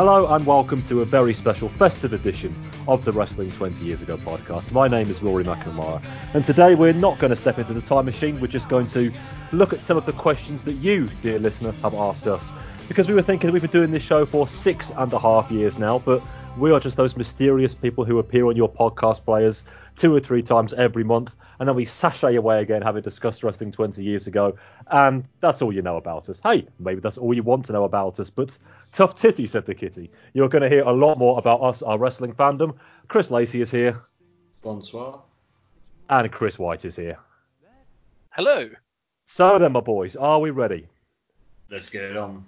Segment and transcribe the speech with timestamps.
[0.00, 2.56] Hello and welcome to a very special festive edition
[2.88, 4.72] of the Wrestling 20 Years Ago podcast.
[4.72, 8.06] My name is Rory McNamara, and today we're not going to step into the time
[8.06, 8.40] machine.
[8.40, 9.12] We're just going to
[9.52, 12.50] look at some of the questions that you, dear listener, have asked us.
[12.88, 15.78] Because we were thinking we've been doing this show for six and a half years
[15.78, 16.22] now, but
[16.56, 19.64] we are just those mysterious people who appear on your podcast players
[19.96, 23.70] two or three times every month, and then we sashay away again having discussed wrestling
[23.70, 24.56] 20 years ago,
[24.88, 26.40] and that's all you know about us.
[26.42, 28.58] Hey, maybe that's all you want to know about us, but
[28.90, 30.10] tough titty, said the kitty.
[30.32, 32.74] You're going to hear a lot more about us, our wrestling fandom.
[33.06, 34.02] Chris Lacey is here,
[34.62, 35.22] Bonsoir.
[36.08, 37.18] and Chris White is here.
[38.30, 38.70] Hello.
[39.26, 40.86] So then, my boys, are we ready?
[41.70, 42.46] Let's get it on.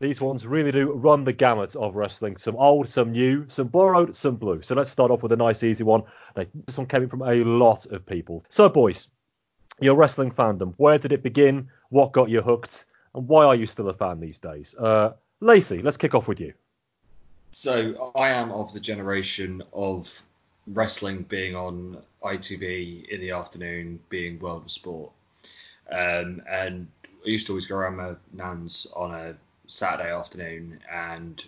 [0.00, 2.36] These ones really do run the gamut of wrestling.
[2.36, 4.62] Some old, some new, some borrowed, some blue.
[4.62, 6.04] So let's start off with a nice, easy one.
[6.36, 8.44] This one came from a lot of people.
[8.48, 9.08] So, boys,
[9.80, 10.74] your wrestling fandom.
[10.76, 11.68] Where did it begin?
[11.90, 12.86] What got you hooked?
[13.14, 14.74] And why are you still a fan these days?
[14.76, 16.52] Uh, Lacey, let's kick off with you.
[17.50, 20.22] So I am of the generation of
[20.66, 25.10] wrestling being on ITV in the afternoon, being World of Sport.
[25.90, 26.86] Um, and
[27.24, 29.34] I used to always go around my nan's on a
[29.68, 31.44] Saturday afternoon, and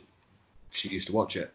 [0.70, 1.52] she used to watch it.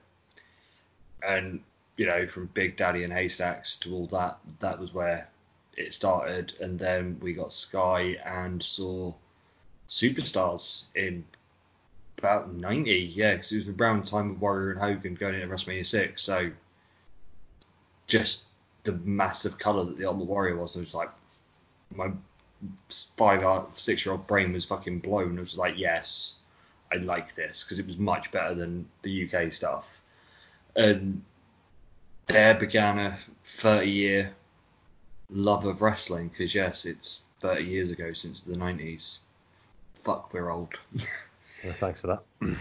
[1.26, 1.62] And
[1.98, 5.30] you know, from Big Daddy and Haystacks to all that, that was where
[5.78, 6.54] it started.
[6.60, 9.14] And then we got Sky and saw
[9.88, 11.24] Superstars in
[12.18, 15.86] about 90, yeah, because it was around time of Warrior and Hogan going into WrestleMania
[15.86, 16.22] 6.
[16.22, 16.52] So
[18.08, 18.46] just
[18.84, 21.10] the massive colour that the Ultimate Warrior was, I was like,
[21.94, 22.12] my
[22.90, 25.38] five, six year old brain was fucking blown.
[25.38, 26.35] I was like, yes,
[26.96, 30.02] I like this because it was much better than the UK stuff.
[30.76, 31.22] And
[32.28, 34.36] there began a 30 year
[35.30, 39.20] love of wrestling because, yes, it's 30 years ago since the 90s.
[39.96, 40.74] Fuck, we're old.
[41.66, 42.24] Uh, thanks for that.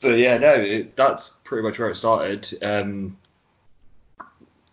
[0.00, 2.46] But yeah, no, it, that's pretty much where it started.
[2.62, 3.16] Um,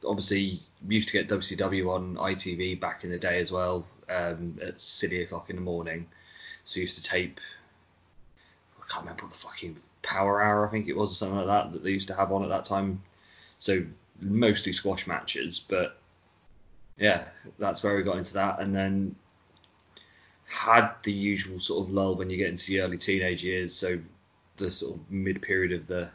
[0.05, 4.59] obviously, we used to get WCW on ITV back in the day as well um,
[4.61, 6.07] at silly o'clock in the morning.
[6.65, 7.39] So used to tape.
[8.91, 11.71] Can't remember what the fucking Power Hour, I think it was, or something like that,
[11.71, 13.01] that they used to have on at that time.
[13.57, 13.83] So
[14.19, 15.97] mostly squash matches, but
[16.97, 17.23] yeah,
[17.57, 19.15] that's where we got into that, and then
[20.45, 23.73] had the usual sort of lull when you get into the early teenage years.
[23.73, 23.99] So
[24.57, 26.09] the sort of mid period of the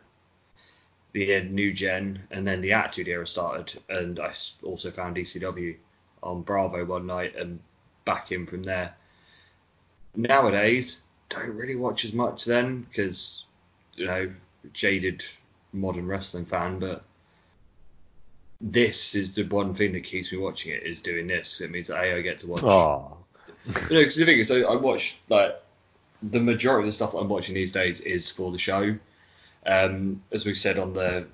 [1.13, 5.77] the new gen, and then the Attitude Era started, and I also found ECW
[6.23, 7.59] on Bravo one night and
[8.05, 8.95] back in from there.
[10.15, 13.45] Nowadays, don't really watch as much then because
[13.95, 14.33] you know
[14.73, 15.25] jaded
[15.73, 17.05] modern wrestling fan, but
[18.61, 21.61] this is the one thing that keeps me watching it is doing this.
[21.61, 23.17] It means a I get to watch Oh,
[23.67, 25.61] you know, because the thing is, I, I watch like
[26.23, 28.97] the majority of the stuff that I'm watching these days is for the show.
[29.67, 31.27] Um, as we said on the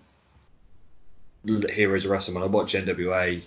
[1.44, 3.42] Heroes of Wrestling, when I watch NWA,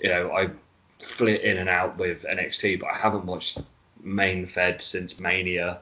[0.00, 0.50] you know, I
[0.98, 3.58] flit in and out with NXT, but I haven't watched
[4.04, 5.80] main fed since Mania.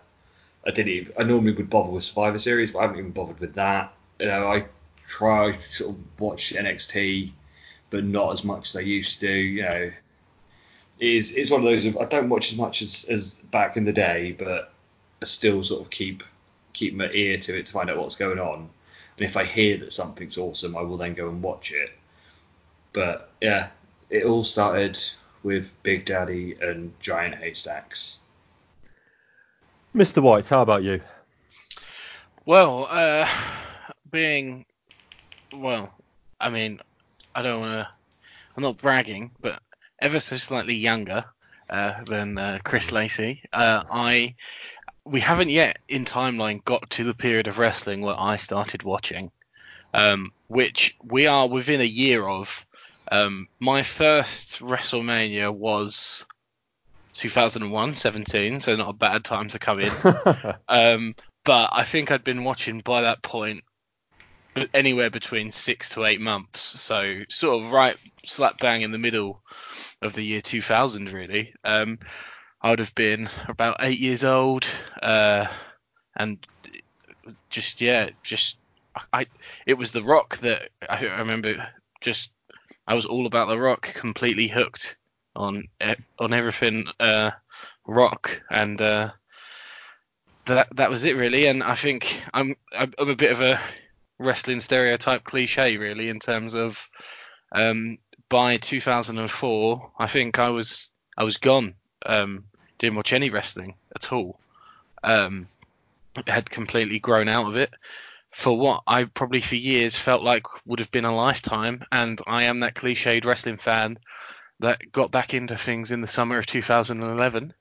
[0.66, 0.92] I didn't.
[0.92, 3.92] Even, I normally would bother with Survivor Series, but I haven't even bothered with that.
[4.20, 4.66] You know, I
[5.06, 7.32] try to sort of watch NXT,
[7.90, 9.32] but not as much as I used to.
[9.32, 9.92] You know,
[10.98, 13.92] is it's one of those I don't watch as much as, as back in the
[13.92, 14.72] day, but
[15.20, 16.22] I still sort of keep
[16.72, 18.70] keep my ear to it to find out what's going on.
[19.18, 21.90] And if I hear that something's awesome, I will then go and watch it.
[22.92, 23.68] But yeah,
[24.10, 24.98] it all started
[25.42, 28.18] with Big Daddy and Giant Haystacks.
[29.94, 30.22] Mr.
[30.22, 31.00] White, how about you?
[32.46, 33.28] Well, uh,
[34.10, 34.64] being,
[35.54, 35.92] well,
[36.40, 36.80] I mean,
[37.34, 37.88] I don't want to,
[38.56, 39.60] I'm not bragging, but
[40.00, 41.24] ever so slightly younger
[41.70, 44.34] uh, than uh, Chris Lacey, uh, I,
[45.04, 49.30] we haven't yet in timeline got to the period of wrestling where I started watching,
[49.94, 52.66] um, which we are within a year of.
[53.12, 56.24] Um, my first WrestleMania was
[57.12, 59.92] 2001, 17, so not a bad time to come in.
[60.68, 61.14] Um,
[61.44, 63.64] but I think I'd been watching by that point
[64.72, 66.62] anywhere between six to eight months.
[66.62, 69.42] So sort of right slap bang in the middle
[70.00, 71.52] of the year 2000, really.
[71.64, 71.98] Um,
[72.62, 74.64] I would have been about eight years old,
[75.02, 75.48] uh,
[76.16, 76.38] and
[77.50, 78.56] just yeah, just
[79.12, 79.26] I.
[79.66, 81.68] It was the Rock that I, I remember.
[82.00, 82.30] Just
[82.86, 84.96] I was all about the Rock, completely hooked
[85.34, 85.68] on
[86.18, 87.30] on everything uh,
[87.86, 89.10] Rock, and uh,
[90.46, 91.46] that that was it really.
[91.46, 93.60] And I think I'm I'm I'm a bit of a
[94.18, 96.78] wrestling stereotype cliche really in terms of
[97.52, 97.98] um,
[98.28, 101.74] by 2004 I think I was I was gone.
[102.04, 102.44] Um,
[102.78, 104.38] didn't watch any wrestling at all.
[105.04, 105.48] Um,
[106.26, 107.72] had completely grown out of it
[108.32, 111.84] for what I probably for years felt like would have been a lifetime.
[111.92, 113.98] And I am that cliched wrestling fan
[114.60, 117.52] that got back into things in the summer of 2011.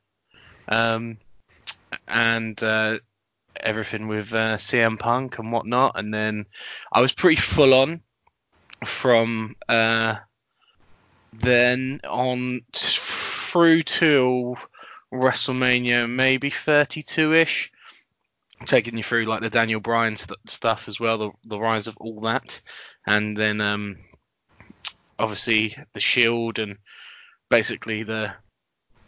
[0.70, 1.18] Um,
[2.08, 3.00] and uh,
[3.60, 6.00] everything with uh, CM Punk and whatnot.
[6.00, 6.46] And then
[6.92, 8.02] I was pretty full on
[8.86, 10.16] from uh,
[11.34, 14.56] then on through to
[15.14, 17.72] WrestleMania, maybe 32 ish.
[18.66, 21.98] Taking you through like the Daniel Bryan st- stuff as well, the, the rise of
[21.98, 22.62] all that,
[23.08, 23.98] and then um,
[25.18, 26.78] obviously the Shield and
[27.50, 28.34] basically the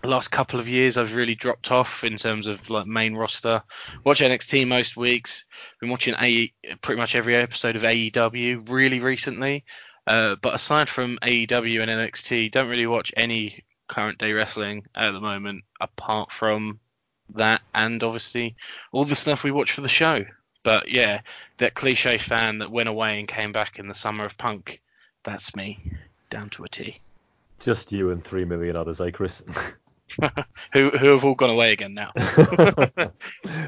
[0.03, 3.63] last couple of years I've really dropped off in terms of like main roster.
[4.03, 5.45] Watch NXT most weeks.
[5.79, 6.51] Been watching A
[6.81, 9.63] pretty much every episode of AEW really recently.
[10.05, 15.11] Uh, but aside from AEW and NXT, don't really watch any current day wrestling at
[15.11, 16.79] the moment apart from
[17.35, 18.55] that and obviously
[18.91, 20.25] all the stuff we watch for the show.
[20.63, 21.21] But yeah,
[21.57, 24.81] that cliche fan that went away and came back in the summer of punk,
[25.23, 25.79] that's me,
[26.29, 26.99] down to a T.
[27.59, 29.43] Just you and three million others, eh, Chris?
[30.73, 32.11] who who have all gone away again now.
[32.15, 33.11] I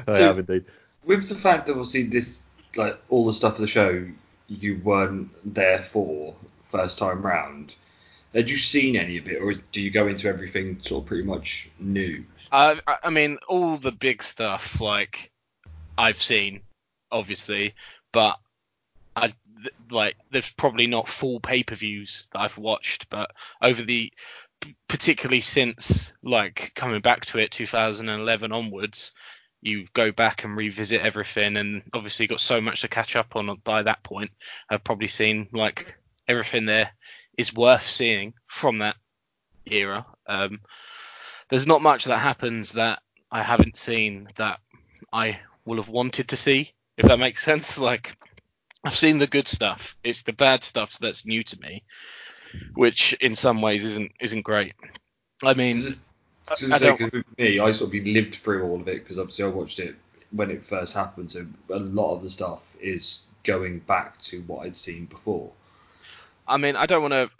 [0.06, 0.64] have indeed.
[1.04, 2.42] With the fact that obviously this,
[2.76, 4.06] like all the stuff of the show,
[4.48, 6.34] you weren't there for
[6.70, 7.74] first time round.
[8.34, 11.24] Had you seen any of it, or do you go into everything sort of pretty
[11.24, 12.24] much new?
[12.52, 15.32] Uh, I mean, all the big stuff like
[15.96, 16.60] I've seen,
[17.10, 17.74] obviously,
[18.12, 18.38] but
[19.14, 19.32] I
[19.90, 23.30] like there's probably not full pay-per-views that I've watched, but
[23.62, 24.12] over the
[24.88, 29.12] particularly since like coming back to it 2011 onwards,
[29.62, 33.56] you go back and revisit everything, and obviously got so much to catch up on
[33.64, 34.30] by that point.
[34.68, 35.96] I've probably seen like
[36.28, 36.90] everything there
[37.36, 38.96] is worth seeing from that
[39.66, 40.06] era.
[40.26, 40.60] Um,
[41.50, 43.00] there's not much that happens that
[43.30, 44.60] I haven't seen that
[45.12, 47.78] I will have wanted to see, if that makes sense.
[47.78, 48.16] Like
[48.84, 49.96] I've seen the good stuff.
[50.04, 51.82] It's the bad stuff that's new to me,
[52.74, 54.74] which in some ways isn't isn't great.
[55.42, 56.02] I mean, Just,
[56.58, 59.18] just I say, don't- with me, I sort of lived through all of it because
[59.18, 59.96] obviously I watched it
[60.30, 61.30] when it first happened.
[61.30, 65.50] So a lot of the stuff is going back to what I'd seen before.
[66.48, 67.30] I mean, I don't want to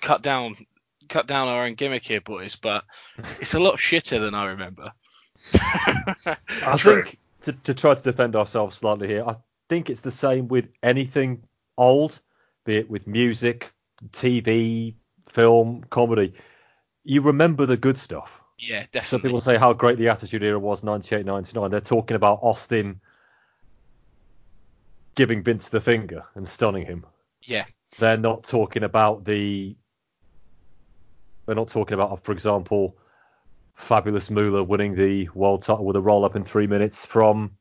[0.00, 0.54] cut down
[1.08, 2.84] cut down our own gimmick here, boys, but
[3.40, 4.92] it's a lot shitter than I remember.
[5.54, 7.04] I True.
[7.04, 9.36] think to, to try to defend ourselves slightly here, I
[9.68, 11.42] think it's the same with anything
[11.76, 12.20] old,
[12.64, 13.70] be it with music,
[14.10, 14.94] TV,
[15.28, 16.34] film, comedy.
[17.04, 18.40] You remember the good stuff.
[18.58, 19.08] yeah, definitely.
[19.08, 21.70] Some people say how great the Attitude Era was 98 99.
[21.70, 23.00] They're talking about Austin
[25.14, 27.04] giving Vince the finger and stunning him.
[27.42, 27.64] Yeah,
[27.98, 29.76] They're not talking about the.
[31.46, 32.96] They're not talking about, for example,
[33.74, 37.52] Fabulous Moolah winning the world title with a roll up in three minutes from.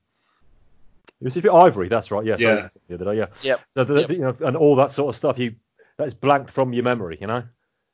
[1.21, 2.25] It was Ivory, that's right.
[2.25, 2.67] Yes, Yeah.
[2.87, 3.27] the other day, yeah.
[3.41, 3.61] Yep.
[3.73, 4.09] So the, Yep.
[4.11, 5.55] you know, and all that sort of stuff, you
[5.97, 7.43] that's blanked from your memory, you know.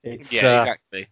[0.03, 1.07] It's, yeah, uh, exactly.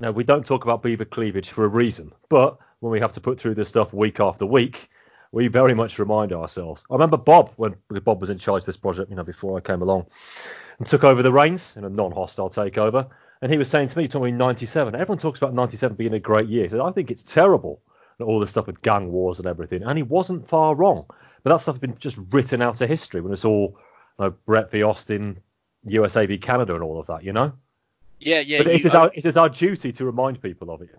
[0.00, 3.20] now, we don't talk about beaver cleavage for a reason, but when we have to
[3.20, 4.90] put through this stuff week after week,
[5.32, 6.84] we very much remind ourselves.
[6.90, 7.74] I remember Bob when
[8.04, 10.06] Bob was in charge of this project, you know, before I came along
[10.78, 13.08] and took over the reins in a non-hostile takeover,
[13.40, 16.20] and he was saying to me, talking in '97, everyone talks about '97 being a
[16.20, 16.64] great year.
[16.64, 17.82] He said, I think it's terrible,
[18.20, 21.06] all the stuff with gang wars and everything, and he wasn't far wrong.
[21.42, 23.76] But that stuff has been just written out of history when it's all
[24.18, 25.40] you know, Brett v Austin,
[25.84, 27.52] USA v Canada, and all of that, you know.
[28.24, 28.58] Yeah, yeah.
[28.58, 30.90] but it you- is our it is our duty to remind people of it.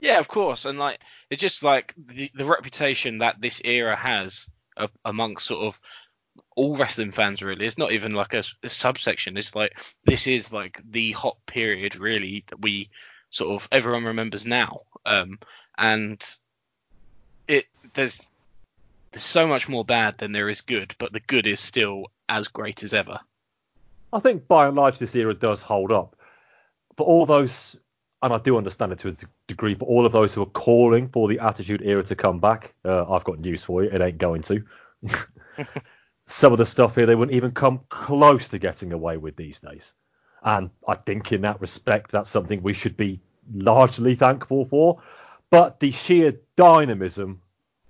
[0.00, 0.98] Yeah, of course, and like
[1.30, 5.78] it's just like the, the reputation that this era has a, amongst sort of
[6.56, 7.42] all wrestling fans.
[7.42, 9.36] Really, it's not even like a subsection.
[9.36, 12.88] It's like this is like the hot period, really, that we
[13.30, 14.82] sort of everyone remembers now.
[15.06, 15.38] Um,
[15.78, 16.24] and
[17.48, 18.26] it there's
[19.12, 22.48] there's so much more bad than there is good, but the good is still as
[22.48, 23.18] great as ever.
[24.12, 26.16] I think by and large this era does hold up.
[27.00, 27.80] But all those,
[28.20, 29.14] and I do understand it to a
[29.46, 32.74] degree, but all of those who are calling for the Attitude Era to come back,
[32.84, 33.88] uh, I've got news for you.
[33.88, 34.62] It ain't going to.
[36.26, 39.60] some of the stuff here they wouldn't even come close to getting away with these
[39.60, 39.94] days.
[40.42, 43.18] And I think in that respect, that's something we should be
[43.50, 45.00] largely thankful for.
[45.48, 47.40] But the sheer dynamism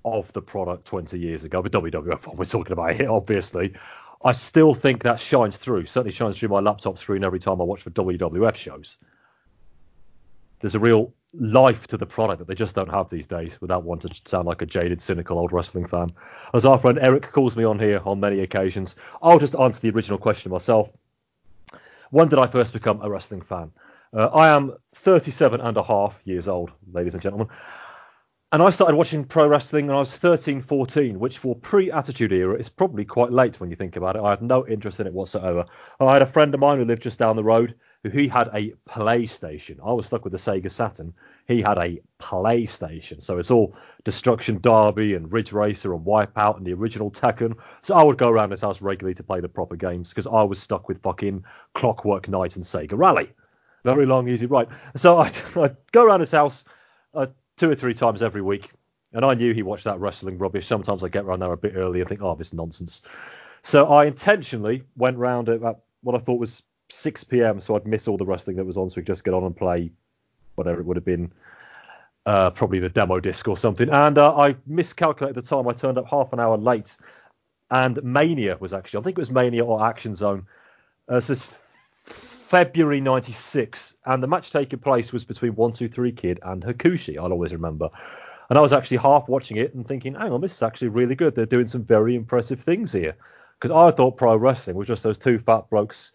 [0.05, 3.73] of the product 20 years ago, the WWF one we're talking about here, obviously,
[4.23, 5.87] I still think that shines through.
[5.87, 8.99] Certainly shines through my laptop screen every time I watch the WWF shows.
[10.61, 13.85] There's a real life to the product that they just don't have these days without
[13.85, 16.11] wanting to sound like a jaded, cynical old wrestling fan.
[16.53, 19.91] As our friend Eric calls me on here on many occasions, I'll just answer the
[19.91, 20.93] original question myself.
[22.11, 23.71] When did I first become a wrestling fan?
[24.13, 27.49] Uh, I am 37 and a half years old, ladies and gentlemen.
[28.53, 32.59] And I started watching pro wrestling when I was 13, 14, which for pre-attitude era
[32.59, 34.23] is probably quite late when you think about it.
[34.23, 35.65] I had no interest in it whatsoever.
[36.01, 38.49] I had a friend of mine who lived just down the road who he had
[38.53, 39.79] a PlayStation.
[39.85, 41.13] I was stuck with the Sega Saturn.
[41.47, 43.23] He had a PlayStation.
[43.23, 47.57] So it's all Destruction Derby and Ridge Racer and Wipeout and the original Tekken.
[47.83, 50.43] So I would go around his house regularly to play the proper games because I
[50.43, 53.31] was stuck with fucking Clockwork Knight and Sega Rally.
[53.85, 54.69] Very long, easy ride.
[54.97, 56.65] So I'd, I'd go around his house
[57.13, 57.27] uh,
[57.61, 58.71] two or three times every week.
[59.13, 60.67] And I knew he watched that wrestling rubbish.
[60.67, 63.03] Sometimes I get around there a bit early and think, oh, this nonsense.
[63.63, 65.61] So I intentionally went round at
[66.03, 67.61] what I thought was 6 p.m.
[67.61, 69.45] so I'd miss all the wrestling that was on, so we could just get on
[69.45, 69.93] and play
[70.55, 71.31] whatever it would have been,
[72.25, 73.91] uh, probably the demo disc or something.
[73.91, 75.69] And uh, I miscalculated the time.
[75.69, 76.97] I turned up half an hour late,
[77.71, 80.47] and Mania was actually, I think it was Mania or Action Zone.
[81.09, 81.35] Uh, so
[82.51, 87.17] February '96, and the match taking place was between One Two Three Kid and Hakushi.
[87.17, 87.89] I'll always remember.
[88.49, 91.15] And I was actually half watching it and thinking, hang on, this is actually really
[91.15, 91.37] good.
[91.37, 93.15] They're doing some very impressive things here.
[93.55, 96.11] Because I thought pro wrestling was just those two fat blokes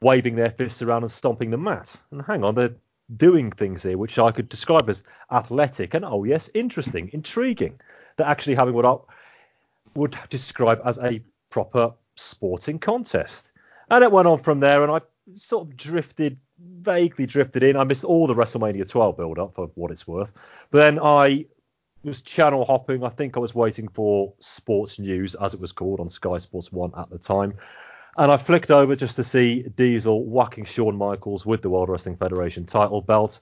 [0.00, 1.96] waving their fists around and stomping the mat.
[2.12, 2.76] And hang on, they're
[3.16, 7.80] doing things here which I could describe as athletic and oh yes, interesting, intriguing.
[8.16, 8.94] They're actually having what I
[9.96, 13.48] would describe as a proper sporting contest.
[13.90, 15.00] And it went on from there, and I
[15.34, 17.76] sort of drifted, vaguely drifted in.
[17.76, 20.32] I missed all the WrestleMania 12 build up for what it's worth.
[20.70, 21.46] But then I
[22.04, 23.04] was channel hopping.
[23.04, 26.72] I think I was waiting for sports news, as it was called, on Sky Sports
[26.72, 27.54] 1 at the time.
[28.16, 32.16] And I flicked over just to see Diesel whacking Shawn Michaels with the World Wrestling
[32.16, 33.40] Federation title belt.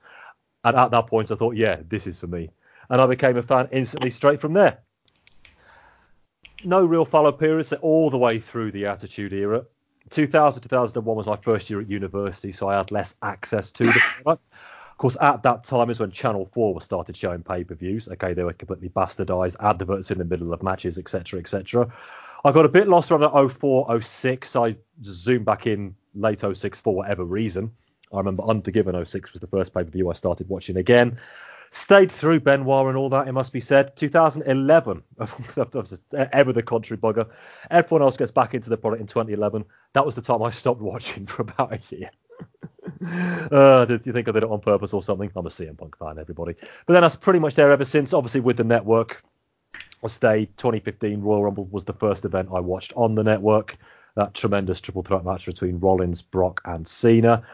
[0.62, 2.50] And at that point, I thought, yeah, this is for me.
[2.88, 4.78] And I became a fan instantly straight from there.
[6.64, 9.64] No real follow periods all the way through the Attitude Era.
[10.08, 14.00] 2000 2001 was my first year at university, so I had less access to the
[14.22, 14.42] product.
[14.90, 18.08] Of course, at that time is when Channel 4 was started showing pay per views.
[18.08, 21.90] Okay, they were completely bastardized, adverts in the middle of matches, etc., etc.
[22.44, 24.56] I got a bit lost around 04, 06.
[24.56, 27.72] I zoomed back in late 06 for whatever reason.
[28.12, 31.18] I remember Unforgiven 06 was the first pay per view I started watching again.
[31.72, 33.96] Stayed through Benoit and all that, it must be said.
[33.96, 35.02] 2011,
[36.32, 37.28] ever the contrary bugger.
[37.70, 39.64] Everyone else gets back into the product in 2011.
[39.92, 42.10] That was the time I stopped watching for about a year.
[43.52, 45.30] uh, did you think I did it on purpose or something?
[45.36, 46.54] I'm a CM Punk fan, everybody.
[46.86, 48.12] But then I was pretty much there ever since.
[48.12, 49.22] Obviously, with the network,
[50.02, 50.56] I stayed.
[50.56, 53.76] 2015 Royal Rumble was the first event I watched on the network.
[54.16, 57.44] That tremendous triple threat match between Rollins, Brock, and Cena.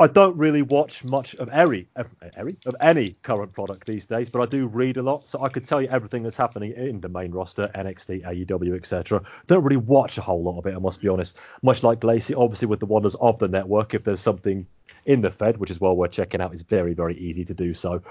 [0.00, 4.46] I don't really watch much of any, of any current product these days, but I
[4.46, 7.32] do read a lot, so I could tell you everything that's happening in the main
[7.32, 9.22] roster, NXT, AEW, etc.
[9.46, 11.36] Don't really watch a whole lot of it, I must be honest.
[11.60, 14.66] Much like Lacey, obviously with the wonders of the network, if there's something
[15.04, 17.74] in the Fed, which is well worth checking out, it's very, very easy to do
[17.74, 18.02] so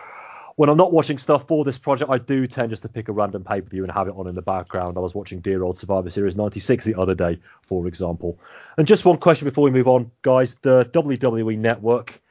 [0.60, 3.14] when I'm not watching stuff for this project, I do tend just to pick a
[3.14, 4.98] random pay per view and have it on in the background.
[4.98, 8.38] I was watching Dear Old Survivor Series 96 the other day, for example.
[8.78, 10.58] And just one question before we move on, guys.
[10.62, 12.22] The WWE Network,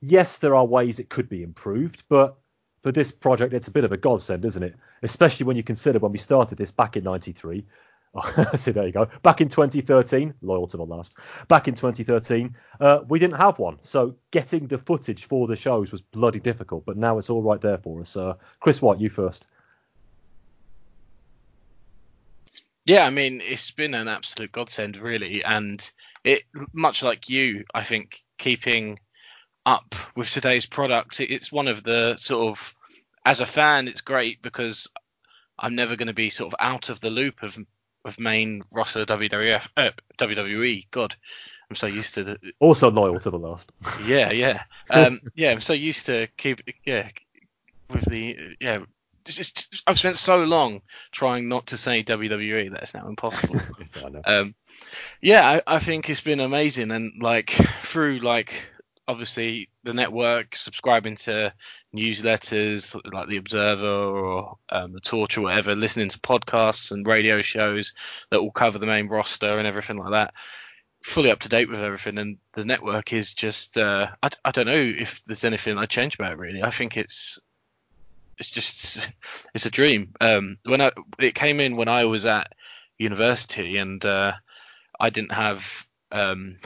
[0.00, 2.36] yes, there are ways it could be improved, but
[2.82, 4.74] for this project, it's a bit of a godsend, isn't it?
[5.04, 7.64] Especially when you consider when we started this back in 93,
[8.56, 9.08] See, there you go.
[9.22, 11.14] Back in 2013, loyal to the last.
[11.48, 15.92] Back in 2013, uh, we didn't have one, so getting the footage for the shows
[15.92, 16.84] was bloody difficult.
[16.84, 18.16] But now it's all right there for us.
[18.16, 19.46] Uh, Chris White, you first.
[22.84, 25.88] Yeah, I mean, it's been an absolute godsend, really, and
[26.22, 29.00] it much like you, I think, keeping
[29.64, 32.74] up with today's product, it's one of the sort of
[33.24, 34.86] as a fan, it's great because
[35.58, 37.58] I'm never going to be sort of out of the loop of
[38.06, 40.86] of main roster WWF uh, WWE.
[40.90, 41.14] God,
[41.68, 42.38] I'm so used to the.
[42.60, 43.70] Also loyal to the last.
[44.04, 45.50] yeah, yeah, um, yeah.
[45.50, 47.08] I'm so used to keep yeah
[47.90, 48.80] with the yeah.
[49.24, 53.60] Just, I've spent so long trying not to say WWE that it's now impossible.
[54.24, 54.54] um,
[55.20, 57.50] yeah, I, I think it's been amazing, and like
[57.82, 58.54] through like
[59.08, 61.52] obviously the network, subscribing to
[61.94, 67.42] newsletters like the Observer or um, the Torch or whatever, listening to podcasts and radio
[67.42, 67.92] shows
[68.30, 70.34] that will cover the main roster and everything like that.
[71.04, 74.66] Fully up to date with everything, and the network is just uh, I, I don't
[74.66, 76.62] know if there's anything I'd change about it really.
[76.62, 77.38] I think it's
[78.38, 79.10] it's just
[79.54, 80.14] it's a dream.
[80.20, 82.52] Um, when I it came in when I was at
[82.98, 84.32] university and uh,
[84.98, 86.56] I didn't have um,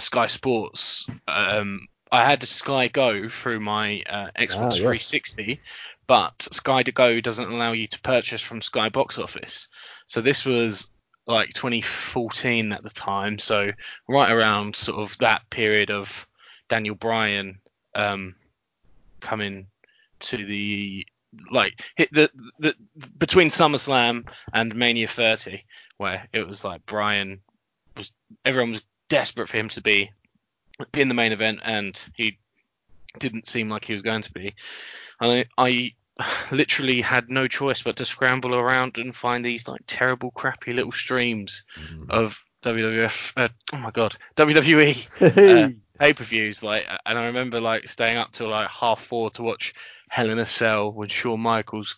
[0.00, 1.06] Sky Sports.
[1.28, 4.78] Um, I had Sky Go through my uh, Xbox Ah, yes.
[4.78, 5.60] 360,
[6.06, 9.68] but Sky to Go doesn't allow you to purchase from Sky Box Office.
[10.06, 10.88] So this was
[11.26, 13.70] like 2014 at the time, so
[14.08, 16.26] right around sort of that period of
[16.68, 17.60] Daniel Bryan
[17.94, 18.34] um,
[19.20, 19.66] coming
[20.20, 21.06] to the
[21.52, 22.28] like hit the,
[22.58, 22.74] the
[23.18, 25.64] between SummerSlam and Mania 30,
[25.98, 27.40] where it was like Bryan
[27.96, 28.10] was
[28.44, 30.10] everyone was desperate for him to be
[30.92, 32.38] be in the main event, and he
[33.18, 34.54] didn't seem like he was going to be.
[35.20, 35.92] I I
[36.50, 40.92] literally had no choice but to scramble around and find these like terrible, crappy little
[40.92, 41.64] streams
[42.08, 43.32] of WWF.
[43.36, 46.62] Uh, oh my god, WWE uh, pay per views.
[46.62, 49.74] Like, and I remember like staying up till like half four to watch
[50.08, 51.96] Hell in a Cell when Shawn Michaels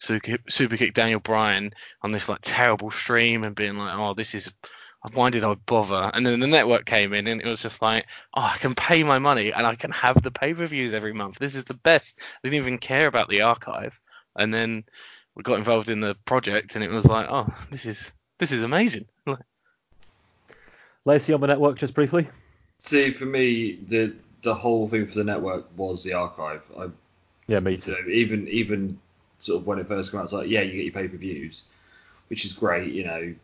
[0.00, 1.72] super, kicked Daniel Bryan
[2.02, 4.50] on this like terrible stream and being like, oh, this is.
[5.14, 6.10] Why did I bother?
[6.14, 9.02] And then the network came in and it was just like, oh, I can pay
[9.04, 11.38] my money and I can have the pay per views every month.
[11.38, 12.18] This is the best.
[12.20, 13.98] I didn't even care about the archive.
[14.36, 14.84] And then
[15.34, 18.62] we got involved in the project and it was like, oh, this is this is
[18.62, 19.06] amazing.
[19.26, 19.40] Like,
[21.04, 22.28] Lacey on the network, just briefly.
[22.78, 26.62] See, for me, the the whole thing for the network was the archive.
[26.78, 26.84] I
[27.46, 27.92] Yeah, me you too.
[27.92, 28.98] know, even even
[29.38, 31.16] sort of when it first came out, it's like, yeah, you get your pay per
[31.16, 31.64] views,
[32.28, 33.34] which is great, you know.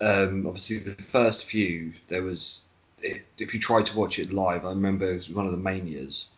[0.00, 2.64] Um, obviously, the first few there was,
[3.02, 6.28] if you tried to watch it live, I remember it was one of the manias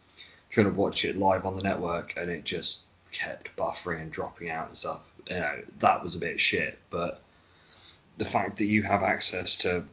[0.50, 4.50] trying to watch it live on the network, and it just kept buffering and dropping
[4.50, 5.10] out and stuff.
[5.28, 7.22] You know, that was a bit shit, but
[8.18, 9.84] the fact that you have access to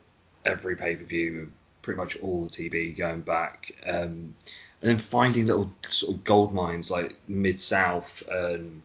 [0.46, 4.36] every pay per view, pretty much all the TV going back, um,
[4.82, 8.82] and then finding little sort of gold mines like Mid South and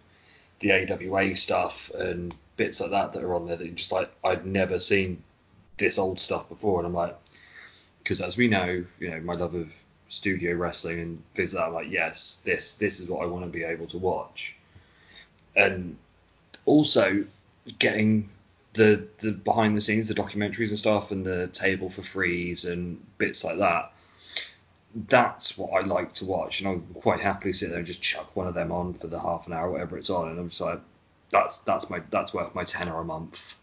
[0.61, 4.11] the AWA stuff and bits like that that are on there that you're just like
[4.23, 5.23] I'd never seen
[5.79, 7.17] this old stuff before, and I'm like,
[8.03, 9.75] because as we know, you know, my love of
[10.09, 13.45] studio wrestling and things like that, I'm like, yes, this this is what I want
[13.45, 14.57] to be able to watch,
[15.57, 15.97] and
[16.67, 17.25] also
[17.79, 18.29] getting
[18.75, 23.01] the the behind the scenes, the documentaries and stuff, and the table for frees and
[23.17, 23.93] bits like that.
[25.09, 28.35] That's what I like to watch, and I'll quite happily sit there and just chuck
[28.35, 30.61] one of them on for the half an hour, whatever it's on, and I'm just
[30.61, 30.81] like,
[31.31, 33.55] that's that's my that's worth my tenner a month.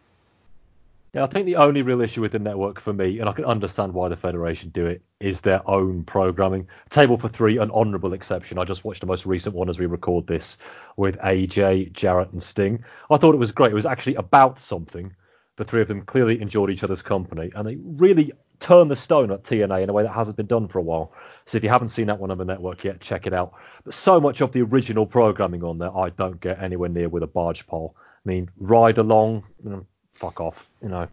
[1.15, 3.45] Yeah, I think the only real issue with the network for me, and I can
[3.45, 6.67] understand why the Federation do it, is their own programming.
[6.89, 8.57] Table for three, an honourable exception.
[8.59, 10.57] I just watched the most recent one as we record this
[10.97, 12.83] with AJ, Jarrett, and Sting.
[13.09, 13.71] I thought it was great.
[13.71, 15.15] It was actually about something.
[15.57, 19.31] The three of them clearly enjoyed each other's company, and they really turned the stone
[19.31, 21.13] at TNA in a way that hasn't been done for a while.
[21.45, 23.53] So if you haven't seen that one on the network yet, check it out.
[23.83, 27.23] But so much of the original programming on there, I don't get anywhere near with
[27.23, 27.95] a barge pole.
[27.97, 31.07] I mean, ride along, you know, fuck off, you know,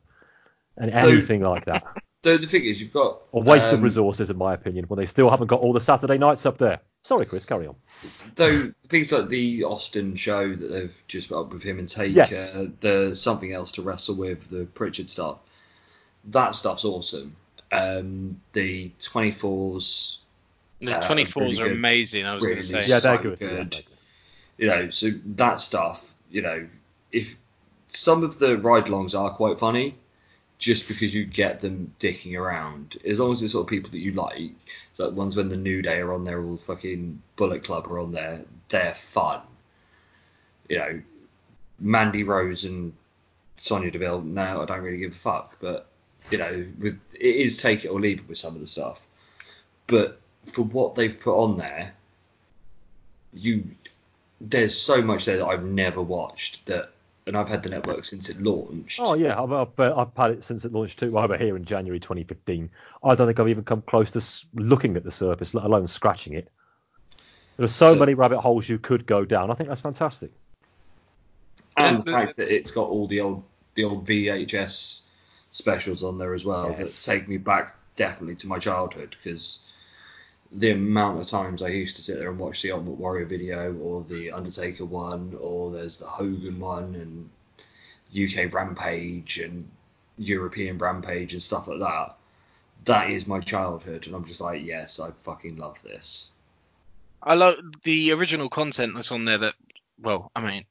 [0.76, 1.84] and anything like that.
[2.24, 4.96] So the thing is, you've got A waste of um, resources, in my opinion, when
[4.96, 6.80] they still haven't got all the Saturday nights up there.
[7.04, 7.74] Sorry, Chris, carry on.
[8.36, 12.14] Though things like the Austin show that they've just got up with him and Take,
[12.14, 12.54] Yes.
[12.56, 15.38] uh, the something else to wrestle with, the Prichard stuff,
[16.26, 17.34] that stuff's awesome.
[17.72, 20.18] Um, the 24s,
[20.80, 21.72] the Uh, 24s really are good.
[21.76, 22.24] amazing.
[22.24, 22.88] I was Really going to say.
[22.94, 23.38] Yeah, they're so good.
[23.40, 23.84] Yeah, good.
[24.58, 26.68] you know, so that stuff, you know,
[27.10, 27.36] if
[27.92, 29.96] some of the ride-alongs are quite funny,
[30.62, 33.98] just because you get them dicking around, as long as it's sort of people that
[33.98, 34.52] you like,
[34.92, 37.98] so like ones when the New Day are on there, all fucking Bullet Club are
[37.98, 39.40] on there, they're fun.
[40.68, 41.02] You know,
[41.80, 42.92] Mandy Rose and
[43.56, 45.88] Sonya Deville, now I don't really give a fuck, but
[46.30, 49.00] you know, with it is take it or leave it with some of the stuff.
[49.88, 51.92] But for what they've put on there,
[53.34, 53.64] you
[54.40, 56.92] there's so much there that I've never watched that,
[57.26, 58.98] and I've had the network since it launched.
[59.00, 61.18] Oh yeah, I've, I've, uh, I've had it since it launched too.
[61.18, 62.70] Over here in January 2015.
[63.04, 64.22] I don't think I've even come close to
[64.54, 66.48] looking at the surface, let alone scratching it.
[67.56, 69.50] There's so, So- many rabbit holes you could go down.
[69.50, 70.32] I think that's fantastic.
[71.76, 75.02] and The- the fact that it's got all the old the old VHS
[75.50, 77.04] specials on there as well Yes.
[77.06, 79.60] that take me back definitely to my childhood because
[80.54, 83.74] the amount of times I used to sit there and watch the Ultimate Warrior video
[83.74, 87.30] or the Undertaker one or there's the Hogan one and
[88.12, 89.68] UK Rampage and
[90.18, 92.16] European Rampage and stuff like that.
[92.84, 96.30] that is my childhood, and I'm just like, yes, I fucking love this.
[97.22, 99.38] I love the original content that's on there.
[99.38, 99.54] That
[100.00, 100.64] well, I mean,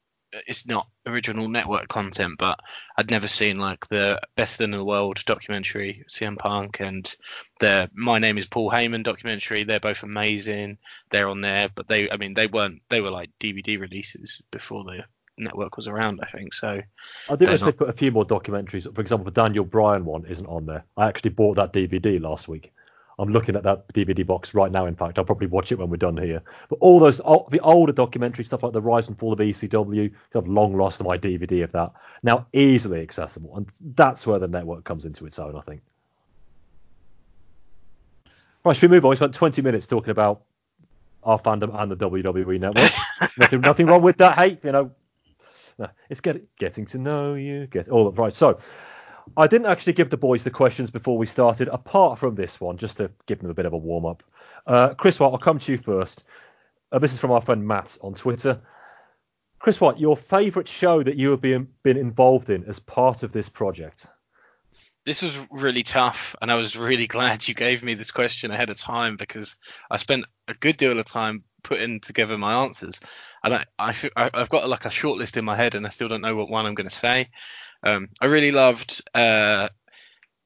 [0.46, 2.58] it's not original network content, but
[2.96, 7.14] I'd never seen like the Best in the World documentary, CM Punk, and
[7.60, 9.64] the My Name Is Paul Heyman documentary.
[9.64, 10.78] They're both amazing.
[11.10, 12.82] They're on there, but they, I mean, they weren't.
[12.88, 15.04] They were like DVD releases before the
[15.38, 16.20] network was around.
[16.22, 16.80] I think so.
[17.28, 18.92] I do wish they not- put a few more documentaries.
[18.94, 20.84] For example, the Daniel Bryan one isn't on there.
[20.96, 22.72] I actually bought that DVD last week.
[23.18, 24.86] I'm looking at that DVD box right now.
[24.86, 26.42] In fact, I'll probably watch it when we're done here.
[26.68, 30.48] But all those, the older documentary stuff like the rise and fall of ECW, I've
[30.48, 31.92] long lost my DVD of that.
[32.22, 35.56] Now easily accessible, and that's where the network comes into its own.
[35.56, 35.82] I think.
[38.64, 39.10] Right, should we move on?
[39.10, 40.42] We spent 20 minutes talking about
[41.24, 42.92] our fandom and the WWE network.
[43.38, 44.36] nothing, nothing wrong with that.
[44.38, 44.90] Hey, you know,
[46.08, 47.66] it's get, getting to know you.
[47.66, 48.32] Get all right.
[48.32, 48.58] So,
[49.36, 52.76] I didn't actually give the boys the questions before we started, apart from this one,
[52.76, 54.22] just to give them a bit of a warm up.
[54.66, 56.24] Uh, Chris White, I'll come to you first.
[56.90, 58.60] Uh, this is from our friend Matt on Twitter.
[59.58, 63.32] Chris White, your favourite show that you have been been involved in as part of
[63.32, 64.06] this project?
[65.04, 68.70] this was really tough, and I was really glad you gave me this question ahead
[68.70, 69.56] of time because
[69.90, 73.00] I spent a good deal of time putting together my answers,
[73.44, 76.08] and I, I I've got like a short list in my head, and I still
[76.08, 77.28] don't know what one I'm going to say.
[77.82, 79.68] Um, I really loved uh,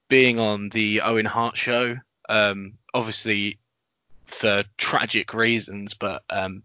[0.09, 1.97] being on the Owen Hart show,
[2.29, 3.59] um, obviously
[4.25, 6.63] for tragic reasons, but um,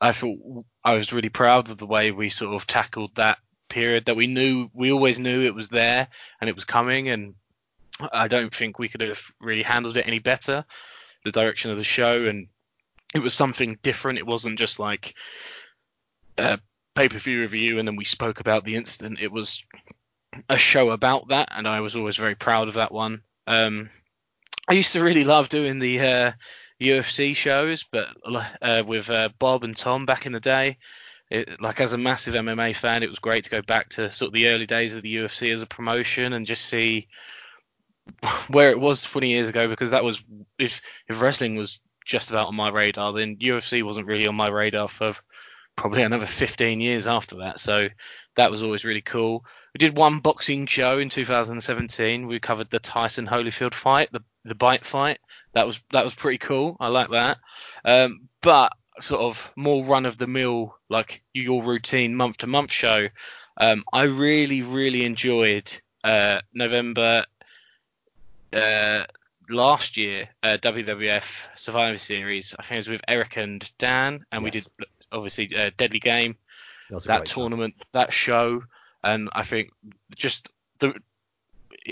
[0.00, 0.38] I thought
[0.84, 4.26] I was really proud of the way we sort of tackled that period that we
[4.26, 6.08] knew we always knew it was there
[6.40, 7.08] and it was coming.
[7.08, 7.34] And
[8.12, 10.64] I don't think we could have really handled it any better
[11.24, 12.24] the direction of the show.
[12.24, 12.48] And
[13.14, 14.18] it was something different.
[14.18, 15.14] It wasn't just like
[16.38, 16.60] a
[16.94, 19.20] pay-per-view review and then we spoke about the incident.
[19.20, 19.64] It was
[20.48, 23.22] a show about that and I was always very proud of that one.
[23.46, 23.90] Um
[24.68, 26.32] I used to really love doing the uh
[26.80, 28.08] UFC shows but
[28.62, 30.78] uh, with uh, Bob and Tom back in the day
[31.30, 34.28] it, like as a massive MMA fan, it was great to go back to sort
[34.28, 37.06] of the early days of the UFC as a promotion and just see
[38.48, 40.22] where it was 20 years ago because that was
[40.58, 41.78] if if wrestling was
[42.10, 45.14] just about on my radar, then UFC wasn't really on my radar for
[45.76, 47.60] probably another 15 years after that.
[47.60, 47.88] So
[48.34, 49.44] that was always really cool.
[49.72, 52.26] We did one boxing show in 2017.
[52.26, 55.20] We covered the Tyson Holyfield fight, the the bite fight.
[55.52, 56.76] That was that was pretty cool.
[56.80, 57.38] I like that.
[57.84, 62.72] Um, but sort of more run of the mill, like your routine month to month
[62.72, 63.08] show.
[63.56, 67.24] Um, I really, really enjoyed uh, November
[68.52, 69.04] uh,
[69.50, 71.24] last year uh, WWF
[71.56, 72.54] Survivor Series.
[72.58, 74.66] I think it was with Eric and Dan, and we did
[75.12, 76.36] obviously uh, Deadly Game
[76.90, 78.62] That, that tournament, that show,
[79.02, 79.70] and I think
[80.16, 80.94] just the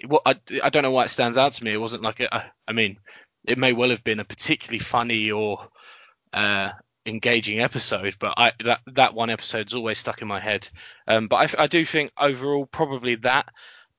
[0.06, 1.72] what I, I don't know why it stands out to me.
[1.72, 2.98] It wasn't like a, I mean,
[3.44, 5.68] it may well have been a particularly funny or
[6.32, 6.70] uh,
[7.06, 10.68] engaging episode, but I that that one episode's always stuck in my head.
[11.06, 13.46] Um, but I do think overall probably that.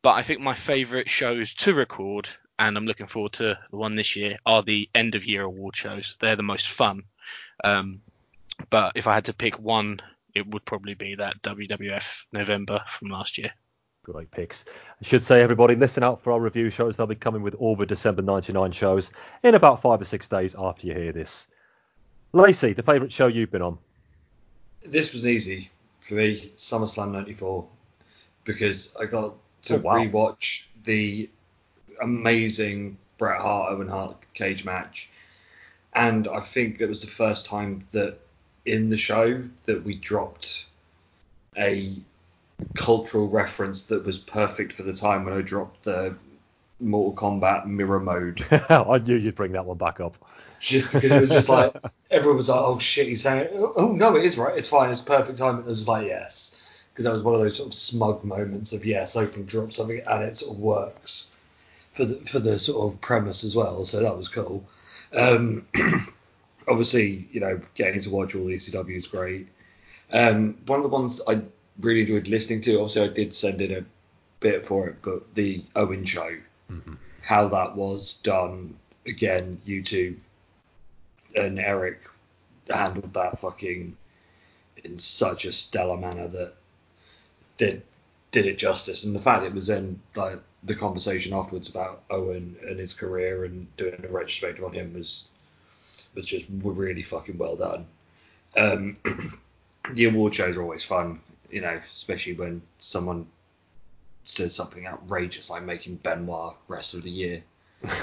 [0.02, 3.96] But I think my favourite shows to record, and I'm looking forward to the one
[3.96, 6.18] this year, are the end of year award shows.
[6.20, 7.04] They're the most fun.
[7.64, 8.02] Um,
[8.70, 10.00] but if I had to pick one,
[10.36, 13.52] it would probably be that WWF November from last year.
[14.04, 14.66] Great picks.
[15.02, 16.96] I should say, everybody, listen out for our review shows.
[16.98, 19.12] They'll be coming with all the December 99 shows
[19.44, 21.48] in about five or six days after you hear this.
[22.34, 23.78] Lacey, the favourite show you've been on?
[24.86, 25.70] This was easy
[26.00, 27.68] for me, SummerSlam 94,
[28.46, 29.96] because I got to Oh, wow.
[29.96, 31.30] rewatch the
[32.02, 35.10] amazing Bret Hart Owen Hart cage match,
[35.94, 38.20] and I think it was the first time that
[38.66, 40.66] in the show that we dropped
[41.58, 41.94] a
[42.74, 46.16] cultural reference that was perfect for the time when I dropped the
[46.80, 50.16] Mortal Kombat mirror mode I knew you'd bring that one back up.
[50.60, 51.76] just because it was just like
[52.12, 54.58] everyone was like, "Oh shit, he's saying it." Oh oh, no, it is right.
[54.58, 54.90] It's fine.
[54.90, 55.56] It's perfect time.
[55.56, 56.62] And it was just like yes,
[56.94, 59.74] because that was one of those sort of smug moments of yes, I can drop
[59.74, 61.30] something and it sort of works
[62.00, 63.86] for the for the sort of premise as well.
[63.86, 64.64] So that was cool.
[65.14, 65.68] Um,
[66.68, 69.50] obviously, you know, getting to watch all the ECW is great.
[70.14, 71.42] Um, one of the ones I
[71.82, 72.76] really enjoyed listening to.
[72.80, 73.86] Obviously, I did send in a
[74.40, 76.38] bit for it, but the Owen show,
[77.22, 78.76] how that was done.
[79.06, 80.18] Again, you two
[81.36, 82.10] and Eric
[82.70, 83.98] handled that fucking
[84.84, 86.54] in such a stellar manner that
[87.58, 87.84] did
[88.32, 89.04] did it justice.
[89.04, 93.46] And the fact it was then like the conversation afterwards about Owen and his career
[93.46, 95.28] and doing a retrospective on him was
[96.16, 97.86] was just really fucking well done.
[98.58, 98.98] Um,
[99.94, 101.20] the award shows are always fun,
[101.52, 103.28] you know, especially when someone
[104.24, 107.44] says something outrageous like making Benoit Wrestler of the Year.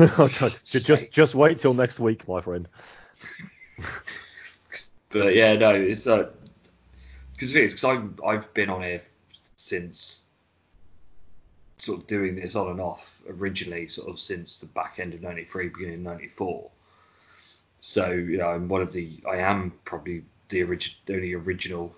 [0.65, 2.69] just just just wait till next week, my friend.
[5.11, 6.31] But yeah, no, it's uh,
[7.33, 9.03] because because I've I've been on here
[9.57, 10.16] since
[11.87, 15.23] sort of doing this on and off originally, sort of since the back end of
[15.23, 16.71] '93, beginning of '94.
[17.81, 21.95] So you know, I'm one of the I am probably the origin the only original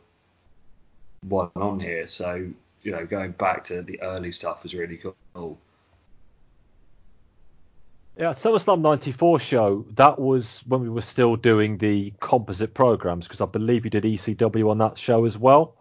[1.23, 2.07] one on here.
[2.07, 2.49] So
[2.83, 5.59] you know, going back to the early stuff was really cool.
[8.17, 13.41] Yeah, SummerSlam 94 show, that was when we were still doing the composite programs because
[13.41, 15.78] I believe you did ECW on that show as well.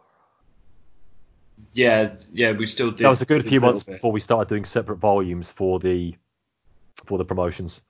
[1.78, 3.06] Yeah, yeah, we still did.
[3.06, 3.96] That was a good few months bit.
[3.96, 6.16] before we started doing separate volumes for the
[7.06, 7.82] for the promotions.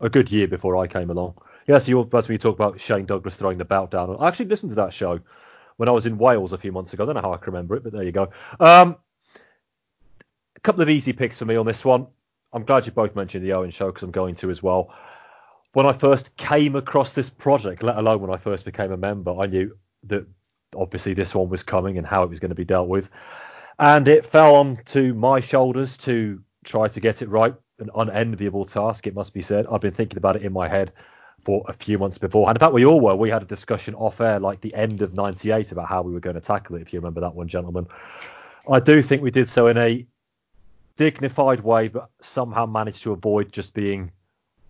[0.00, 1.38] A good year before I came along.
[1.68, 4.16] Yeah, so you that's when you talk about Shane Douglas throwing the belt down.
[4.18, 5.20] I actually listened to that show
[5.76, 7.04] when I was in Wales a few months ago.
[7.04, 8.30] I don't know how I can remember it, but there you go.
[8.58, 8.96] Um,
[10.56, 12.08] a couple of easy picks for me on this one.
[12.52, 14.92] I'm glad you both mentioned the Owen show because I'm going to as well.
[15.74, 19.32] When I first came across this project, let alone when I first became a member,
[19.38, 19.76] I knew
[20.08, 20.26] that
[20.76, 23.10] obviously this one was coming and how it was going to be dealt with.
[23.78, 27.54] And it fell onto my shoulders to try to get it right.
[27.78, 29.66] An unenviable task, it must be said.
[29.70, 30.92] I've been thinking about it in my head
[31.44, 32.48] for a few months before.
[32.48, 33.16] And in fact, we all were.
[33.16, 36.20] We had a discussion off air, like the end of 98, about how we were
[36.20, 37.86] going to tackle it, if you remember that one, gentlemen.
[38.70, 40.06] I do think we did so in a
[40.96, 44.12] dignified way, but somehow managed to avoid just being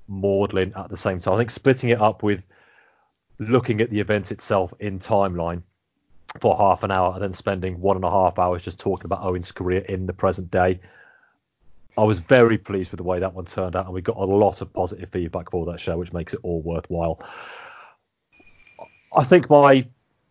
[0.07, 1.35] maudlin at the same time.
[1.35, 2.43] I think splitting it up with
[3.41, 5.63] looking at the event itself in timeline
[6.39, 9.23] for half an hour and then spending one and a half hours just talking about
[9.23, 10.81] Owen's career in the present day.
[11.99, 14.25] I was very pleased with the way that one turned out, and we got a
[14.25, 17.21] lot of positive feedback for that show, which makes it all worthwhile.
[19.15, 19.87] I think my,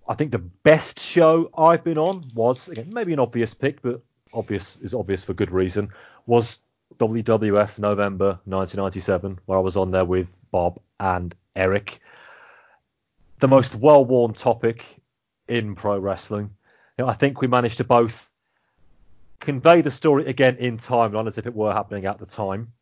[0.08, 4.02] I think the best show I've been on was again maybe an obvious pick, but
[4.34, 5.90] obvious is obvious for good reason.
[6.26, 6.62] Was
[6.98, 12.00] WWF November 1997, where I was on there with Bob and Eric.
[13.40, 15.00] The most well-worn topic
[15.50, 16.52] in pro wrestling.
[16.98, 18.30] You know, I think we managed to both
[19.40, 22.74] convey the story again in timeline as if it were happening at the time.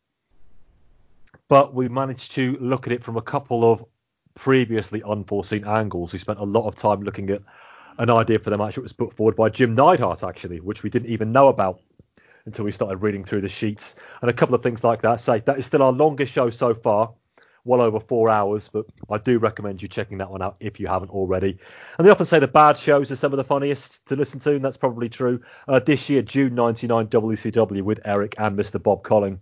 [1.48, 3.86] But we managed to look at it from a couple of
[4.34, 6.14] previously unforeseen angles.
[6.14, 7.42] We spent a lot of time looking at
[8.00, 10.90] an idea for the match that was put forward by Jim Neidhart, actually, which we
[10.90, 11.80] didn't even know about
[12.46, 15.20] until we started reading through the sheets and a couple of things like that.
[15.20, 17.14] Say that is still our longest show so far,
[17.68, 20.88] well over four hours, but I do recommend you checking that one out if you
[20.88, 21.58] haven't already.
[21.98, 24.56] And they often say the bad shows are some of the funniest to listen to,
[24.56, 25.42] and that's probably true.
[25.68, 28.82] Uh, this year, June 99 WCW with Eric and Mr.
[28.82, 29.42] Bob Colling,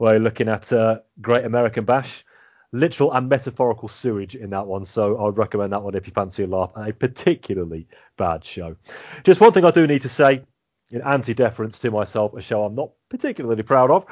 [0.00, 2.24] you're looking at uh, Great American Bash.
[2.72, 6.12] Literal and metaphorical sewage in that one, so I would recommend that one if you
[6.12, 6.72] fancy a laugh.
[6.76, 7.86] A particularly
[8.18, 8.76] bad show.
[9.24, 10.42] Just one thing I do need to say,
[10.90, 14.04] in anti-deference to myself, a show I'm not particularly proud of.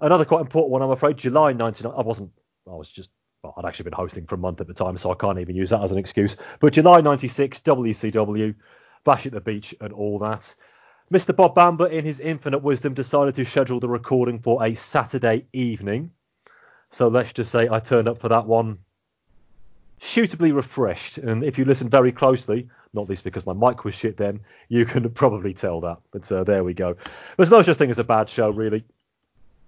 [0.00, 1.16] Another quite important one, I'm afraid.
[1.16, 1.92] July 99.
[1.96, 2.30] I wasn't.
[2.70, 3.10] I was just.
[3.42, 5.56] Well, I'd actually been hosting for a month at the time, so I can't even
[5.56, 6.36] use that as an excuse.
[6.58, 8.54] But July 96, WCW,
[9.02, 10.54] Bash at the Beach, and all that.
[11.10, 11.34] Mr.
[11.34, 16.10] Bob Bamber, in his infinite wisdom, decided to schedule the recording for a Saturday evening.
[16.90, 18.78] So let's just say I turned up for that one
[20.00, 21.18] suitably refreshed.
[21.18, 24.84] And if you listen very closely, not least because my mic was shit then, you
[24.84, 25.98] can probably tell that.
[26.10, 26.96] But uh, there we go.
[27.36, 28.84] There's no such thing as a bad show, really.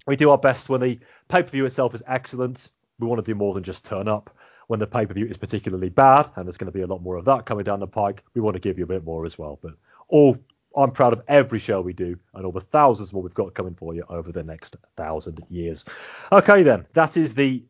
[0.06, 2.68] We do our best when the pay per view itself is excellent.
[2.98, 4.36] We want to do more than just turn up.
[4.68, 7.02] When the pay per view is particularly bad, and there's going to be a lot
[7.02, 9.24] more of that coming down the pike, we want to give you a bit more
[9.24, 9.58] as well.
[9.60, 9.72] But
[10.08, 10.38] all
[10.76, 13.74] I'm proud of every show we do and all the thousands more we've got coming
[13.74, 15.84] for you over the next thousand years.
[16.30, 17.62] Okay, then, that is the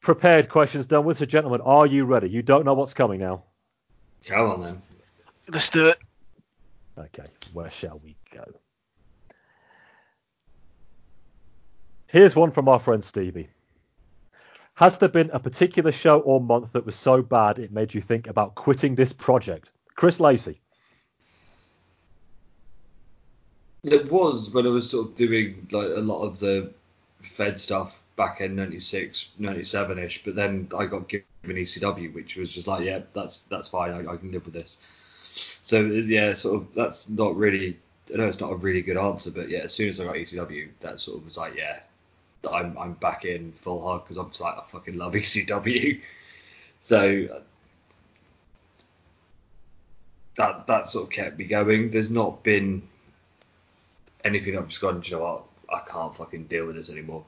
[0.00, 1.18] prepared questions done with.
[1.18, 2.28] So, gentlemen, are you ready?
[2.28, 3.44] You don't know what's coming now.
[4.24, 4.82] Come on then.
[5.48, 5.98] Let's do it.
[6.98, 8.44] Okay, where shall we go?
[12.06, 13.48] Here's one from our friend Stevie.
[14.80, 18.00] Has there been a particular show or month that was so bad it made you
[18.00, 19.68] think about quitting this project?
[19.94, 20.58] Chris Lacey.
[23.82, 26.72] It was when I was sort of doing like a lot of the
[27.20, 32.50] Fed stuff back in 96, 97 ish, but then I got given ECW, which was
[32.50, 34.78] just like, yeah, that's that's fine, I, I can live with this.
[35.60, 37.78] So yeah, sort of that's not really,
[38.14, 40.14] I know it's not a really good answer, but yeah, as soon as I got
[40.14, 41.80] ECW, that sort of was like, yeah,
[42.48, 46.00] I'm I'm back in full hard because I'm just like I fucking love ECW.
[46.80, 47.42] So
[50.36, 51.90] that that sort of kept me going.
[51.90, 52.82] There's not been
[54.24, 57.24] anything I've just gone, you know what, I can't fucking deal with this anymore.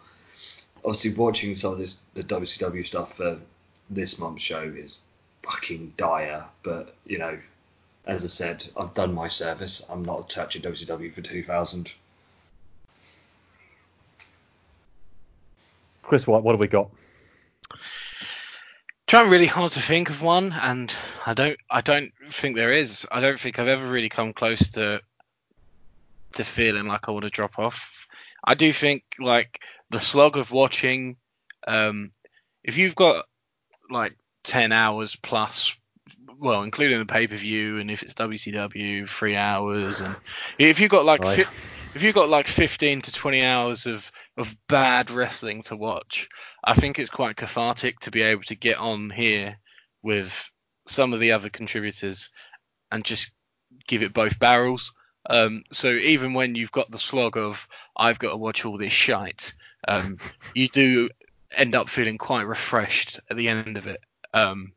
[0.85, 3.39] Obviously, watching some of this the WCW stuff for
[3.91, 5.01] this month's show is
[5.43, 7.39] fucking dire, but you know,
[8.07, 9.85] as I said, I've done my service.
[9.89, 11.95] I'm not touching WCW for 2000.
[16.03, 16.91] Chris White, what have we got?
[19.13, 20.95] trying really hard to think of one, and
[21.27, 21.59] I don't.
[21.71, 23.07] I don't think there is.
[23.13, 25.03] I don't think I've ever really come close to
[26.33, 28.07] to feeling like I want to drop off.
[28.43, 29.61] I do think like
[29.91, 31.17] the slog of watching.
[31.67, 32.13] Um,
[32.65, 33.27] if you've got
[33.91, 35.77] like ten hours plus,
[36.39, 40.17] well, including the pay per view, and if it's WCW, three hours, and
[40.59, 41.53] if you've got like fi-
[41.95, 46.29] if you've got like 15 to 20 hours of of bad wrestling to watch,
[46.65, 49.59] I think it's quite cathartic to be able to get on here
[50.03, 50.33] with
[50.87, 52.31] some of the other contributors
[52.91, 53.31] and just
[53.87, 54.93] give it both barrels.
[55.29, 57.67] Um, so even when you've got the slog of
[57.97, 59.53] I've got to watch all this shite,
[59.87, 60.17] um,
[60.55, 61.09] you do
[61.55, 64.01] end up feeling quite refreshed at the end of it.
[64.35, 64.73] Um,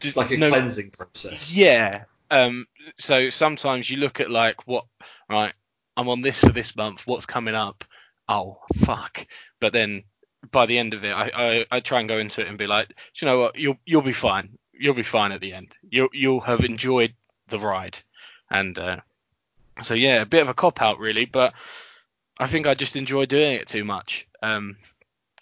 [0.00, 1.54] It's like a no- cleansing process.
[1.56, 2.04] yeah.
[2.30, 2.66] Um,
[2.98, 4.86] so sometimes you look at like what
[5.28, 5.52] right,
[5.96, 7.06] I'm on this for this month.
[7.06, 7.84] What's coming up?
[8.28, 9.26] Oh fuck!
[9.60, 10.04] But then
[10.50, 12.66] by the end of it, I, I, I try and go into it and be
[12.66, 13.56] like, "Do you know what?
[13.56, 14.58] You'll you'll be fine.
[14.72, 15.76] You'll be fine at the end.
[15.88, 17.14] You'll you'll have enjoyed
[17.48, 17.98] the ride."
[18.50, 19.00] And uh,
[19.82, 21.54] so yeah, a bit of a cop out really, but
[22.38, 24.26] I think I just enjoy doing it too much.
[24.42, 24.76] Um,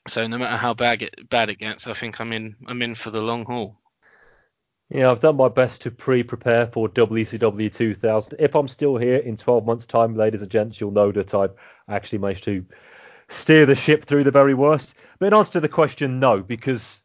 [0.09, 2.95] so no matter how bad it bad it gets, I think I'm in I'm in
[2.95, 3.77] for the long haul.
[4.91, 8.37] Yeah, I've done my best to pre-prepare for WCW 2000.
[8.41, 11.55] If I'm still here in 12 months' time, ladies and gents, you'll know that I've
[11.89, 12.65] actually managed to
[13.29, 14.95] steer the ship through the very worst.
[15.21, 17.05] But in answer to the question, no, because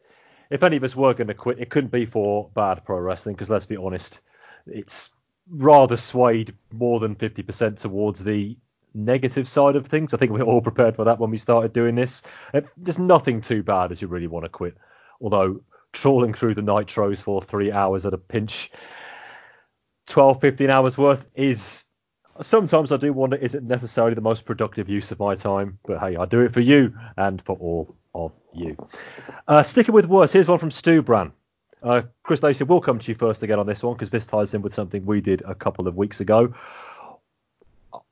[0.49, 3.35] if any of us were going to quit, it couldn't be for bad pro wrestling.
[3.35, 4.21] Because let's be honest,
[4.65, 5.11] it's
[5.47, 8.57] rather swayed more than 50% towards the
[8.95, 10.11] negative side of things.
[10.11, 12.23] I think we're all prepared for that when we started doing this.
[12.51, 14.75] Uh, There's nothing too bad as you really want to quit.
[15.21, 15.61] Although
[15.95, 18.71] trawling through the nitros for three hours at a pinch,
[20.07, 21.85] 12, 15 hours worth is
[22.41, 25.79] sometimes I do wonder is it necessarily the most productive use of my time?
[25.85, 28.77] But hey, I do it for you and for all of you.
[29.47, 31.31] Uh, sticking with worse, here's one from Stu Bran.
[31.81, 34.53] Uh, Chris Lacey, we'll come to you first again on this one because this ties
[34.53, 36.53] in with something we did a couple of weeks ago.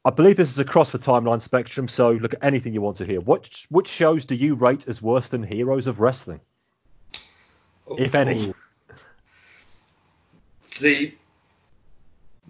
[0.06, 3.06] I believe this is across the timeline spectrum, so look at anything you want to
[3.06, 3.20] hear.
[3.20, 6.40] Which which shows do you rate as worse than Heroes of Wrestling,
[7.88, 8.50] if any?
[8.50, 8.96] Oh.
[10.62, 11.18] See,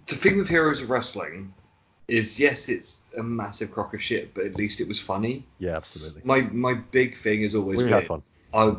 [0.06, 1.52] the thing with Heroes of Wrestling
[2.08, 5.44] is yes, it's a massive crock of shit, but at least it was funny.
[5.58, 6.22] Yeah, absolutely.
[6.24, 8.22] My my big thing is always We been, had fun.
[8.52, 8.76] I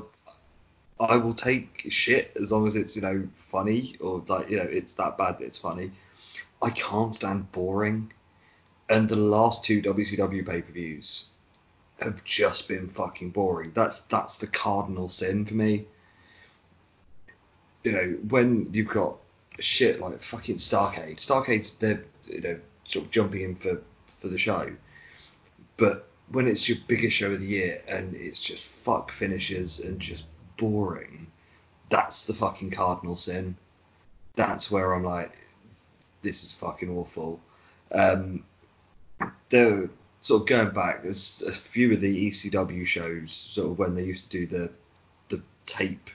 [1.00, 4.64] I will take shit as long as it's you know funny or like you know
[4.64, 5.92] it's that bad that it's funny.
[6.62, 8.12] I can't stand boring,
[8.90, 11.28] and the last two WCW pay per views
[12.00, 13.72] have just been fucking boring.
[13.74, 15.86] That's that's the cardinal sin for me.
[17.86, 19.18] You know when you've got
[19.60, 21.18] shit like fucking Starcade.
[21.18, 23.82] Starcade's they're you know sort of jumping in for
[24.20, 24.72] for the show,
[25.78, 30.00] but when it's your biggest show of the year and it's just fuck finishes and
[30.00, 30.26] just
[30.58, 31.28] boring,
[31.90, 33.56] that's the fucking cardinal sin.
[34.36, 35.32] That's where I'm like,
[36.22, 37.40] this is fucking awful.
[37.92, 38.44] Um,
[39.50, 39.90] there,
[40.22, 44.04] sort of going back, there's a few of the ECW shows, sort of when they
[44.04, 44.72] used to do the
[45.30, 46.10] the tape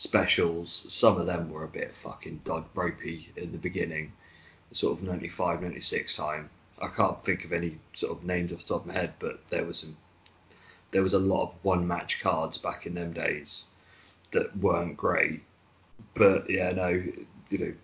[0.00, 0.72] specials.
[0.72, 4.12] Some of them were a bit fucking dog ropey in the beginning,
[4.72, 6.48] sort of 95, 96 time.
[6.80, 9.40] I can't think of any sort of names off the top of my head, but
[9.50, 9.98] there was some
[10.92, 13.66] there was a lot of one match cards back in them days
[14.32, 15.42] that weren't great.
[16.14, 17.74] But yeah, no, you know,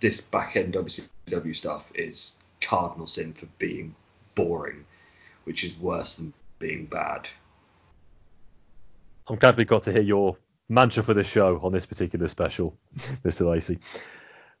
[0.00, 3.94] this back end WCW stuff is cardinal sin for being
[4.34, 4.84] boring,
[5.44, 7.26] which is worse than being bad.
[9.26, 10.36] I'm glad we got to hear your
[10.68, 12.76] mantra for the show on this particular special,
[13.24, 13.48] Mr.
[13.50, 13.78] Lacey.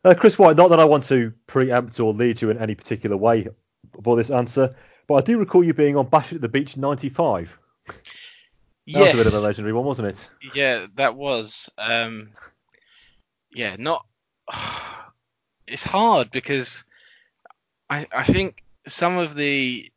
[0.04, 3.16] Uh, Chris White, not that I want to preempt or lead you in any particular
[3.16, 3.48] way
[4.02, 4.74] for this answer,
[5.06, 7.58] but I do recall you being on Bash at the Beach 95.
[7.86, 7.94] That
[8.86, 9.14] Yes.
[9.14, 10.28] was a bit of a legendary one, wasn't it?
[10.54, 11.68] Yeah, that was.
[11.76, 12.30] Um,
[13.50, 14.06] yeah, not.
[15.70, 16.84] It's hard because
[17.90, 19.92] I I think some of the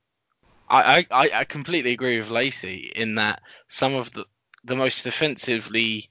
[0.70, 4.26] I I, I completely agree with Lacey in that some of the
[4.64, 6.10] the most offensively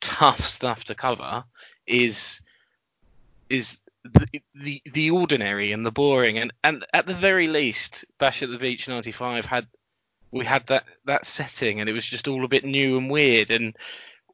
[0.00, 1.44] tough stuff to cover
[1.86, 2.40] is
[3.48, 6.38] is the, the the ordinary and the boring.
[6.38, 9.66] And and at the very least Bash at the Beach 95 had
[10.30, 13.50] we had that that setting and it was just all a bit new and weird.
[13.50, 13.76] And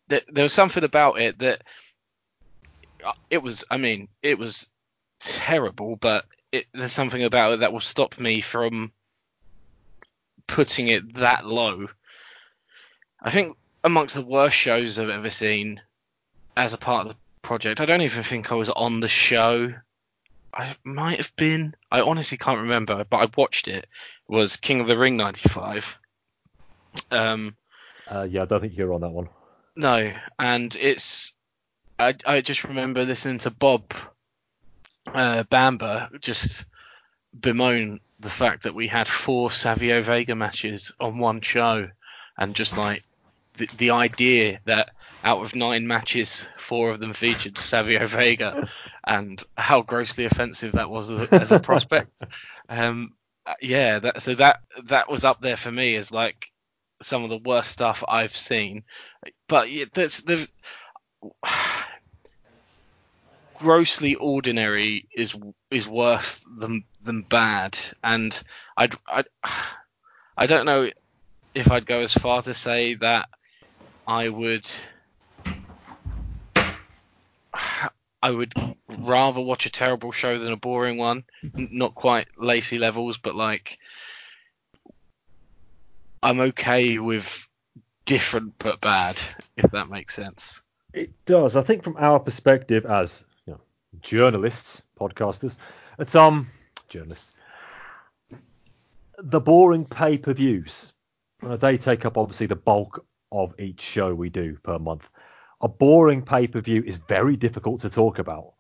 [0.09, 1.63] th- there was something about it that
[3.05, 4.69] uh, it was I mean it was
[5.19, 8.93] terrible but it, there's something about it that will stop me from
[10.47, 11.89] putting it that low
[13.27, 15.81] I think amongst the worst shows I've ever seen
[16.57, 19.73] as a part of the project I don't even think I was on the show.
[20.55, 21.75] I might have been.
[21.91, 23.85] I honestly can't remember but I watched it.
[23.85, 23.89] It
[24.29, 25.99] was King of the Ring 95
[27.11, 27.57] Um,
[28.09, 29.29] Uh, yeah, I don't think you're on that one.
[29.75, 31.33] no, and it's
[31.99, 33.93] I I just remember listening to Bob
[35.07, 36.65] uh, Bamber just
[37.39, 41.89] bemoan the fact that we had four Savio Vega matches on one show,
[42.39, 43.03] and just like
[43.57, 44.91] the, the idea that
[45.25, 48.69] out of nine matches, four of them featured Savio Vega,
[49.07, 52.23] and how grossly offensive that was as a, as a prospect.
[52.69, 53.13] Um,
[53.61, 56.51] yeah, that so that that was up there for me as like
[57.01, 58.83] some of the worst stuff I've seen.
[59.47, 60.49] But yeah, there's there's
[63.55, 65.37] grossly ordinary is
[65.71, 68.37] is worse than than bad, and
[68.77, 69.23] I'd I
[70.37, 70.91] I don't know
[71.55, 73.29] if I'd go as far to say that
[74.07, 74.67] I would
[78.23, 78.55] I would
[78.89, 81.25] rather watch a terrible show than a boring one.
[81.55, 83.79] Not quite Lacey levels, but like
[86.23, 87.47] I'm okay with
[88.05, 89.17] different but bad,
[89.57, 90.63] if that makes sense.
[90.93, 91.57] It does.
[91.57, 93.61] I think from our perspective as you know,
[94.03, 95.57] journalists, podcasters,
[95.99, 96.49] it's um
[96.89, 97.33] journalists.
[99.19, 100.93] The boring pay-per-views,
[101.43, 105.05] uh, they take up obviously the bulk of each show we do per month.
[105.61, 108.53] A boring pay-per-view is very difficult to talk about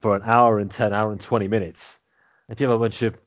[0.00, 2.00] for an hour and ten, hour and twenty minutes.
[2.48, 3.20] If you have a bunch of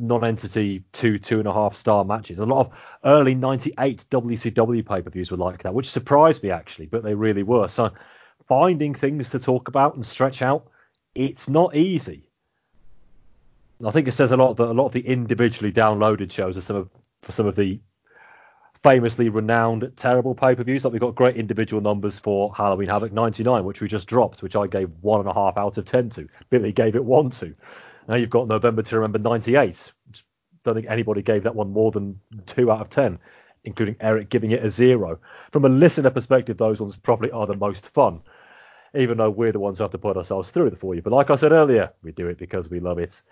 [0.00, 2.72] non-entity two, two and a half star matches, a lot of
[3.04, 7.68] early '98 WCW pay-per-views were like that, which surprised me actually, but they really were.
[7.68, 7.92] So
[8.48, 10.68] finding things to talk about and stretch out,
[11.14, 12.28] it's not easy.
[13.86, 16.62] I think it says a lot that a lot of the individually downloaded shows are
[16.62, 16.90] some of
[17.22, 17.80] for some of the
[18.82, 20.84] famously renowned terrible pay-per-views.
[20.84, 24.56] Like we've got great individual numbers for Halloween Havoc 99, which we just dropped, which
[24.56, 26.28] I gave one and a half out of ten to.
[26.50, 27.54] Billy gave it one to.
[28.08, 29.92] Now you've got November to Remember 98.
[30.64, 33.18] Don't think anybody gave that one more than two out of ten,
[33.64, 35.18] including Eric giving it a zero.
[35.52, 38.20] From a listener perspective, those ones probably are the most fun,
[38.94, 41.02] even though we're the ones who have to put ourselves through it for you.
[41.02, 43.22] But like I said earlier, we do it because we love it.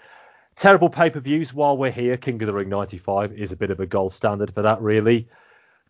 [0.57, 2.17] Terrible pay-per-views while we're here.
[2.17, 5.29] King of the Ring 95 is a bit of a gold standard for that, really.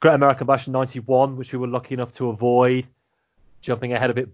[0.00, 2.86] Great American Bash 91, which we were lucky enough to avoid.
[3.60, 4.28] Jumping ahead of it,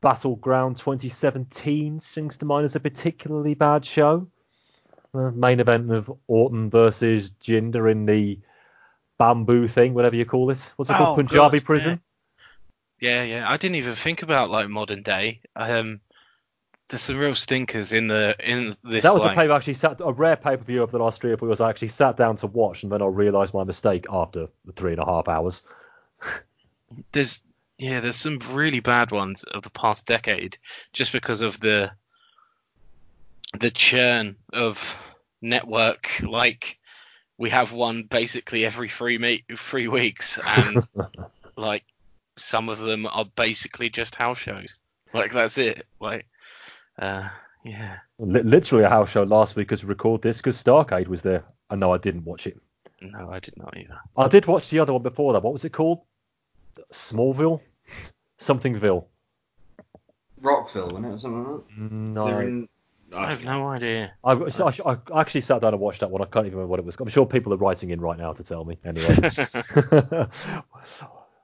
[0.00, 4.28] Battleground 2017 sings to mind as a particularly bad show.
[5.12, 8.38] The main event of Orton versus Jinder in the
[9.18, 10.72] bamboo thing, whatever you call this.
[10.76, 11.16] What's it Oh, called?
[11.16, 12.00] Punjabi God, prison?
[13.00, 13.50] Yeah, yeah.
[13.50, 15.40] I didn't even think about like modern day.
[15.56, 16.00] Um,
[16.88, 19.02] there's some real stinkers in the in this.
[19.02, 21.20] That was a pay I actually sat a rare pay per view of the last
[21.20, 21.60] three or four years.
[21.60, 24.92] I actually sat down to watch, and then I realised my mistake after the three
[24.92, 25.62] and a half hours.
[27.12, 27.40] there's
[27.76, 30.56] yeah, there's some really bad ones of the past decade
[30.92, 31.92] just because of the
[33.60, 34.96] the churn of
[35.42, 36.22] network.
[36.22, 36.78] Like
[37.36, 40.88] we have one basically every three me- three weeks, and
[41.56, 41.84] like
[42.38, 44.78] some of them are basically just house shows.
[45.12, 45.86] Like that's it.
[46.00, 46.26] Like
[46.98, 47.28] uh,
[47.64, 47.98] yeah.
[48.18, 51.44] Li- Literally a house show last week as we record this because Starcade was there.
[51.70, 52.60] I know I didn't watch it.
[53.00, 53.98] No, I did not either.
[54.16, 55.42] I did watch the other one before that.
[55.42, 56.00] What was it called?
[56.92, 57.60] Smallville?
[58.40, 59.04] Somethingville.
[60.40, 61.08] Rockville, wasn't it?
[61.10, 62.20] Or something like that.
[62.20, 62.38] Is there No.
[62.40, 62.68] in-
[63.10, 64.12] I have no idea.
[64.22, 66.20] I, I, I actually sat down and watched that one.
[66.20, 66.96] I can't even remember what it was.
[67.00, 68.78] I'm sure people are writing in right now to tell me.
[68.84, 69.16] Anyway.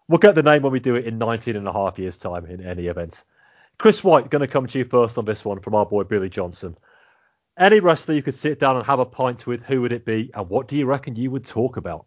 [0.09, 2.45] we'll get the name when we do it in 19 and a half years' time
[2.47, 3.25] in any event.
[3.79, 6.31] Chris White, going to come to you first on this one from our boy Billy
[6.31, 6.77] Johnson.
[7.59, 10.31] Any wrestler you could sit down and have a pint with, who would it be,
[10.35, 12.07] and what do you reckon you would talk about?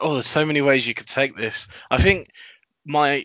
[0.00, 1.68] oh, there's so many ways you could take this.
[1.90, 2.30] I think
[2.84, 3.24] my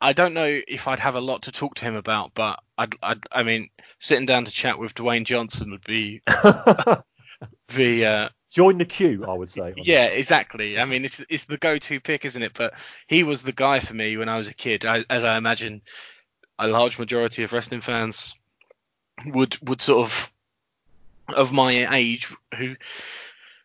[0.00, 2.94] I don't know if I'd have a lot to talk to him about, but I'd,
[3.02, 3.70] I'd I mean,
[4.00, 9.32] sitting down to chat with Dwayne Johnson would be the uh, Join the queue, I
[9.32, 9.72] would say.
[9.76, 10.78] yeah, exactly.
[10.78, 12.52] I mean, it's it's the go-to pick, isn't it?
[12.54, 12.74] But
[13.06, 15.80] he was the guy for me when I was a kid, I, as I imagine
[16.58, 18.34] a large majority of wrestling fans
[19.26, 20.32] would would sort of
[21.28, 22.76] of my age who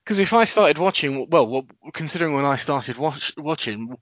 [0.03, 3.97] because if I started watching, well, considering when I started watch, watching,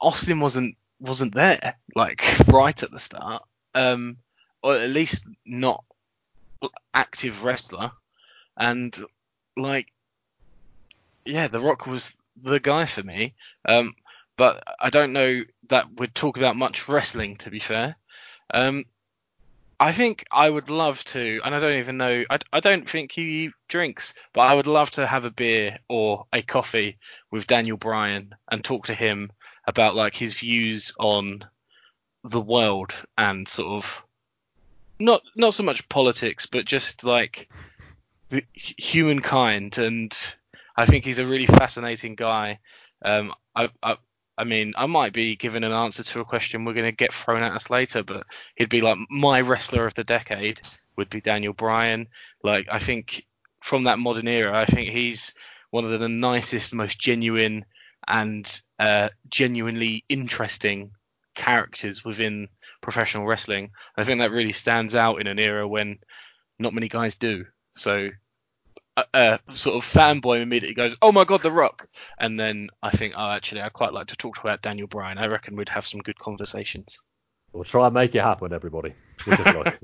[0.00, 3.42] Austin wasn't wasn't there like right at the start,
[3.74, 4.18] um,
[4.62, 5.82] or at least not
[6.94, 7.90] active wrestler,
[8.56, 8.96] and
[9.56, 9.92] like,
[11.24, 13.34] yeah, The Rock was the guy for me.
[13.66, 13.94] Um,
[14.36, 17.96] but I don't know that we'd talk about much wrestling, to be fair.
[18.54, 18.84] Um,
[19.78, 22.24] I think I would love to, and I don't even know.
[22.28, 26.26] I, I don't think he drinks, but I would love to have a beer or
[26.32, 26.98] a coffee
[27.30, 29.30] with Daniel Bryan and talk to him
[29.66, 31.44] about like his views on
[32.24, 34.02] the world and sort of
[34.98, 37.50] not not so much politics, but just like
[38.30, 40.16] the humankind, and
[40.76, 42.60] I think he's a really fascinating guy.
[43.04, 43.96] Um, I, I,
[44.38, 47.12] I mean, I might be giving an answer to a question we're going to get
[47.12, 48.26] thrown at us later, but
[48.56, 50.60] he'd be like my wrestler of the decade
[50.96, 52.08] would be Daniel Bryan.
[52.42, 53.26] Like, I think
[53.60, 55.34] from that modern era, I think he's
[55.70, 57.64] one of the nicest, most genuine,
[58.08, 60.92] and uh, genuinely interesting
[61.34, 62.48] characters within
[62.80, 63.70] professional wrestling.
[63.96, 65.98] I think that really stands out in an era when
[66.58, 67.46] not many guys do.
[67.80, 68.10] So,
[68.98, 72.90] uh, uh, sort of fanboy immediately goes, "Oh my God, The Rock," and then I
[72.90, 75.16] think, "Oh, actually, I'd quite like to talk to about Daniel Bryan.
[75.16, 77.00] I reckon we'd have some good conversations."
[77.54, 78.94] We'll try and make it happen, everybody.
[79.26, 79.78] Wish us luck.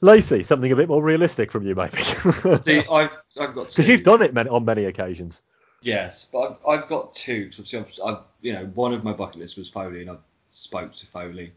[0.00, 2.02] Lacey, something a bit more realistic from you, maybe.
[2.62, 5.42] See, I've I've got Because you've done it many, on many occasions.
[5.82, 7.46] Yes, but I've, I've got two.
[7.46, 10.24] 'cause obviously I've, I've, you know, one of my bucket lists was Foley, and I've
[10.50, 11.52] spoke to Foley.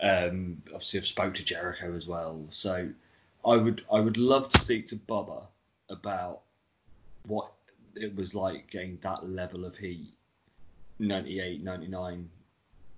[0.00, 2.46] Um, obviously I've spoke to Jericho as well.
[2.48, 2.88] So
[3.44, 5.46] I would I would love to speak to Bubba
[5.88, 6.42] about
[7.26, 7.52] what
[7.96, 10.14] it was like getting that level of heat,
[10.98, 12.30] 98, 99,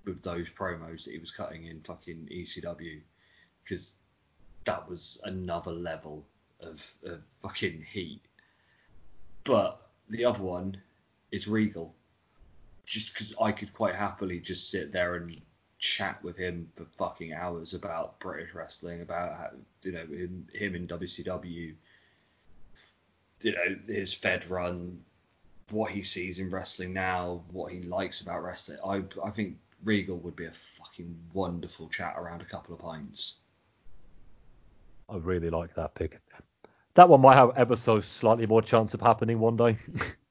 [0.05, 3.01] with those promos that he was cutting in fucking ECW,
[3.63, 3.95] because
[4.65, 6.25] that was another level
[6.59, 8.21] of, of fucking heat.
[9.43, 10.81] But the other one
[11.31, 11.95] is Regal.
[12.85, 15.41] Just because I could quite happily just sit there and
[15.83, 19.49] chat with him for fucking hours about British wrestling, about how,
[19.83, 21.75] you know him, him in WCW,
[23.41, 25.03] you know his Fed run,
[25.71, 28.79] what he sees in wrestling now, what he likes about wrestling.
[28.85, 33.35] I I think Regal would be a fucking wonderful chat around a couple of pints.
[35.09, 36.21] I really like that pick.
[36.93, 39.77] That one might have ever so slightly more chance of happening one day.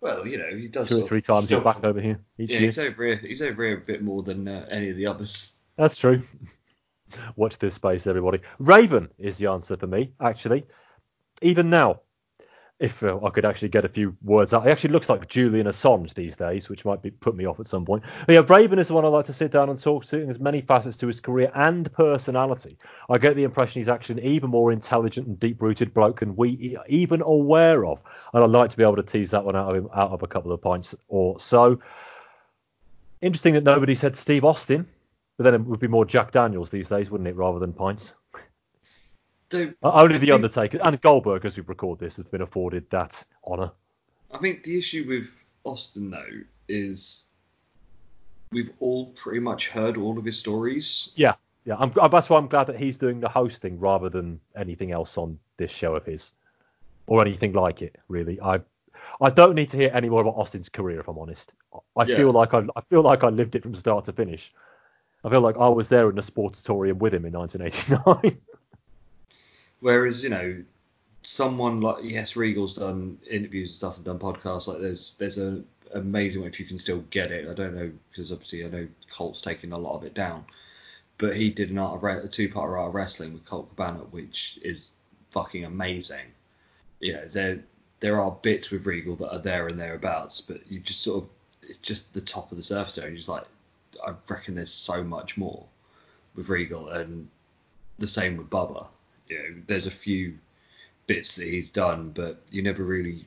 [0.00, 2.58] Well, you know he does Two or three times he's back over here each Yeah,
[2.58, 2.66] year.
[2.66, 3.16] he's over here.
[3.16, 5.54] He's over here a bit more than uh, any of the others.
[5.76, 6.22] That's true.
[7.36, 8.40] Watch this space, everybody.
[8.58, 10.66] Raven is the answer for me, actually.
[11.42, 12.00] Even now,
[12.78, 15.66] if uh, I could actually get a few words out, he actually looks like Julian
[15.66, 18.02] Assange these days, which might be put me off at some point.
[18.26, 20.24] But yeah, Raven is the one I like to sit down and talk to.
[20.24, 22.76] There's many facets to his career and personality.
[23.08, 26.76] I get the impression he's actually an even more intelligent and deep-rooted bloke than we
[26.86, 28.02] even aware of.
[28.34, 30.22] And I'd like to be able to tease that one out of him out of
[30.22, 31.80] a couple of pints or so.
[33.22, 34.86] Interesting that nobody said Steve Austin.
[35.38, 38.14] But then it would be more Jack Daniels these days, wouldn't it, rather than pints?
[39.52, 43.70] Uh, Only The Undertaker and Goldberg, as we record this, has been afforded that honour.
[44.32, 46.24] I think the issue with Austin though
[46.68, 47.26] is
[48.52, 51.12] we've all pretty much heard all of his stories.
[51.16, 51.34] Yeah,
[51.64, 51.76] yeah.
[51.78, 55.38] I'm, that's why I'm glad that he's doing the hosting rather than anything else on
[55.56, 56.32] this show of his,
[57.06, 57.96] or anything like it.
[58.08, 58.60] Really, I,
[59.20, 61.00] I don't need to hear any more about Austin's career.
[61.00, 61.54] If I'm honest,
[61.96, 62.16] I Yeah.
[62.16, 64.52] feel like I, I feel like I lived it from start to finish.
[65.24, 68.40] I feel like I was there in the sportatorium with him in 1989.
[69.86, 70.64] Whereas you know
[71.22, 74.66] someone like yes, Regal's done interviews and stuff and done podcasts.
[74.66, 75.62] Like there's there's a
[75.94, 77.48] amazing if you can still get it.
[77.48, 80.44] I don't know because obviously I know Colt's taking a lot of it down,
[81.18, 84.00] but he did an art of a two part art of wrestling with Colt Cabana,
[84.10, 84.88] which is
[85.30, 86.32] fucking amazing.
[86.98, 87.62] Yeah, there
[88.00, 91.30] there are bits with Regal that are there and thereabouts, but you just sort of
[91.62, 93.06] it's just the top of the surface there.
[93.06, 93.44] You're just like
[94.04, 95.64] I reckon there's so much more
[96.34, 97.28] with Regal and
[98.00, 98.88] the same with Bubba.
[99.28, 100.38] You know, there's a few
[101.06, 103.26] bits that he's done, but you never really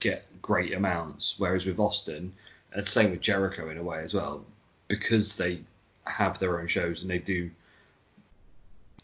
[0.00, 1.38] get great amounts.
[1.38, 2.32] Whereas with Austin,
[2.72, 4.44] and same with Jericho in a way as well,
[4.88, 5.60] because they
[6.04, 7.50] have their own shows and they do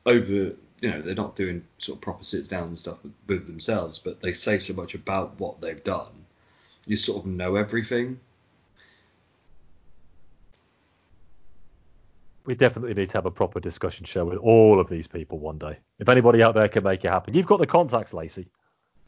[0.07, 3.47] over, you know, they're not doing sort of proper sits down and stuff with, with
[3.47, 6.13] themselves, but they say so much about what they've done.
[6.87, 8.21] You sort of know everything.
[12.47, 15.59] We definitely need to have a proper discussion show with all of these people one
[15.59, 15.79] day.
[15.99, 18.49] If anybody out there can make it happen, you've got the contacts, Lacey.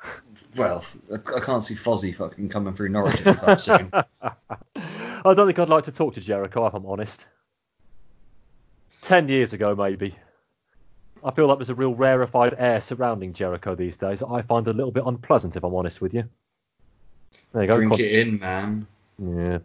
[0.56, 0.82] Well,
[1.12, 3.90] I, can't see Fozzy fucking coming through Norwich anytime soon.
[3.92, 7.26] I don't think I'd like to talk to Jericho, if I'm honest.
[9.02, 10.14] Ten years ago, maybe.
[11.22, 14.20] I feel like there's a real rarefied air surrounding Jericho these days.
[14.20, 16.24] that I find a little bit unpleasant, if I'm honest with you.
[17.52, 17.76] There you go.
[17.76, 18.86] Drink Con- it in, man.
[19.18, 19.58] Yeah.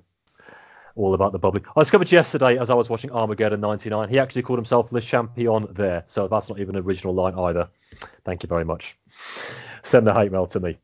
[0.96, 1.62] All about the bubbly.
[1.76, 5.68] I discovered yesterday as I was watching Armageddon 99, he actually called himself Le Champion
[5.72, 6.04] there.
[6.08, 7.70] So that's not even an original line either.
[8.26, 8.98] Thank you very much.
[9.84, 10.78] Send the hate mail to me.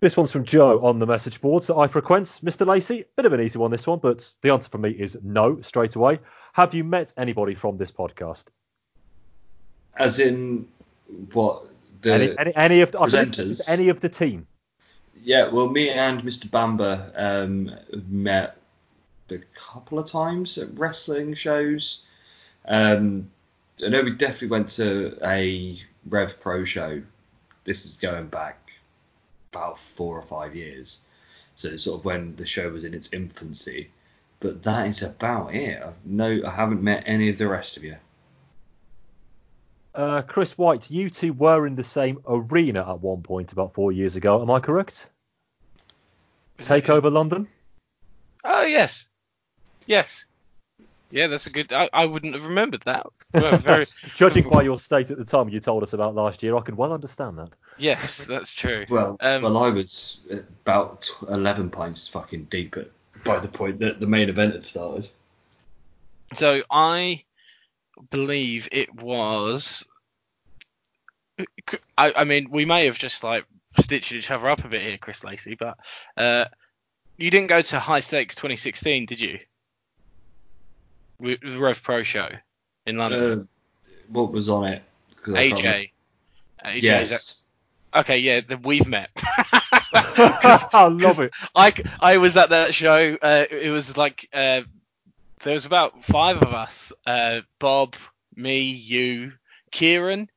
[0.00, 2.26] This one's from Joe on the message boards that I frequent.
[2.42, 2.66] Mr.
[2.66, 5.60] Lacey, bit of an easy one this one, but the answer for me is no
[5.60, 6.20] straight away.
[6.54, 8.46] Have you met anybody from this podcast?
[9.94, 10.68] As in
[11.32, 11.66] what
[12.00, 13.68] the any, any, any of the, I believe this is presenters?
[13.68, 14.46] any of the team?
[15.22, 16.48] Yeah, well, me and Mr.
[16.48, 17.74] Bamba um,
[18.08, 18.56] met
[19.30, 22.02] a couple of times at wrestling shows.
[22.66, 23.30] Um,
[23.84, 27.02] I know we definitely went to a Rev Pro show,
[27.64, 28.70] this is going back
[29.52, 30.98] about four or five years.
[31.56, 33.90] So sort of when the show was in its infancy.
[34.40, 35.82] But that is about it.
[35.82, 37.96] I've no, I haven't met any of the rest of you.
[39.94, 43.90] Uh, Chris White, you two were in the same arena at one point about four
[43.92, 44.40] years ago.
[44.40, 45.08] Am I correct?
[46.58, 47.48] Takeover London.
[48.44, 49.08] Oh yes,
[49.86, 50.26] yes,
[51.10, 51.26] yeah.
[51.26, 51.72] That's a good.
[51.72, 53.06] I, I wouldn't have remembered that.
[53.34, 56.56] Well, very, Judging by your state at the time you told us about last year,
[56.56, 57.50] I can well understand that.
[57.78, 58.84] yes, that's true.
[58.90, 60.26] Well, Um, well, I was
[60.64, 62.90] about 11 pints fucking deep at,
[63.24, 65.08] by the point that the main event had started.
[66.34, 67.24] So I
[68.10, 69.86] believe it was.
[71.96, 73.44] I, I mean, we may have just like
[73.80, 75.78] stitched each other up a bit here, Chris Lacey, but
[76.16, 76.46] uh,
[77.16, 79.38] you didn't go to High Stakes 2016, did you?
[81.18, 82.28] With the Rev Pro show
[82.86, 83.40] in London.
[83.40, 83.44] Uh,
[84.08, 84.82] what was on it?
[85.22, 85.78] 'Cause I can't remember.
[85.78, 85.90] AJ.
[86.64, 87.44] AJ Yes.
[87.92, 89.10] that- okay, yeah, then we've met.
[89.92, 91.32] I love it.
[91.54, 93.16] I, I was at that show.
[93.20, 94.62] Uh, it was like uh,
[95.42, 96.92] there was about five of us.
[97.06, 97.96] Uh, Bob,
[98.34, 99.32] me, you,
[99.70, 100.28] Kieran,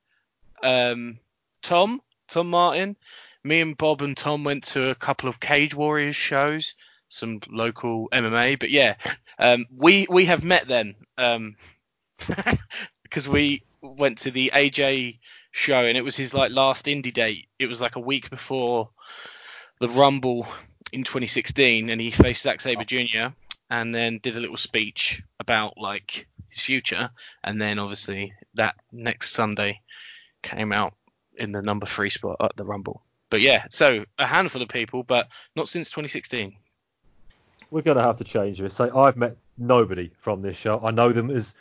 [0.62, 1.20] um,
[1.62, 2.95] Tom, Tom Martin.
[3.43, 6.76] Me and Bob and Tom went to a couple of Cage Warriors shows,
[7.10, 8.58] some local MMA.
[8.58, 8.95] But yeah,
[9.38, 11.56] um, we we have met then um,
[13.04, 15.20] because we went to the AJ
[15.51, 17.47] show and it was his like last indie date.
[17.60, 18.89] It was like a week before
[19.82, 20.47] the Rumble
[20.93, 23.34] in 2016, and he faced Zack Sabre Jr.
[23.70, 27.09] and then did a little speech about like his future,
[27.43, 29.82] and then obviously that next Sunday
[30.41, 30.93] came out
[31.38, 33.01] in the number three spot at the Rumble.
[33.30, 36.55] But yeah, so a handful of people, but not since 2016.
[37.72, 38.76] We're going to have to change this.
[38.76, 40.80] Say, I've met nobody from this show.
[40.84, 41.55] I know them as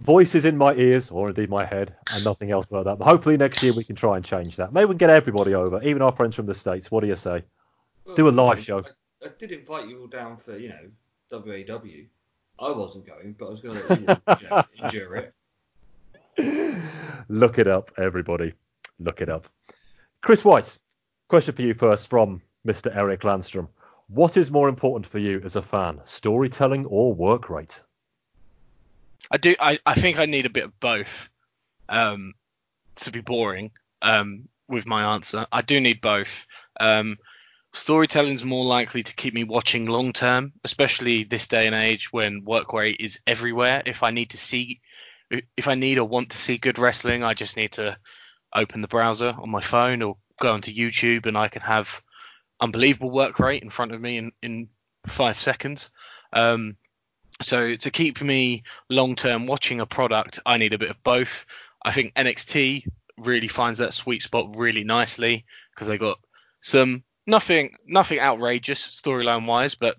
[0.00, 2.98] voices in my ears, or indeed my head, and nothing else about that.
[2.98, 4.72] But hopefully next year we can try and change that.
[4.74, 6.90] Maybe we can get everybody over, even our friends from the States.
[6.90, 7.42] What do you say?
[8.14, 8.84] Do a live show.
[9.26, 10.90] I, I did invite you all down for, you know,
[11.30, 12.06] WAW.
[12.58, 14.06] I wasn't going, but I was going to let you,
[14.40, 16.78] you know, endure it.
[17.28, 18.54] Look it up, everybody.
[18.98, 19.48] Look it up.
[20.22, 20.78] Chris White,
[21.28, 22.94] question for you first from Mr.
[22.94, 23.68] Eric Landstrom.
[24.08, 27.82] What is more important for you as a fan, storytelling or work rate?
[29.30, 29.54] I do.
[29.60, 31.28] I, I think I need a bit of both.
[31.88, 32.34] Um,
[32.96, 33.72] to be boring.
[34.02, 36.46] Um, with my answer, I do need both.
[36.80, 37.18] Um,
[37.76, 42.44] storytelling's more likely to keep me watching long term, especially this day and age when
[42.44, 43.82] work rate is everywhere.
[43.84, 44.80] If I need to see,
[45.56, 47.98] if I need or want to see good wrestling, I just need to
[48.54, 52.02] open the browser on my phone or go onto YouTube, and I can have
[52.60, 54.68] unbelievable work rate in front of me in in
[55.06, 55.90] five seconds.
[56.32, 56.76] Um,
[57.42, 61.44] so to keep me long term watching a product, I need a bit of both.
[61.84, 62.86] I think NXT
[63.18, 66.18] really finds that sweet spot really nicely because they got
[66.62, 69.96] some nothing nothing outrageous storyline wise, but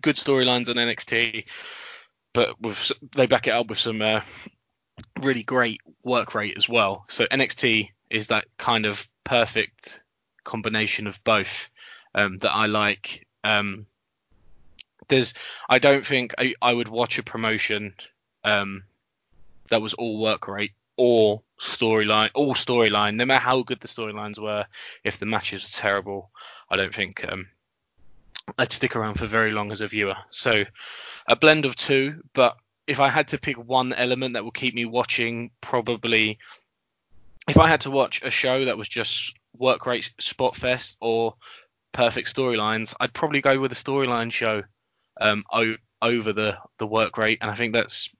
[0.00, 1.44] good storylines on NXT.
[2.32, 4.20] But with they back it up with some uh,
[5.20, 7.04] really great work rate as well.
[7.08, 10.00] So NXT is that kind of perfect
[10.44, 11.68] combination of both
[12.14, 13.26] um, that I like.
[13.44, 13.86] Um,
[15.08, 15.34] there's
[15.68, 17.94] I don't think I, I would watch a promotion
[18.44, 18.84] um,
[19.70, 24.38] that was all work rate or storyline, all storyline, no matter how good the storylines
[24.38, 24.66] were.
[25.02, 26.30] If the matches were terrible,
[26.68, 27.48] I don't think um,
[28.58, 30.16] I'd stick around for very long as a viewer.
[30.28, 30.62] So
[31.26, 34.74] a blend of two, but if I had to pick one element that will keep
[34.74, 36.38] me watching, probably
[37.48, 41.34] if I had to watch a show that was just work rate spot fest or
[41.92, 44.64] perfect storylines, I'd probably go with a storyline show
[45.18, 45.44] um,
[46.02, 48.10] over the the work rate, and I think that's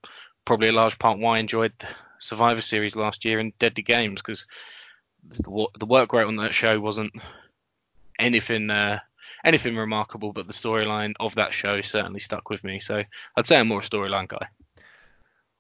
[0.47, 1.75] probably a large part why I enjoyed
[2.21, 4.47] Survivor Series last year and Deadly Games because
[5.29, 7.13] the, the work rate on that show wasn't
[8.19, 9.01] anything uh,
[9.45, 12.81] anything remarkable, but the storyline of that show certainly stuck with me.
[12.81, 13.03] So
[13.37, 14.47] I'd say I'm more a storyline guy.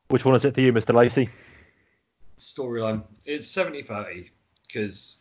[0.08, 0.94] Which one is it for you, Mr.
[0.94, 1.30] Lacey?
[2.38, 3.02] Storyline.
[3.24, 4.30] It's 70 30
[4.66, 5.16] because,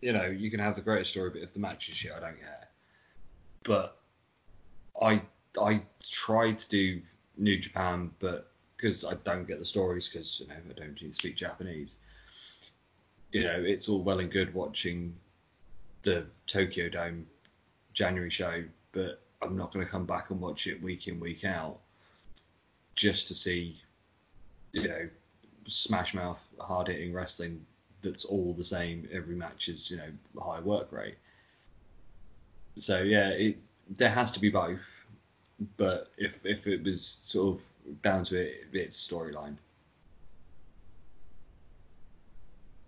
[0.00, 2.20] you know, you can have the greatest story, but if the match is shit, I
[2.20, 2.68] don't care.
[3.64, 3.98] But
[5.00, 5.22] I
[5.60, 7.02] I tried to do
[7.36, 11.36] New Japan, but because I don't get the stories, because, you know, I don't speak
[11.36, 11.96] Japanese,
[13.32, 15.14] you know, it's all well and good watching
[16.02, 17.26] the Tokyo Dome
[17.92, 21.44] January show, but I'm not going to come back and watch it week in, week
[21.44, 21.78] out
[22.94, 23.80] just to see,
[24.72, 25.08] you know,
[25.66, 27.66] smash mouth, hard hitting wrestling
[28.02, 29.08] that's all the same.
[29.12, 30.10] Every match is, you know,
[30.40, 31.16] high work rate.
[32.78, 33.58] So yeah, it
[33.90, 34.80] there has to be both.
[35.76, 39.56] But if if it was sort of down to it, it's storyline.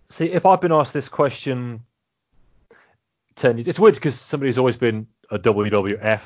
[0.07, 1.81] See, if I've been asked this question
[3.35, 6.21] ten years, it's weird because somebody's always been a WWF,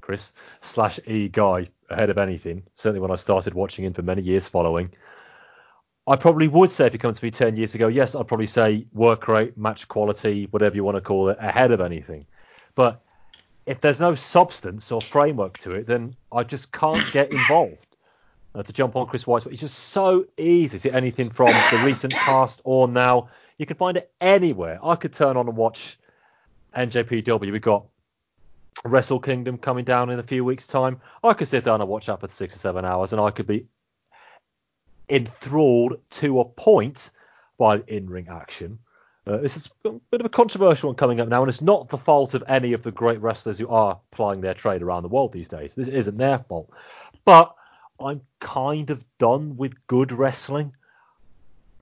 [0.00, 2.62] Chris slash E guy ahead of anything.
[2.74, 4.92] Certainly when I started watching him for many years following.
[6.08, 8.46] I probably would say if you come to me 10 years ago, yes, I'd probably
[8.46, 12.26] say work rate, match quality, whatever you want to call it, ahead of anything.
[12.74, 13.00] But
[13.66, 17.86] if there's no substance or framework to it, then I just can't get involved.
[18.54, 20.78] Uh, to jump on Chris White's, it's just so easy.
[20.78, 24.78] See anything from the recent past or now, you can find it anywhere.
[24.82, 25.98] I could turn on and watch
[26.76, 27.50] NJPW.
[27.50, 27.86] We've got
[28.84, 31.00] Wrestle Kingdom coming down in a few weeks' time.
[31.24, 33.46] I could sit down and watch that for six or seven hours, and I could
[33.46, 33.66] be
[35.08, 37.10] enthralled to a point
[37.58, 38.78] by in-ring action.
[39.24, 41.88] Uh, this is a bit of a controversial one coming up now, and it's not
[41.88, 45.08] the fault of any of the great wrestlers who are plying their trade around the
[45.08, 45.74] world these days.
[45.74, 46.70] This isn't their fault.
[47.24, 47.54] But
[48.00, 50.72] I'm kind of done with good wrestling.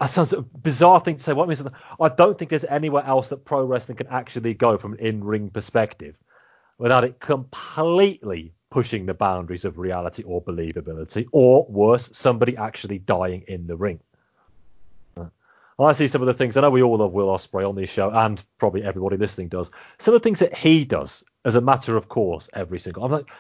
[0.01, 1.33] That sounds a bizarre thing to say.
[1.33, 1.63] What means
[1.99, 5.49] I don't think there's anywhere else that pro wrestling can actually go from an in-ring
[5.51, 6.17] perspective
[6.79, 13.45] without it completely pushing the boundaries of reality or believability, or worse, somebody actually dying
[13.49, 13.99] in the ring.
[15.85, 17.91] I see some of the things I know we all love Will Ospreay on this
[17.91, 19.71] show, and probably everybody listening does.
[19.99, 23.05] Some of the things that he does as a matter of course every single.
[23.05, 23.31] I'm like,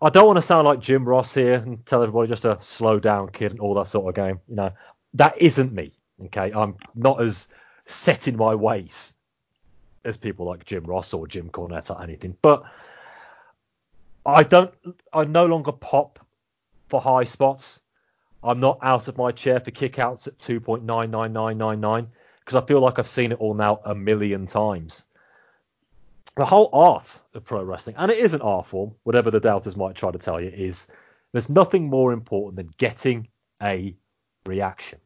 [0.00, 3.00] I don't want to sound like Jim Ross here and tell everybody just to slow
[3.00, 4.40] down, kid, and all that sort of game.
[4.48, 4.70] You know,
[5.14, 5.92] that isn't me.
[6.26, 7.48] Okay, I'm not as
[7.86, 9.14] set in my ways
[10.04, 12.64] as people like Jim Ross or Jim Cornette or anything, but
[14.24, 14.72] I don't.
[15.12, 16.18] I no longer pop
[16.88, 17.80] for high spots.
[18.42, 22.06] I'm not out of my chair for kickouts at 2.99999
[22.40, 25.04] because I feel like I've seen it all now a million times.
[26.36, 29.76] The whole art of pro wrestling, and it is an art form, whatever the doubters
[29.76, 30.86] might try to tell you, is
[31.32, 33.28] there's nothing more important than getting
[33.60, 33.96] a
[34.46, 35.00] reaction.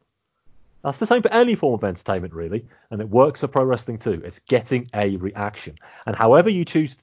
[0.83, 3.97] That's the same for any form of entertainment, really, and it works for pro wrestling
[3.97, 4.21] too.
[4.23, 5.75] It's getting a reaction,
[6.05, 6.97] and however you choose,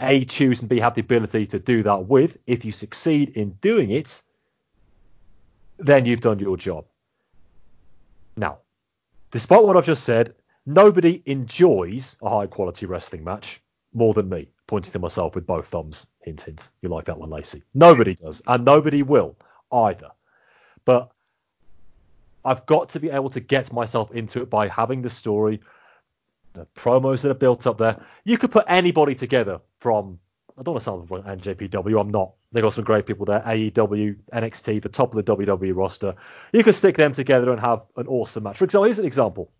[0.00, 3.50] a choose and b have the ability to do that with, if you succeed in
[3.60, 4.22] doing it,
[5.78, 6.86] then you've done your job.
[8.36, 8.58] Now,
[9.30, 10.34] despite what I've just said,
[10.66, 13.60] nobody enjoys a high quality wrestling match
[13.92, 16.08] more than me, pointing to myself with both thumbs.
[16.20, 16.70] Hint, hint.
[16.82, 17.62] You like that one, Lacey?
[17.74, 19.36] Nobody does, and nobody will
[19.70, 20.10] either.
[20.84, 21.10] But
[22.44, 25.60] I've got to be able to get myself into it by having the story,
[26.52, 28.00] the promos that are built up there.
[28.24, 30.18] You could put anybody together from
[30.56, 32.00] I don't want to sell them like NJPW.
[32.00, 32.32] I'm not.
[32.52, 33.40] They've got some great people there.
[33.40, 36.14] AEW, NXT, the top of the WWE roster.
[36.52, 38.58] You could stick them together and have an awesome match.
[38.58, 39.50] For example, here's an example.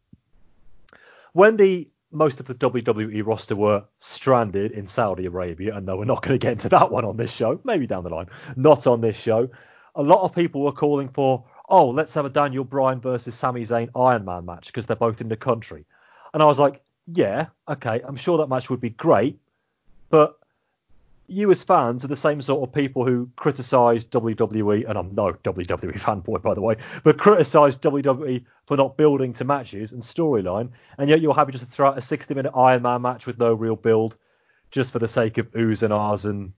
[1.32, 6.05] When the most of the WWE roster were stranded in Saudi Arabia, and no, we're
[6.05, 7.61] not going to get into that one on this show.
[7.64, 8.28] Maybe down the line.
[8.55, 9.51] Not on this show.
[9.97, 13.62] A lot of people were calling for, oh, let's have a Daniel Bryan versus Sami
[13.62, 15.84] Zayn Iron Man match because they're both in the country.
[16.32, 16.82] And I was like,
[17.12, 19.38] yeah, okay, I'm sure that match would be great,
[20.09, 20.38] but
[21.26, 25.32] you as fans are the same sort of people who criticise WWE, and I'm no
[25.32, 30.70] WWE fanboy by the way, but criticise WWE for not building to matches and storyline,
[30.98, 33.38] and yet you're happy just to throw out a 60 minute Iron Man match with
[33.38, 34.16] no real build,
[34.70, 36.52] just for the sake of oohs and ahs and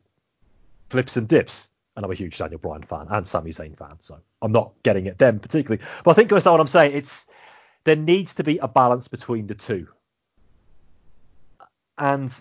[0.91, 1.69] flips and dips.
[1.97, 5.09] And I'm a huge Daniel Bryan fan and Sami Zayn fan, so I'm not getting
[5.09, 5.83] at them particularly.
[6.05, 6.93] But I think that's what I'm saying.
[6.95, 7.27] It's
[7.85, 9.89] there needs to be a balance between the two.
[11.97, 12.35] And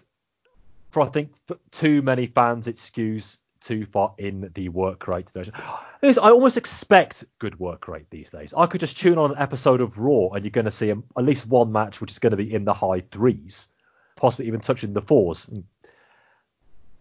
[0.96, 5.30] for I think for too many fans, it skews too far in the work rate.
[5.34, 5.54] direction.
[6.02, 8.54] I almost expect good work rate these days.
[8.56, 10.98] I could just tune on an episode of Raw and you're going to see at
[11.18, 13.68] least one match which is going to be in the high threes,
[14.16, 15.50] possibly even touching the fours.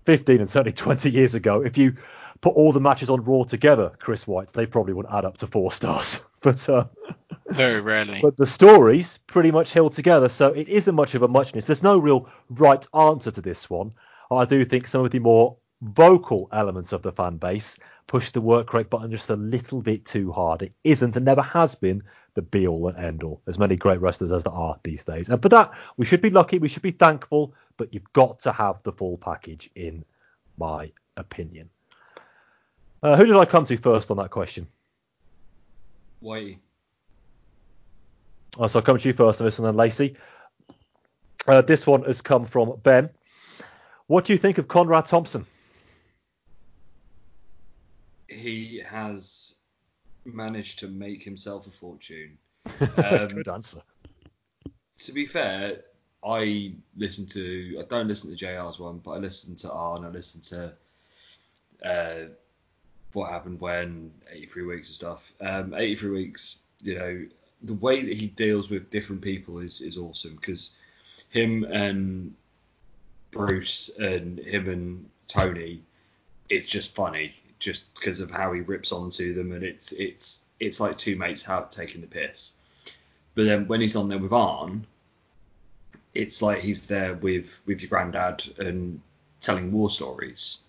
[0.06, 1.94] 15 and certainly 20 years ago, if you
[2.44, 5.46] put all the matches on Raw together, Chris White, they probably wouldn't add up to
[5.46, 6.22] four stars.
[6.42, 6.84] But uh,
[7.48, 8.20] very rarely.
[8.20, 11.64] But the stories pretty much held together, so it isn't much of a muchness.
[11.64, 13.92] There's no real right answer to this one.
[14.30, 17.78] I do think some of the more vocal elements of the fan base
[18.08, 20.60] push the work rate button just a little bit too hard.
[20.60, 22.02] It isn't and never has been
[22.34, 23.40] the be all and end all.
[23.46, 25.30] As many great wrestlers as there are these days.
[25.30, 28.52] And for that, we should be lucky, we should be thankful, but you've got to
[28.52, 30.04] have the full package, in
[30.58, 31.70] my opinion.
[33.04, 34.66] Uh, who did I come to first on that question?
[36.22, 36.56] Whitey.
[38.56, 40.16] Oh, so I'll come to you first on this, and then Lacey.
[41.46, 43.10] Uh, this one has come from Ben.
[44.06, 45.44] What do you think of Conrad Thompson?
[48.26, 49.56] He has
[50.24, 52.38] managed to make himself a fortune.
[52.96, 53.82] Um, Good answer.
[54.96, 55.82] To be fair,
[56.26, 60.06] I listen to I don't listen to JR's one, but I listen to R and
[60.06, 60.72] I listen to
[61.84, 62.28] uh,
[63.14, 65.32] what happened when 83 weeks and stuff.
[65.40, 67.26] Um, 83 weeks, you know,
[67.62, 70.70] the way that he deals with different people is is awesome because
[71.30, 72.34] him and
[73.30, 75.82] Bruce and him and Tony,
[76.50, 80.80] it's just funny just because of how he rips onto them and it's it's it's
[80.80, 82.54] like two mates out taking the piss.
[83.34, 84.86] But then when he's on there with Arn,
[86.12, 89.00] it's like he's there with with your granddad and
[89.40, 90.60] telling war stories,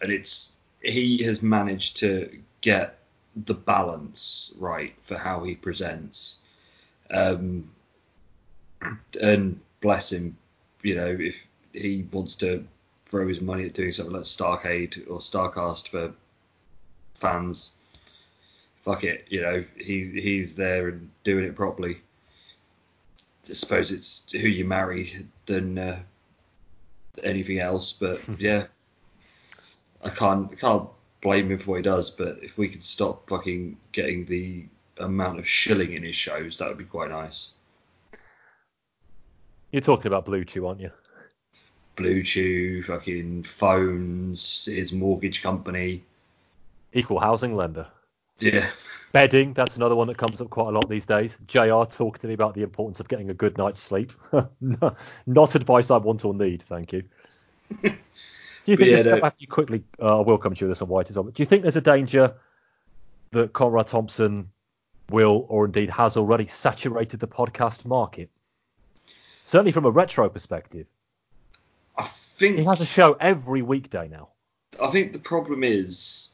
[0.00, 0.50] and it's
[0.84, 2.98] he has managed to get
[3.36, 6.38] the balance right for how he presents.
[7.10, 7.70] Um,
[9.20, 10.36] and bless him,
[10.82, 12.66] you know, if he wants to
[13.06, 16.12] throw his money at doing something like Starcade or Starcast for
[17.14, 17.72] fans,
[18.82, 21.98] fuck it, you know, he he's there and doing it properly.
[23.48, 26.00] I suppose it's who you marry than uh,
[27.22, 28.66] anything else, but yeah,
[30.04, 30.88] I can't I can't
[31.20, 32.10] blame him for what he does.
[32.10, 34.66] But if we could stop fucking getting the
[34.98, 37.54] amount of shilling in his shows, that would be quite nice.
[39.72, 40.92] You're talking about BlueChew, aren't you?
[41.96, 46.04] BlueChew, fucking phones, his mortgage company.
[46.92, 47.88] Equal housing lender.
[48.38, 48.68] Yeah.
[49.12, 51.36] Bedding, that's another one that comes up quite a lot these days.
[51.46, 54.12] JR talked to me about the importance of getting a good night's sleep.
[55.26, 57.04] Not advice I want or need, thank you.
[58.64, 59.20] Do you think Yeah, no.
[59.20, 59.84] back you quickly?
[60.00, 61.24] Uh, I will come to you with this on White as well.
[61.24, 62.34] But do you think there's a danger
[63.32, 64.50] that Conrad Thompson
[65.10, 68.30] will, or indeed has already, saturated the podcast market?
[69.44, 70.86] Certainly from a retro perspective,
[71.96, 74.30] I think he has a show every weekday now.
[74.82, 76.30] I think the problem is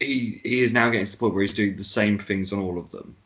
[0.00, 2.58] he he is now getting to the point where he's doing the same things on
[2.58, 3.16] all of them.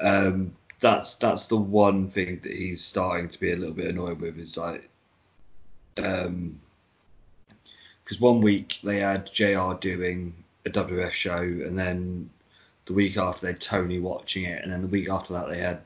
[0.00, 4.20] Um, that's that's the one thing that he's starting to be a little bit annoyed
[4.20, 4.88] with is like,
[5.98, 6.60] um,
[8.04, 9.74] because one week they had Jr.
[9.80, 10.34] doing
[10.66, 12.30] a WF show, and then
[12.86, 15.58] the week after they had Tony watching it, and then the week after that they
[15.58, 15.80] had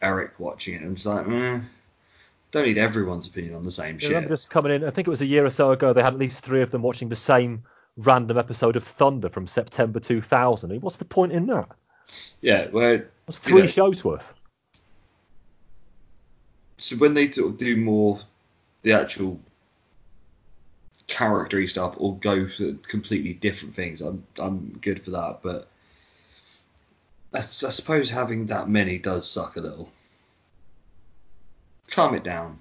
[0.00, 0.78] Eric watching it.
[0.82, 1.60] And I'm just like, eh,
[2.52, 4.10] don't need everyone's opinion on the same I shit.
[4.10, 6.14] remember just coming in, I think it was a year or so ago, they had
[6.14, 7.64] at least three of them watching the same
[7.96, 10.70] random episode of Thunder from September 2000.
[10.70, 11.68] I mean, What's the point in that?
[12.40, 14.32] Yeah, well, What's You three know- shows worth?
[16.78, 18.20] so when they do more
[18.82, 19.40] the actual
[21.06, 25.40] charactery stuff or go for completely different things, I'm I'm good for that.
[25.42, 25.68] But
[27.32, 29.90] I suppose having that many does suck a little.
[31.90, 32.58] Calm it down.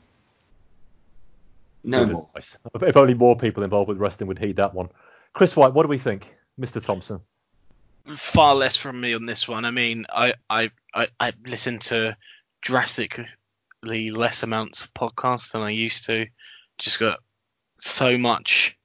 [1.83, 2.27] No Good more.
[2.29, 2.57] advice.
[2.73, 4.89] If if only more people involved with wrestling would heed that one.
[5.33, 6.35] Chris White, what do we think?
[6.59, 6.83] Mr.
[6.83, 7.21] Thompson.
[8.15, 9.65] far less from me on this one.
[9.65, 12.15] I mean, I I I, I listen to
[13.87, 16.27] less amounts of podcasts than I used to.
[16.77, 17.19] Just got
[17.79, 18.77] so much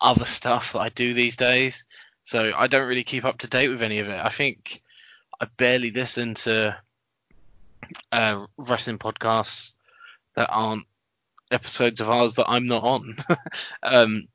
[0.00, 1.84] other stuff that I do these days,
[2.24, 4.20] so I don't really keep up to date with any of it.
[4.24, 4.82] I think
[5.40, 6.76] I barely listen to
[8.12, 9.72] uh, wrestling podcasts
[10.34, 10.86] that aren't
[11.50, 13.16] episodes of ours that I'm not on.
[13.82, 14.28] um,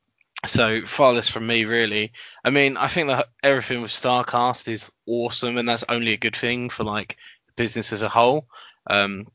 [0.45, 2.12] so far less from me, really.
[2.43, 6.36] I mean, I think that everything with Starcast is awesome, and that's only a good
[6.36, 7.18] thing for like
[7.56, 8.47] business as a whole.
[8.88, 9.28] Um,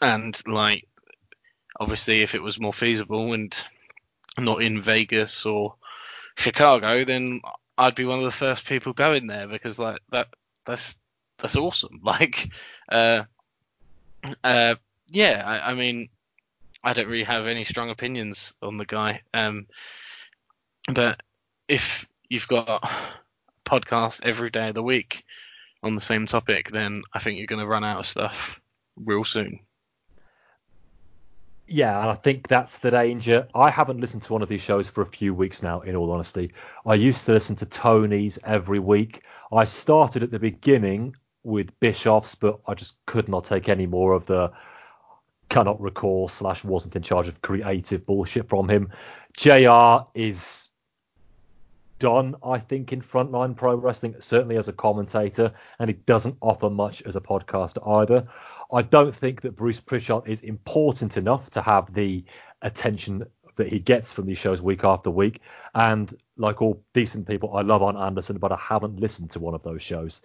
[0.00, 0.86] and like,
[1.78, 3.54] obviously, if it was more feasible and
[4.38, 5.74] not in Vegas or
[6.36, 7.40] Chicago, then
[7.78, 10.28] I'd be one of the first people going there because like that
[10.66, 10.96] that's
[11.38, 12.00] that's awesome.
[12.04, 12.48] Like,
[12.90, 13.24] uh,
[14.44, 14.74] uh,
[15.08, 16.08] yeah, I, I mean,
[16.82, 19.22] I don't really have any strong opinions on the guy.
[19.34, 19.66] Um,
[20.92, 21.22] but
[21.68, 22.88] if you've got a
[23.68, 25.24] podcast every day of the week
[25.82, 28.60] on the same topic, then I think you're going to run out of stuff
[28.96, 29.60] real soon.
[31.72, 33.46] Yeah, and I think that's the danger.
[33.54, 36.10] I haven't listened to one of these shows for a few weeks now, in all
[36.10, 36.52] honesty.
[36.84, 39.22] I used to listen to Tony's every week.
[39.52, 41.14] I started at the beginning
[41.44, 44.50] with Bischoff's, but I just could not take any more of the
[45.48, 48.90] cannot recall slash wasn't in charge of creative bullshit from him.
[49.34, 50.70] JR is
[52.00, 56.68] done, I think, in frontline pro wrestling, certainly as a commentator, and he doesn't offer
[56.68, 58.26] much as a podcaster either.
[58.72, 62.24] I don't think that Bruce Prichard is important enough to have the
[62.62, 65.40] attention that he gets from these shows week after week.
[65.74, 69.54] And like all decent people, I love Arn Anderson, but I haven't listened to one
[69.54, 70.22] of those shows.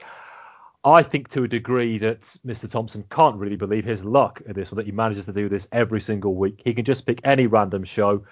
[0.84, 2.70] I think to a degree that Mr.
[2.70, 6.00] Thompson can't really believe his luck at this that he manages to do this every
[6.00, 6.62] single week.
[6.64, 8.24] He can just pick any random show,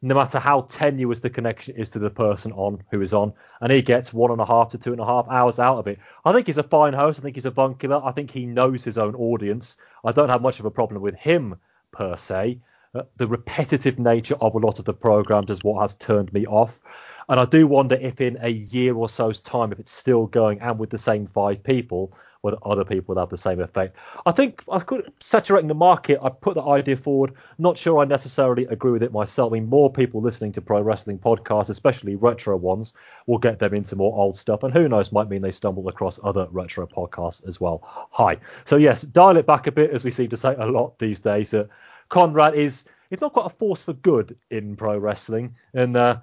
[0.00, 3.72] no matter how tenuous the connection is to the person on who is on, and
[3.72, 5.98] he gets one and a half to two and a half hours out of it.
[6.24, 7.18] I think he's a fine host.
[7.18, 8.04] I think he's a bunkular.
[8.04, 9.76] I think he knows his own audience.
[10.04, 11.56] I don't have much of a problem with him
[11.90, 12.60] per se.
[12.94, 16.46] Uh, the repetitive nature of a lot of the programs is what has turned me
[16.46, 16.80] off.
[17.28, 20.60] And I do wonder if in a year or so's time, if it's still going
[20.60, 22.12] and with the same five people,
[22.42, 23.96] whether other people would have the same effect.
[24.26, 26.18] I think I could saturating the market.
[26.22, 27.34] I put the idea forward.
[27.58, 29.52] Not sure I necessarily agree with it myself.
[29.52, 32.94] I mean, more people listening to pro wrestling podcasts, especially retro ones,
[33.26, 36.20] will get them into more old stuff, and who knows, might mean they stumble across
[36.22, 37.80] other retro podcasts as well.
[38.12, 38.38] Hi.
[38.64, 41.20] So yes, dial it back a bit, as we seem to say a lot these
[41.20, 41.50] days.
[41.50, 41.68] That
[42.08, 42.84] Conrad is.
[43.10, 46.18] It's not quite a force for good in pro wrestling, and uh,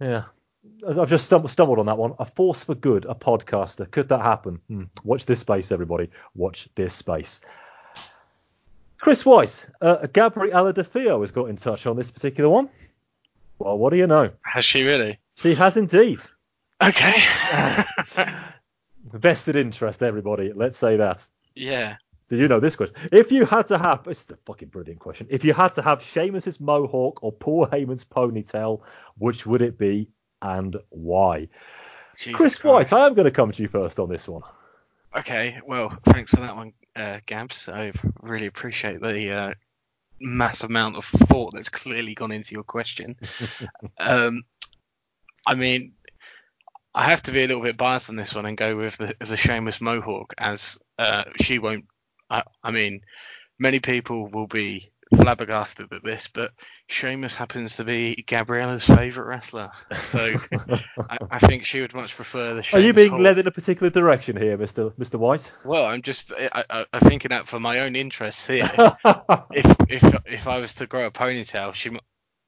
[0.00, 0.24] yeah.
[0.86, 2.14] I've just stumbled, stumbled on that one.
[2.18, 3.90] A force for good, a podcaster.
[3.90, 4.60] Could that happen?
[4.68, 4.84] Hmm.
[5.04, 6.10] Watch this space, everybody.
[6.34, 7.40] Watch this space.
[8.98, 12.68] Chris White, uh, Gabriella DeFeo has got in touch on this particular one.
[13.58, 14.30] Well, what do you know?
[14.42, 15.18] Has she really?
[15.36, 16.18] She has indeed.
[16.82, 17.14] Okay.
[19.12, 20.52] Vested interest, everybody.
[20.52, 21.26] Let's say that.
[21.54, 21.96] yeah.
[22.28, 22.96] Did you know this question?
[23.12, 25.28] If you had to have, it's a fucking brilliant question.
[25.30, 28.80] If you had to have Sheamus's mohawk or Paul Heyman's ponytail,
[29.16, 30.08] which would it be
[30.42, 31.48] and why?
[32.16, 32.92] Jesus Chris Christ.
[32.92, 34.42] White, I am going to come to you first on this one.
[35.16, 37.68] Okay, well, thanks for that one, uh, Gabs.
[37.68, 39.54] I really appreciate the uh,
[40.20, 43.16] mass amount of thought that's clearly gone into your question.
[43.98, 44.44] um,
[45.46, 45.92] I mean,
[46.94, 49.14] I have to be a little bit biased on this one and go with the,
[49.20, 51.84] the Sheamus Mohawk, as uh, she won't.
[52.28, 53.02] I, I mean,
[53.58, 56.52] many people will be flabbergasted at this, but
[56.88, 60.34] Sheamus happens to be Gabriella's favourite wrestler, so
[61.10, 62.64] I, I think she would much prefer the.
[62.72, 63.20] Are you being Hawk.
[63.20, 65.52] led in a particular direction here, Mister Mister White?
[65.64, 68.70] Well, I'm just I, I, I'm thinking that for my own interests here.
[69.52, 71.96] if if if I was to grow a ponytail, she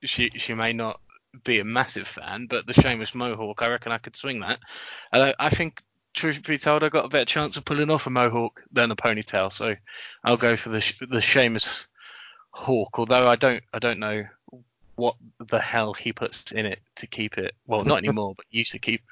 [0.02, 1.00] she she may not
[1.44, 4.58] be a massive fan, but the Sheamus Mohawk, I reckon I could swing that.
[5.12, 5.82] And I, I think,
[6.14, 8.96] truth be told, I got a better chance of pulling off a mohawk than a
[8.96, 9.74] ponytail, so
[10.24, 11.86] I'll go for the Sh- the Sheamus
[12.58, 12.98] Hawk.
[12.98, 14.24] Although I don't I don't know
[14.96, 17.54] what the hell he puts in it to keep it.
[17.66, 19.02] Well, not anymore, but used to keep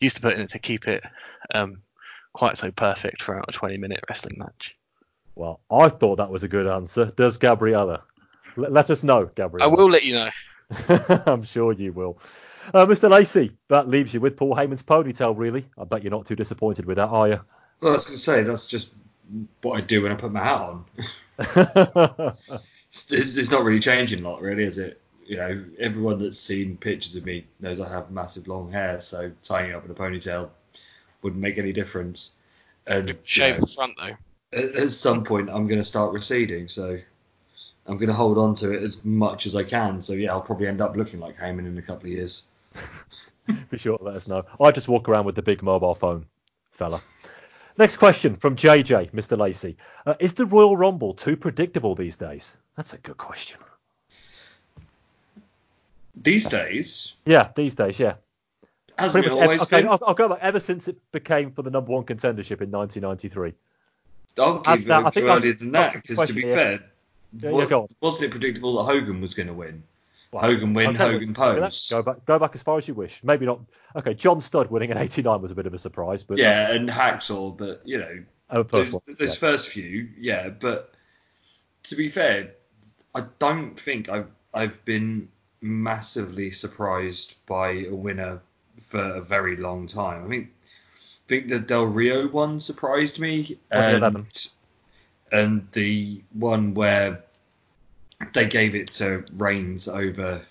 [0.00, 1.04] used to put in it to keep it
[1.54, 1.82] um
[2.32, 4.74] quite so perfect throughout a 20 minute wrestling match.
[5.34, 7.06] well, I thought that was a good answer.
[7.16, 8.02] Does Gabriella?
[8.56, 10.30] Let, let us know, gabriella I will let you know.
[11.26, 12.18] I'm sure you will.
[12.74, 13.08] Uh, Mr.
[13.08, 15.66] Lacey, that leaves you with Paul Heyman's ponytail, really.
[15.78, 17.40] I bet you're not too disappointed with that, are you?
[17.80, 18.92] Well, I was going to say that's just
[19.62, 20.60] what I do when I put my hat
[21.38, 22.36] on.
[22.96, 25.00] It's, it's, it's not really changing a lot, really, is it?
[25.26, 29.30] You know, everyone that's seen pictures of me knows I have massive long hair, so
[29.42, 30.48] tying it up in a ponytail
[31.20, 32.30] wouldn't make any difference.
[32.86, 34.58] And you Shave know, the front though.
[34.58, 36.98] at, at some point, I'm going to start receding, so
[37.86, 40.00] I'm going to hold on to it as much as I can.
[40.00, 42.44] So yeah, I'll probably end up looking like Heyman in a couple of years.
[43.70, 44.44] Be sure to let us know.
[44.60, 46.26] I just walk around with the big mobile phone,
[46.72, 47.02] fella.
[47.78, 49.38] Next question from JJ, Mr.
[49.38, 49.76] Lacey.
[50.06, 52.56] Uh, is the Royal Rumble too predictable these days?
[52.76, 53.60] That's a good question.
[56.22, 58.14] These days, Yeah, these days, yeah.
[58.98, 59.86] hasn't Pretty it always Ever, okay.
[59.86, 60.38] I'll, I'll go back.
[60.40, 63.52] Ever since it became for the number one contendership in 1993.
[64.38, 66.80] I'll give that- I think earlier than that because to be question fair,
[67.60, 69.82] Yeah, go wasn't it predictable that Hogan was going to win?
[70.32, 71.88] Well, Hogan win, Hogan pose.
[71.88, 73.20] Go back, go back as far as you wish.
[73.22, 73.60] Maybe not.
[73.94, 76.88] Okay, John Studd winning in '89 was a bit of a surprise, but Yeah, and
[76.88, 79.16] Hacksaw, but you know, oh, those, first one.
[79.18, 79.38] those yeah.
[79.38, 80.48] first few, yeah.
[80.48, 80.92] But
[81.84, 82.52] to be fair,
[83.14, 85.28] I don't think I've I've been
[85.60, 88.40] massively surprised by a winner
[88.78, 90.26] for a very long time.
[90.26, 90.48] I think
[90.98, 94.26] I think the Del Rio one surprised me, and
[95.32, 97.24] and the one where
[98.32, 100.42] they gave it to Reigns over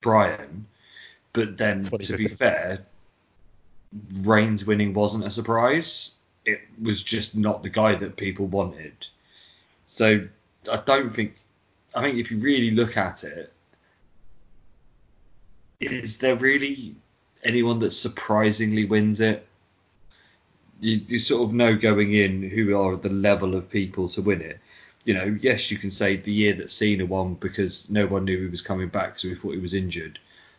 [0.00, 0.66] Bryan,
[1.32, 2.84] but then to be fair,
[4.22, 6.12] Reigns winning wasn't a surprise.
[6.44, 9.06] It was just not the guy that people wanted.
[9.86, 10.28] So
[10.70, 11.36] I don't think.
[11.94, 13.52] I think if you really look at it,
[15.80, 16.94] is there really
[17.42, 19.46] anyone that surprisingly wins it?
[20.80, 24.40] You, you sort of know going in who are the level of people to win
[24.40, 24.60] it.
[25.04, 28.42] You know, yes, you can say the year that Cena won because no one knew
[28.42, 30.18] he was coming back, so we thought he was injured.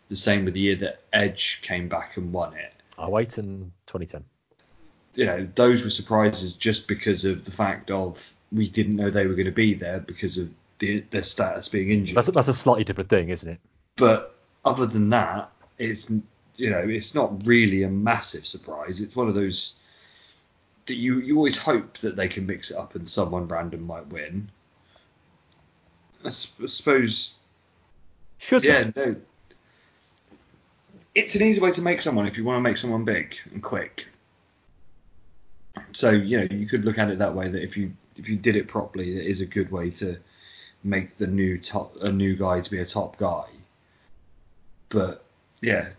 [0.10, 3.72] The same with the year that Edge came back and won it I wait in
[3.88, 4.24] 2010.
[5.16, 9.26] you know, those were surprises just because of the fact of we didn't know they
[9.26, 12.16] were going to be there because of the, their status being injured.
[12.16, 13.60] That's a, that's a slightly different thing, isn't it?
[13.96, 16.12] But other than that, it's
[16.58, 19.02] you know, it's not really a massive surprise.
[19.02, 19.78] It's one of those
[20.92, 24.08] that you you always hope that they can mix it up and someone random might
[24.08, 24.52] win.
[26.24, 27.38] I, s- I suppose
[28.40, 28.94] Should yeah, they?
[28.96, 29.16] no.
[31.16, 33.64] It's an easy way to make someone if you want to make someone big and
[33.64, 34.08] quick.
[35.94, 38.36] So you know you could look at it that way that if you if you
[38.38, 40.18] did it properly, it is a good way to
[40.84, 43.46] make the new top a new guy to be a top guy.
[44.90, 45.24] But
[45.62, 45.90] yeah,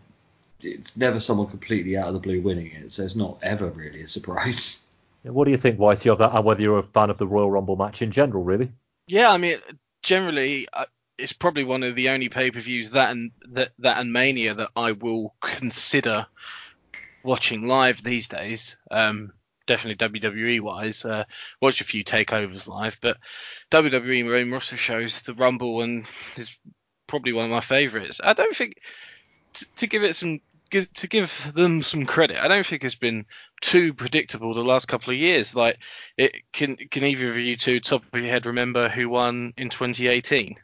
[0.61, 4.03] it's never someone completely out of the blue winning it, so it's not ever really
[4.03, 4.82] a surprise.
[5.25, 7.51] What do you think, Whitey, of that, and whether you're a fan of the Royal
[7.51, 8.73] Rumble match in general, really?
[9.07, 9.59] Yeah, I mean,
[10.03, 10.87] generally, uh,
[11.19, 14.93] it's probably one of the only pay-per-views that and that that and Mania that I
[14.93, 16.27] will consider
[17.23, 18.77] watching live these days.
[18.91, 19.33] Um,
[19.67, 21.05] definitely WWE wise.
[21.05, 21.25] Uh,
[21.61, 23.19] watch a few takeovers live, but
[23.71, 26.07] WWE main roster shows the Rumble and
[26.37, 26.57] is
[27.07, 28.21] probably one of my favourites.
[28.23, 28.81] I don't think
[29.55, 32.39] t- to give it some to give them some credit.
[32.39, 33.27] I don't think it's been
[33.63, 35.55] too predictable the last couple of years.
[35.55, 35.79] Like,
[36.19, 39.71] it can can either of you two top of your head remember who won in
[39.71, 40.57] 2018?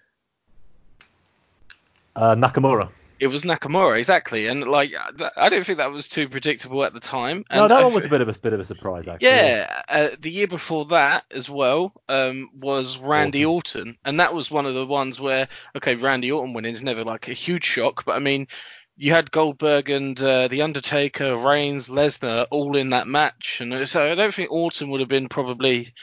[2.14, 2.90] Uh, Nakamura.
[3.20, 4.92] It was Nakamura, exactly, and like
[5.36, 7.44] I don't think that was too predictable at the time.
[7.51, 9.26] No, And that I one was a bit of a bit of a surprise, actually.
[9.26, 13.96] Yeah, uh, the year before that as well um, was Randy Orton.
[14.05, 17.26] and that was one of the ones where okay, Randy Orton winning is never like
[17.26, 18.46] a huge shock, but I mean,
[18.99, 24.11] you had Goldberg and uh, the Undertaker, Reigns, Lesnar all in that match, and so
[24.11, 25.94] I don't think Orton would have been probably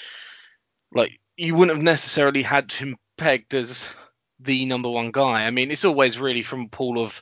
[0.94, 3.94] like you wouldn't have necessarily had him pegged as
[4.40, 5.46] the number one guy.
[5.46, 7.22] I mean, it's always really from a pool of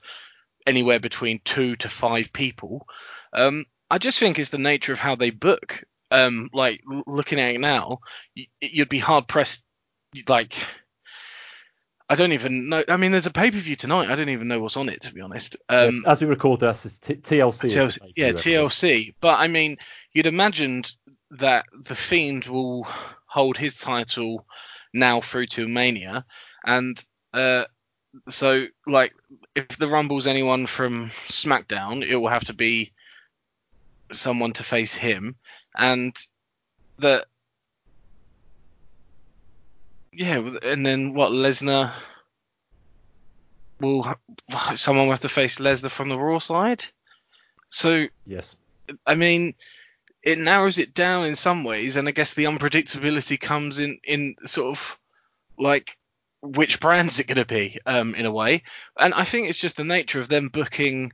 [0.68, 2.88] anywhere between two to five people.
[3.34, 5.84] Um, I just think it's the nature of how they book.
[6.12, 8.00] Um, like looking at it now,
[8.62, 9.64] you'd be hard pressed.
[10.28, 10.54] Like,
[12.14, 12.84] I don't even know.
[12.88, 14.12] I mean, there's a pay per view tonight.
[14.12, 15.56] I don't even know what's on it to be honest.
[15.68, 17.72] Um, Yes, as we record this, it's T- TLC.
[17.72, 19.16] TLC, yeah, TLC.
[19.20, 19.78] But I mean,
[20.12, 20.96] you'd imagined
[21.32, 22.86] that the Fiend will
[23.26, 24.46] hold his title
[24.94, 26.24] now through to Mania,
[26.64, 27.04] and
[27.34, 27.64] uh,
[28.30, 29.14] so like
[29.56, 32.94] if the Rumble's anyone from SmackDown, it will have to be
[34.12, 35.36] someone to face him,
[35.76, 36.16] and
[37.00, 37.26] the
[40.16, 41.94] yeah, and then what Lesnar
[43.80, 44.14] will
[44.76, 46.86] someone will have to face Lesnar from the Raw side.
[47.70, 48.56] So Yes.
[49.06, 49.56] I mean,
[50.22, 54.36] it narrows it down in some ways, and I guess the unpredictability comes in in
[54.46, 54.98] sort of
[55.58, 55.98] like
[56.42, 58.64] which brand is it going to be um, in a way,
[58.98, 61.14] and I think it's just the nature of them booking.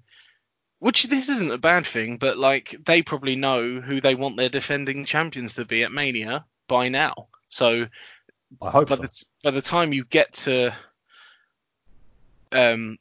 [0.80, 4.48] Which this isn't a bad thing, but like they probably know who they want their
[4.48, 7.28] defending champions to be at Mania by now.
[7.50, 7.88] So
[8.62, 9.02] I hope by so.
[9.04, 10.74] the by the time you get to
[12.52, 12.98] um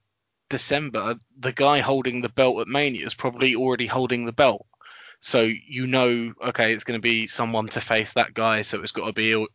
[0.51, 4.67] December, the guy holding the belt at Mania is probably already holding the belt.
[5.21, 8.63] So you know, okay, it's going to be someone to face that guy.
[8.63, 9.47] So it's got to be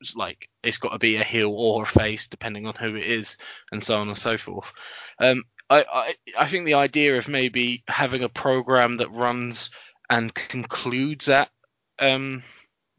[0.00, 3.04] it's like it's got to be a heel or a face, depending on who it
[3.06, 3.36] is,
[3.72, 4.72] and so on and so forth.
[5.18, 9.70] Um, I, I I think the idea of maybe having a program that runs
[10.10, 11.50] and concludes at
[11.98, 12.42] um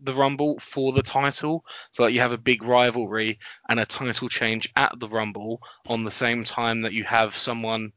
[0.01, 4.29] the Rumble for the title, so that you have a big rivalry and a title
[4.29, 7.91] change at the Rumble on the same time that you have someone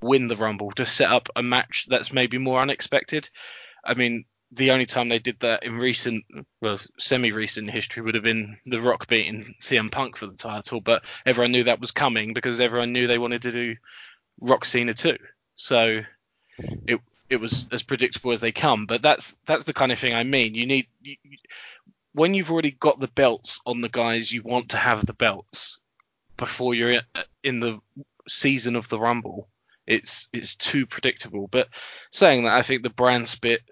[0.00, 3.28] win the Rumble to set up a match that's maybe more unexpected.
[3.84, 6.24] I mean, the only time they did that in recent,
[6.60, 11.02] well, semi-recent history would have been The Rock beating CM Punk for the title, but
[11.24, 13.76] everyone knew that was coming because everyone knew they wanted to do
[14.40, 15.18] Rock Cena too.
[15.56, 16.02] So
[16.86, 17.00] it
[17.32, 18.86] it was as predictable as they come.
[18.86, 20.54] But that's that's the kind of thing I mean.
[20.54, 21.16] You need you,
[22.12, 25.78] when you've already got the belts on the guys you want to have the belts
[26.36, 27.00] before you're
[27.42, 27.80] in, the
[28.28, 29.48] season of the Rumble.
[29.86, 31.48] It's it's too predictable.
[31.48, 31.68] But
[32.10, 33.62] saying that, I think the brand split,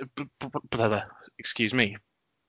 [1.38, 1.98] excuse me,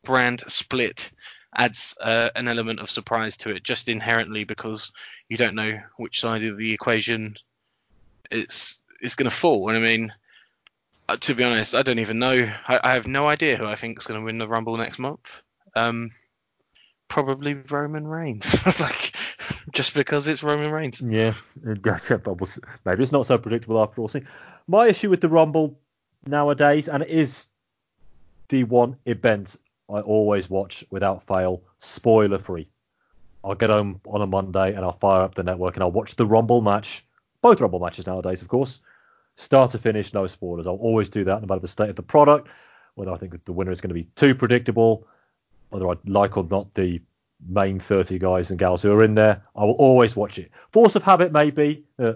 [0.03, 1.11] brand split
[1.57, 4.91] adds uh, an element of surprise to it just inherently because
[5.27, 7.35] you don't know which side of the equation
[8.31, 9.69] it's it's going to fall.
[9.69, 10.13] And I mean,
[11.11, 12.49] uh, to be honest, I don't even know.
[12.67, 14.99] I, I have no idea who I think is going to win the Rumble next
[14.99, 15.29] month.
[15.75, 16.09] Um,
[17.07, 19.13] probably Roman Reigns, like
[19.71, 21.01] just because it's Roman Reigns.
[21.01, 24.07] Yeah, maybe it's not so predictable after all.
[24.07, 24.21] See,
[24.67, 25.77] my issue with the Rumble
[26.25, 27.47] nowadays, and it is
[28.47, 29.57] the one event
[29.89, 32.67] I always watch without fail, spoiler free.
[33.43, 36.15] I'll get home on a Monday and I'll fire up the network and I'll watch
[36.15, 37.03] the Rumble match,
[37.41, 38.79] both Rumble matches nowadays, of course,
[39.41, 40.67] start to finish, no spoilers.
[40.67, 42.47] I'll always do that, no matter the state of the product,
[42.95, 45.07] whether I think the winner is going to be too predictable,
[45.69, 47.01] whether I like or not the
[47.47, 49.41] main 30 guys and gals who are in there.
[49.55, 50.51] I will always watch it.
[50.71, 51.83] Force of habit, maybe.
[51.97, 52.13] Uh,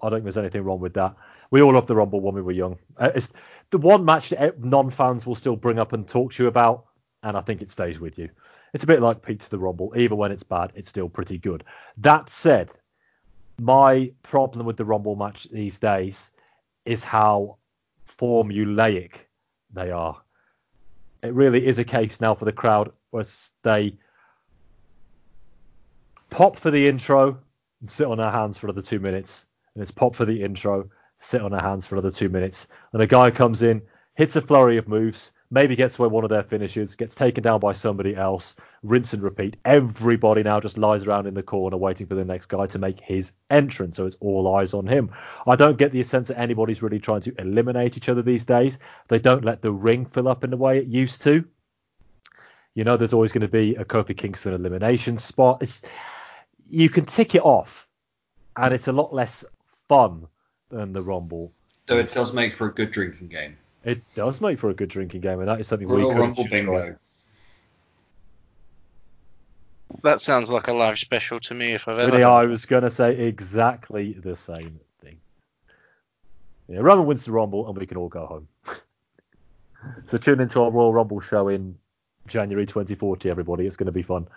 [0.00, 1.14] I don't think there's anything wrong with that.
[1.50, 2.78] We all loved the Rumble when we were young.
[2.96, 3.32] Uh, it's
[3.70, 6.86] the one match that non fans will still bring up and talk to you about,
[7.22, 8.30] and I think it stays with you.
[8.72, 9.92] It's a bit like Pizza the Rumble.
[9.94, 11.64] Even when it's bad, it's still pretty good.
[11.98, 12.70] That said,
[13.60, 16.30] my problem with the Rumble match these days
[16.84, 17.58] is how
[18.06, 19.12] formulaic
[19.72, 20.20] they are.
[21.22, 23.24] It really is a case now for the crowd where
[23.62, 23.96] they
[26.30, 27.38] pop for the intro
[27.80, 29.46] and sit on their hands for another two minutes.
[29.74, 30.88] And it's pop for the intro,
[31.20, 32.66] sit on their hands for another two minutes.
[32.92, 33.82] And a guy comes in,
[34.22, 37.58] hits a flurry of moves, maybe gets away one of their finishes, gets taken down
[37.58, 38.54] by somebody else,
[38.84, 39.56] rinse and repeat.
[39.64, 43.00] Everybody now just lies around in the corner waiting for the next guy to make
[43.00, 45.10] his entrance, so it's all eyes on him.
[45.44, 48.78] I don't get the sense that anybody's really trying to eliminate each other these days.
[49.08, 51.44] They don't let the ring fill up in the way it used to.
[52.74, 55.64] You know, there's always going to be a Kofi Kingston elimination spot.
[55.64, 55.82] It's
[56.68, 57.88] you can tick it off,
[58.56, 59.44] and it's a lot less
[59.88, 60.28] fun
[60.70, 61.52] than the Rumble.
[61.86, 63.56] Though it does make for a good drinking game.
[63.84, 66.20] It does make for a good drinking game, and that is something we Royal could
[66.20, 66.58] Rumble should try.
[66.58, 66.96] bingo.
[70.02, 72.12] That sounds like a live special to me if I've ever.
[72.12, 75.18] Really, I was going to say exactly the same thing.
[76.68, 78.48] Yeah, Roman wins the Rumble, and we can all go home.
[80.06, 81.76] so tune into our Royal Rumble show in
[82.26, 83.66] January 2040, everybody.
[83.66, 84.28] It's going to be fun.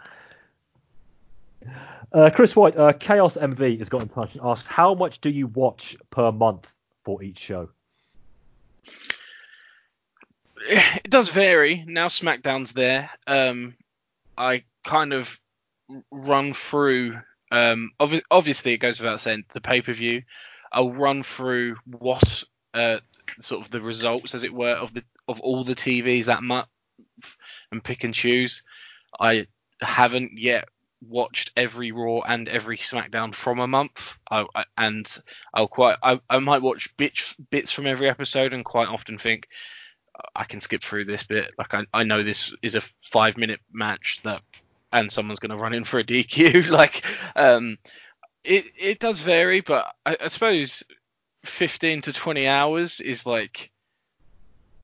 [2.11, 5.29] Uh, Chris White, uh, Chaos MV has got in touch and asked, how much do
[5.29, 6.67] you watch per month
[7.03, 7.69] for each show?
[10.67, 11.83] It does vary.
[11.87, 13.09] Now SmackDown's there.
[13.27, 13.75] Um,
[14.37, 15.39] I kind of
[16.11, 17.19] run through.
[17.51, 20.23] Um, obvi- obviously, it goes without saying the pay per view.
[20.71, 22.43] I'll run through what
[22.73, 22.99] uh,
[23.39, 26.67] sort of the results, as it were, of the of all the TVs that month
[27.71, 28.63] and pick and choose.
[29.19, 29.47] I
[29.81, 30.67] haven't yet
[31.01, 34.13] watched every Raw and every SmackDown from a month.
[34.29, 35.07] I, I, and
[35.53, 39.47] I'll quite I, I might watch bits bits from every episode and quite often think
[40.35, 41.53] I can skip through this bit.
[41.57, 42.81] Like I, I know this is a
[43.11, 44.41] five minute match that
[44.91, 46.69] and someone's gonna run in for a DQ.
[46.69, 47.05] like
[47.35, 47.77] um
[48.43, 50.83] it it does vary, but I, I suppose
[51.43, 53.71] fifteen to twenty hours is like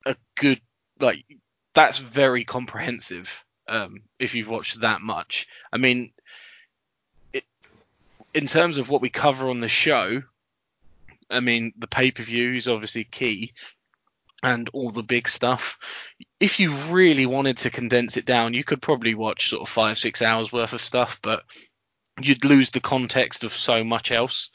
[0.06, 0.60] a good
[1.00, 1.24] like
[1.74, 3.30] that's very comprehensive
[3.68, 5.46] um if you've watched that much.
[5.72, 6.12] I mean
[7.32, 7.44] it
[8.34, 10.22] in terms of what we cover on the show,
[11.30, 13.52] I mean the pay per view is obviously key
[14.42, 15.78] and all the big stuff.
[16.40, 19.98] If you really wanted to condense it down, you could probably watch sort of five,
[19.98, 21.44] six hours worth of stuff, but
[22.20, 24.50] you'd lose the context of so much else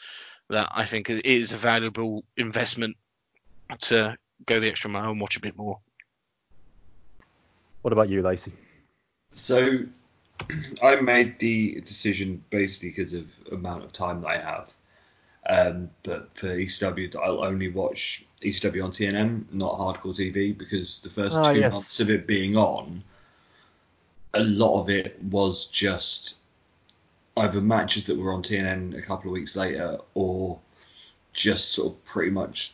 [0.49, 2.97] that I think it is a valuable investment
[3.79, 5.79] to go the extra mile and watch a bit more.
[7.81, 8.51] What about you, Lacey?
[9.31, 9.79] So
[10.81, 14.73] I made the decision basically because of amount of time that I have.
[15.49, 21.09] Um, but for ECW, I'll only watch ECW on TNN, not Hardcore TV, because the
[21.09, 21.73] first Ah, two yes.
[21.73, 23.03] months of it being on,
[24.33, 26.35] a lot of it was just
[27.37, 30.59] either matches that were on TNN a couple of weeks later, or
[31.33, 32.73] just sort of pretty much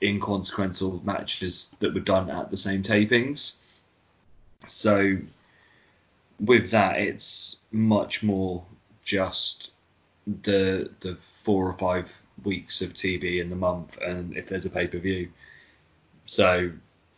[0.00, 3.56] inconsequential matches that were done at the same tapings.
[4.66, 5.18] So
[6.40, 8.64] with that, it's much more
[9.04, 9.72] just
[10.42, 14.70] the the four or five weeks of TV in the month, and if there's a
[14.70, 15.28] pay per view,
[16.24, 16.72] so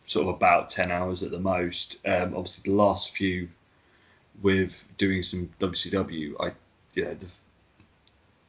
[0.05, 1.97] sort of about ten hours at the most.
[2.05, 3.47] Um, obviously, the last few
[4.41, 6.51] with doing some WCW, I
[6.93, 7.27] you know the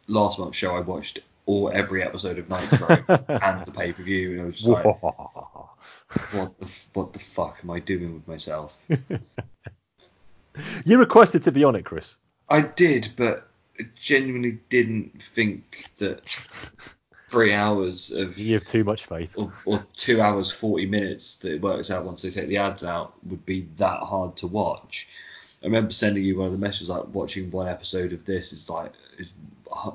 [0.08, 2.88] last month's show I watched all every episode of Nitro
[3.28, 7.58] and the pay per view, and I was just like, what the what the fuck
[7.62, 8.76] am I doing with myself?
[10.84, 12.16] you requested to be on it, Chris.
[12.48, 13.47] I did, but
[13.80, 16.36] I genuinely didn't think that
[17.30, 19.34] three hours of You have too much faith.
[19.36, 22.84] or, or two hours forty minutes that it works out once they take the ads
[22.84, 25.08] out would be that hard to watch.
[25.62, 28.70] I remember sending you one of the messages like watching one episode of this is
[28.70, 29.32] like is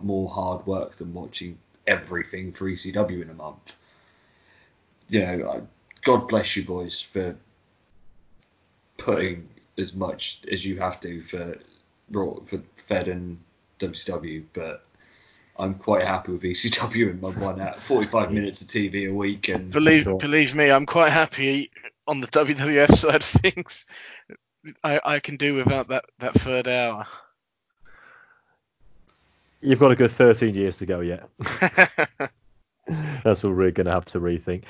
[0.02, 1.58] more hard work than watching
[1.88, 3.76] everything for ECW in a month.
[5.10, 5.68] You know,
[6.04, 7.36] God bless you boys for
[8.98, 11.58] putting as much as you have to for
[12.46, 13.40] for Fed and
[13.88, 14.86] WCW, but
[15.58, 19.50] I'm quite happy with ECW and my one at 45 minutes of TV a week
[19.50, 20.18] and Believe Sure.
[20.18, 21.72] believe me, I'm quite happy
[22.08, 23.86] on the WWF side of things.
[24.84, 27.06] I, I can do without that, that third hour.
[29.62, 31.30] You've got a good 13 years to go yet.
[33.24, 34.64] That's what we're going to have to rethink.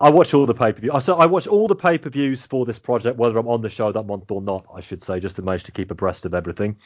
[0.00, 1.00] I watch all the pay per view.
[1.00, 3.70] So I watch all the pay per views for this project, whether I'm on the
[3.70, 4.66] show that month or not.
[4.74, 6.76] I should say, just to manage to keep abreast of everything,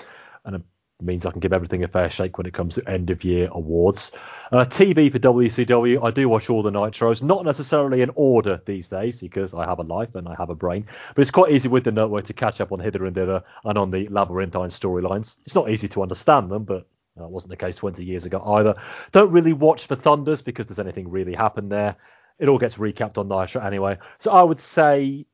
[0.44, 0.62] and it
[1.02, 3.48] means I can give everything a fair shake when it comes to end of year
[3.52, 4.10] awards.
[4.50, 8.88] Uh, TV for WCW, I do watch all the nitros, not necessarily in order these
[8.88, 11.68] days because I have a life and I have a brain, but it's quite easy
[11.68, 15.36] with the network to catch up on hither and thither and on the labyrinthine storylines.
[15.44, 18.74] It's not easy to understand them, but that wasn't the case 20 years ago either.
[19.12, 21.96] Don't really watch for Thunders because there's anything really happened there.
[22.38, 23.98] It all gets recapped on Nitro anyway.
[24.18, 25.26] So I would say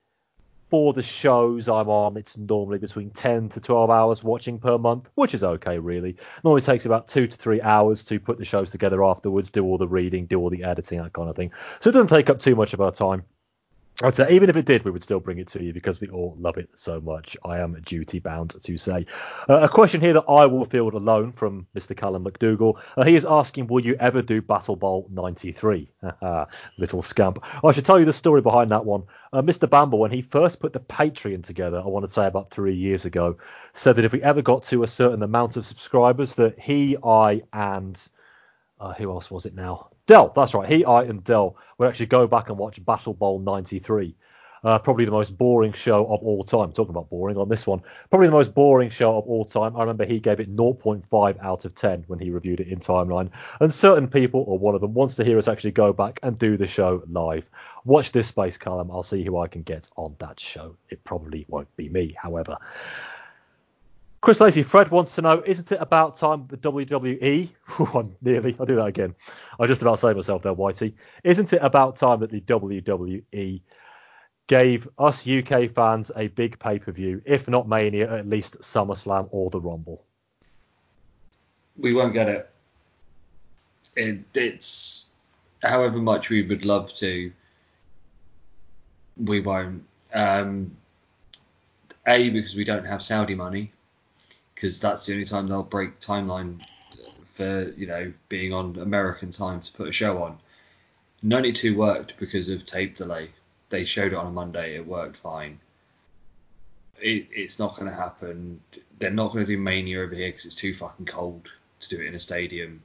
[0.75, 5.09] for the shows I'm on, it's normally between 10 to 12 hours watching per month,
[5.15, 6.17] which is okay, really.
[6.43, 9.79] Normally takes about two to three hours to put the shows together afterwards, do all
[9.79, 11.53] the reading, do all the editing, that kind of thing.
[11.79, 13.23] So it doesn't take up too much of our time.
[14.03, 16.09] I'd say even if it did, we would still bring it to you because we
[16.09, 17.37] all love it so much.
[17.45, 19.07] I am duty bound to say.
[19.49, 21.97] Uh, a question here that I will field alone from Mr.
[21.97, 22.81] Callum McDougall.
[22.97, 25.89] Uh, he is asking, will you ever do Battle Bowl 93?
[26.79, 27.45] Little scamp.
[27.65, 29.05] I should tell you the story behind that one.
[29.33, 29.71] Uh, Mr.
[29.71, 33.05] Bamble, when he first put the Patreon together, I want to say about three years
[33.05, 33.37] ago,
[33.75, 37.43] said that if we ever got to a certain amount of subscribers, that he, I,
[37.53, 38.01] and
[38.81, 39.91] uh, who else was it now?
[40.07, 40.69] Dell, that's right.
[40.69, 44.15] He, I, and Dell would actually go back and watch Battle Bowl 93.
[44.63, 46.73] Uh, probably the most boring show of all time.
[46.73, 47.83] Talking about boring on this one.
[48.09, 49.77] Probably the most boring show of all time.
[49.77, 53.31] I remember he gave it 0.5 out of 10 when he reviewed it in Timeline.
[53.61, 56.39] And certain people, or one of them, wants to hear us actually go back and
[56.39, 57.49] do the show live.
[57.85, 58.91] Watch this space, Callum.
[58.91, 60.77] I'll see who I can get on that show.
[60.89, 62.57] It probably won't be me, however.
[64.25, 67.51] Chris Lacey, Fred wants to know, isn't it about time the WWE?
[68.23, 69.15] Nearly, I'll do that again.
[69.61, 70.95] I just about saved myself there, Whitey.
[71.23, 73.61] Isn't it about time that the WWE
[74.47, 79.29] gave us UK fans a big pay per view, if not Mania, at least SummerSlam
[79.31, 80.03] or the Rumble?
[81.77, 82.51] We won't get it.
[83.95, 85.11] it it's
[85.63, 87.31] however much we would love to,
[89.19, 89.85] we won't.
[90.15, 90.75] Um,
[92.07, 93.71] a because we don't have Saudi money,
[94.65, 96.59] because that's the only time they'll break timeline
[97.27, 100.39] for you know being on American time to put a show on.
[101.23, 103.28] 92 worked because of tape delay.
[103.69, 104.74] They showed it on a Monday.
[104.74, 105.59] It worked fine.
[106.99, 108.59] It, it's not going to happen.
[108.99, 111.51] They're not going to do Mania over here because it's too fucking cold
[111.81, 112.82] to do it in a stadium.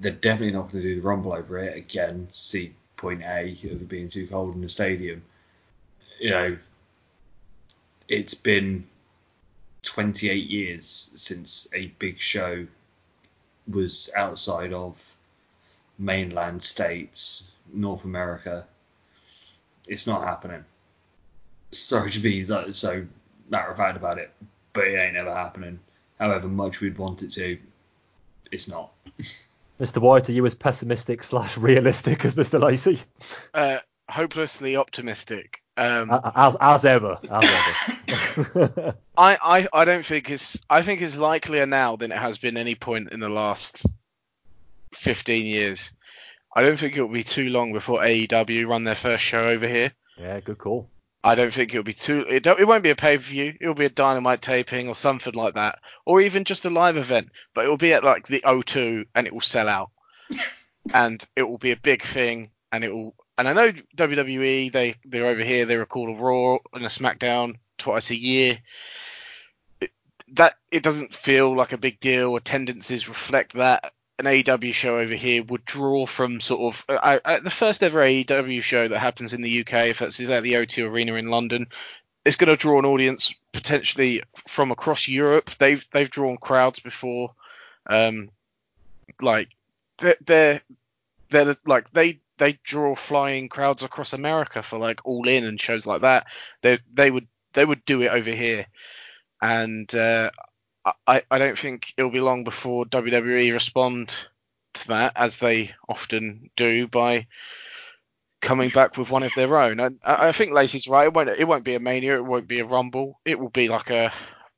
[0.00, 2.26] They're definitely not going to do the Rumble over it again.
[2.32, 5.22] See point A of it being too cold in the stadium.
[6.18, 6.58] You know,
[8.08, 8.88] it's been
[9.82, 12.66] 28 years since a big show
[13.68, 15.16] was outside of
[15.98, 18.66] mainland states, North America.
[19.88, 20.64] It's not happening.
[21.72, 23.06] Sorry to be so, so
[23.48, 24.30] matter of fact about it,
[24.72, 25.80] but it ain't ever happening.
[26.18, 27.58] However much we'd want it to,
[28.50, 28.92] it's not.
[29.80, 29.98] Mr.
[29.98, 32.62] White, are you as pessimistic slash realistic as Mr.
[32.62, 33.00] Lacey?
[33.54, 33.78] Uh,
[34.10, 35.59] hopelessly optimistic.
[35.76, 38.94] Um, as as ever, as ever.
[39.16, 42.56] I, I, I don't think it's I think it's likelier now than it has been
[42.56, 43.86] any point in the last
[44.94, 45.92] 15 years.
[46.54, 49.92] I don't think it'll be too long before AEW run their first show over here.
[50.18, 50.88] yeah, good call.
[51.22, 52.24] I don't think it'll be too.
[52.28, 53.54] It, don't, it won't be a pay per view.
[53.60, 57.30] It'll be a dynamite taping or something like that, or even just a live event.
[57.54, 59.90] But it will be at like the O2 and it will sell out,
[60.94, 62.50] and it will be a big thing.
[62.72, 63.14] And it will.
[63.40, 64.70] And I know WWE.
[64.70, 65.64] They they're over here.
[65.64, 68.58] They record a Raw and a SmackDown twice a year.
[69.80, 69.92] It,
[70.32, 72.36] that it doesn't feel like a big deal.
[72.36, 73.94] Attendances reflect that.
[74.18, 78.00] An AEW show over here would draw from sort of uh, uh, the first ever
[78.00, 79.86] AEW show that happens in the UK.
[79.86, 81.68] If that's is at the O2 Arena in London,
[82.26, 85.50] it's going to draw an audience potentially from across Europe.
[85.58, 87.32] They've they've drawn crowds before.
[87.86, 88.28] Um,
[89.22, 89.48] like
[89.96, 90.60] they're they're,
[91.30, 95.86] they're like they they draw flying crowds across America for like All In and shows
[95.86, 96.26] like that.
[96.62, 98.66] They they would they would do it over here,
[99.40, 100.30] and uh,
[101.06, 104.16] I I don't think it'll be long before WWE respond
[104.74, 107.26] to that as they often do by
[108.40, 109.78] coming back with one of their own.
[109.78, 111.06] And I, think Lacey's right.
[111.06, 112.16] It won't it won't be a Mania.
[112.16, 113.20] It won't be a Rumble.
[113.24, 114.12] It will be like a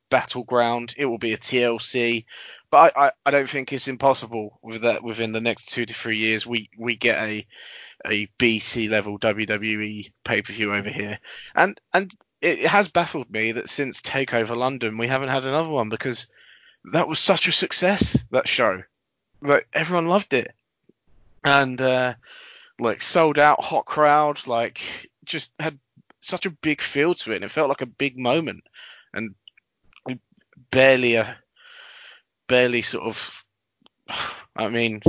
[0.09, 0.95] battleground.
[0.97, 2.27] It will be a TLC.
[2.73, 5.93] But I, I, I don't think it's impossible with that within the next two to
[5.93, 7.47] three years we, we get a
[8.07, 11.19] a BC level WWE pay per view over here.
[11.55, 15.91] And and it has baffled me that since Takeover London we haven't had another one
[15.91, 16.29] because
[16.93, 18.83] that was such a success that show.
[19.43, 20.53] Like everyone loved it.
[21.45, 22.15] And uh
[22.81, 25.79] like sold out, hot crowd, like just had
[26.23, 28.65] such a big feel to it and it felt like a big moment.
[29.13, 29.35] And
[30.71, 31.37] barely a
[32.53, 33.45] barely sort of
[34.57, 35.01] I mean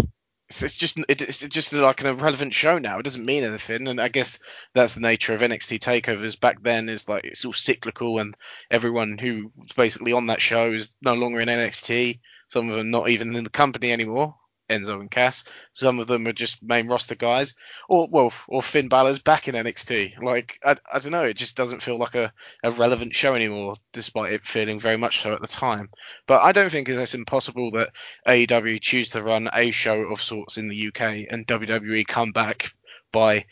[0.61, 2.99] it's just it's just like an irrelevant show now.
[2.99, 4.39] It doesn't mean anything, and I guess
[4.73, 6.39] that's the nature of NXT takeovers.
[6.39, 8.37] Back then, is like it's all cyclical, and
[8.69, 12.19] everyone who was basically on that show is no longer in NXT.
[12.49, 14.35] Some of them not even in the company anymore.
[14.69, 15.44] Enzo and Cass.
[15.73, 17.56] Some of them are just main roster guys,
[17.90, 20.22] or well, or Finn Balor's back in NXT.
[20.22, 22.31] Like I, I don't know, it just doesn't feel like a,
[22.64, 25.90] a relevant show anymore, despite it feeling very much so at the time.
[26.27, 27.91] But I don't think it's impossible that
[28.27, 32.73] AEW choose to run a show of sorts in the UK and WWE come back
[33.11, 33.45] by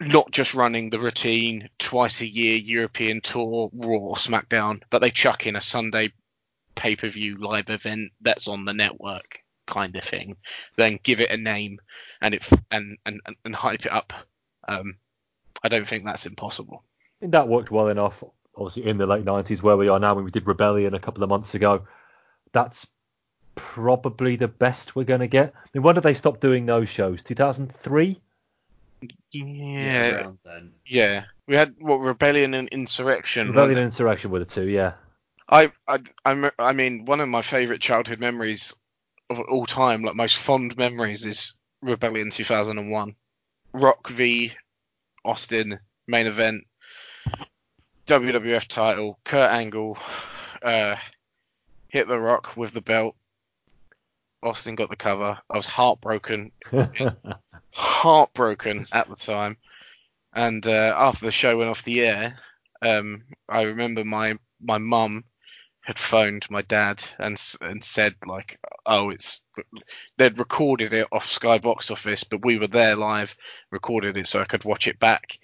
[0.00, 5.46] not just running the routine twice a year European tour, Raw SmackDown, but they chuck
[5.46, 6.12] in a Sunday
[6.76, 10.36] pay per view live event that's on the network kind of thing.
[10.76, 11.80] Then give it a name
[12.22, 14.12] and it and and and, and hype it up.
[14.68, 14.96] Um,
[15.64, 16.84] I don't think that's impossible.
[16.84, 18.22] I think that worked well enough.
[18.56, 21.22] Obviously, in the late 90s, where we are now, when we did Rebellion a couple
[21.22, 21.86] of months ago,
[22.52, 22.86] that's
[23.54, 25.52] probably the best we're going to get.
[25.54, 27.22] I mean, when did they stop doing those shows?
[27.22, 28.20] 2003?
[29.32, 30.72] Yeah, around then.
[30.86, 31.24] yeah.
[31.46, 33.48] We had what Rebellion and Insurrection.
[33.48, 34.94] Rebellion and Insurrection were the two, yeah.
[35.48, 38.74] I, I, I, I mean, one of my favorite childhood memories
[39.30, 43.14] of all time, like most fond memories, is Rebellion 2001.
[43.72, 44.52] Rock v
[45.24, 46.64] Austin main event,
[48.06, 49.98] WWF title, Kurt Angle
[50.62, 50.96] uh,
[51.88, 53.16] hit the Rock with the belt.
[54.42, 55.38] Austin got the cover.
[55.50, 56.52] I was heartbroken,
[57.72, 59.56] heartbroken at the time.
[60.34, 62.38] And uh, after the show went off the air,
[62.82, 65.24] um, I remember my my mum
[65.86, 69.42] had phoned my dad and and said like, oh, it's
[70.16, 73.36] they'd recorded it off Sky Box Office, but we were there live,
[73.70, 75.38] recorded it so I could watch it back.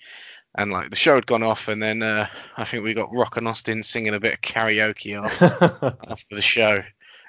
[0.56, 3.36] And like the show had gone off, and then uh, I think we got Rock
[3.36, 6.82] and Austin singing a bit of karaoke after, after the show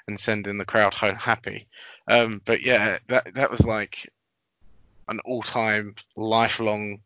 [0.08, 1.68] and sending the crowd home happy.
[2.08, 4.10] Um, but yeah, that that was like
[5.06, 6.98] an all-time, lifelong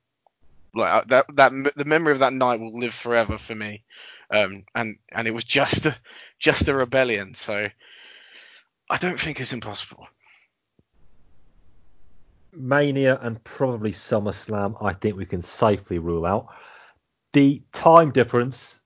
[0.75, 3.85] like uh, that that the memory of that night will live forever for me.
[4.31, 5.97] Um, and and it was just a,
[6.39, 7.69] just a rebellion, so
[8.91, 10.07] I don't think it's impossible.
[12.53, 16.49] Mania and probably SummerSlam, I think we can safely rule out.
[17.33, 18.81] The time difference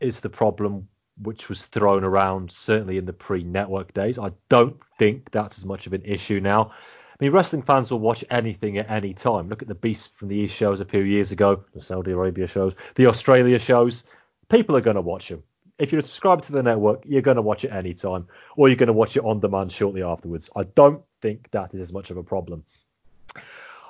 [0.00, 0.88] is the problem
[1.20, 4.18] which was thrown around certainly in the pre-network days.
[4.18, 6.72] I don't think that's as much of an issue now.
[6.72, 9.48] I mean, wrestling fans will watch anything at any time.
[9.48, 12.46] Look at the Beast from the East shows a few years ago, the Saudi Arabia
[12.46, 14.04] shows, the Australia shows.
[14.52, 15.42] People are going to watch them.
[15.78, 18.76] If you're subscribed to the network, you're going to watch it any time, or you're
[18.76, 20.50] going to watch it on demand shortly afterwards.
[20.54, 22.62] I don't think that is as much of a problem.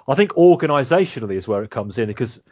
[0.06, 2.44] I think organisationally is where it comes in because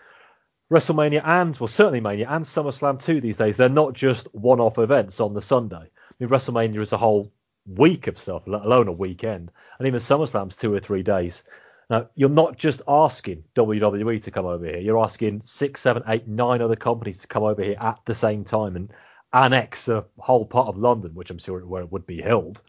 [0.72, 5.20] WrestleMania and well certainly Mania and SummerSlam 2 these days they're not just one-off events
[5.20, 5.76] on the Sunday.
[5.76, 7.32] I mean WrestleMania is a whole
[7.66, 11.44] week of stuff, let alone a weekend, and even SummerSlam's two or three days.
[11.90, 16.28] Now you're not just asking WWE to come over here; you're asking six, seven, eight,
[16.28, 18.92] nine other companies to come over here at the same time and
[19.32, 22.62] annex a whole part of London, which I'm sure where it would be held,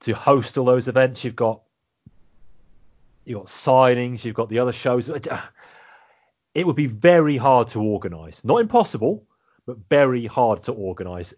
[0.00, 1.22] to host all those events.
[1.22, 1.60] You've got
[3.26, 5.10] you've got signings, you've got the other shows.
[5.10, 5.40] It uh,
[6.56, 8.42] would be very hard to organise.
[8.42, 9.26] Not impossible,
[9.66, 11.34] but very hard to organise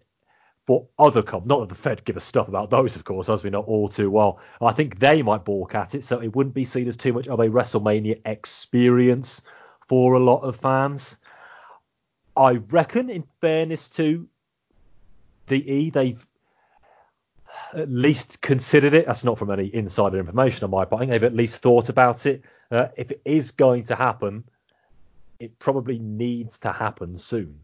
[0.67, 1.49] for other companies.
[1.49, 3.89] Not that the Fed give a stuff about those, of course, as we know all
[3.89, 4.41] too well.
[4.61, 7.29] I think they might balk at it, so it wouldn't be seen as too much
[7.29, 9.43] of a WrestleMania experience
[9.89, 11.21] for a lot of fans.
[12.37, 14.29] I reckon, in fairness to
[15.47, 16.27] the E, they've
[17.73, 19.07] at least considered it.
[19.07, 20.99] That's not from any insider information on my part.
[20.99, 22.43] I think they've at least thought about it.
[22.71, 24.45] Uh, if it is going to happen,
[25.39, 27.61] it probably needs to happen soon.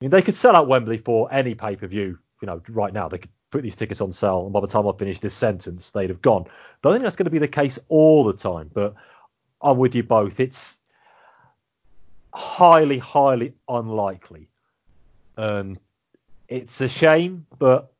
[0.00, 2.92] I mean, they could sell out Wembley for any pay per view, you know, right
[2.92, 3.08] now.
[3.08, 5.90] They could put these tickets on sale, and by the time I finish this sentence,
[5.90, 6.44] they'd have gone.
[6.82, 8.70] But I think that's going to be the case all the time.
[8.72, 8.94] But
[9.62, 10.38] I'm with you both.
[10.38, 10.80] It's
[12.34, 14.48] highly, highly unlikely.
[15.38, 15.78] And
[16.48, 17.92] it's a shame, but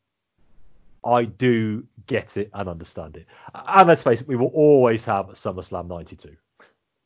[1.02, 3.26] I do get it and understand it.
[3.54, 6.36] And let's face it, we will always have SummerSlam 92.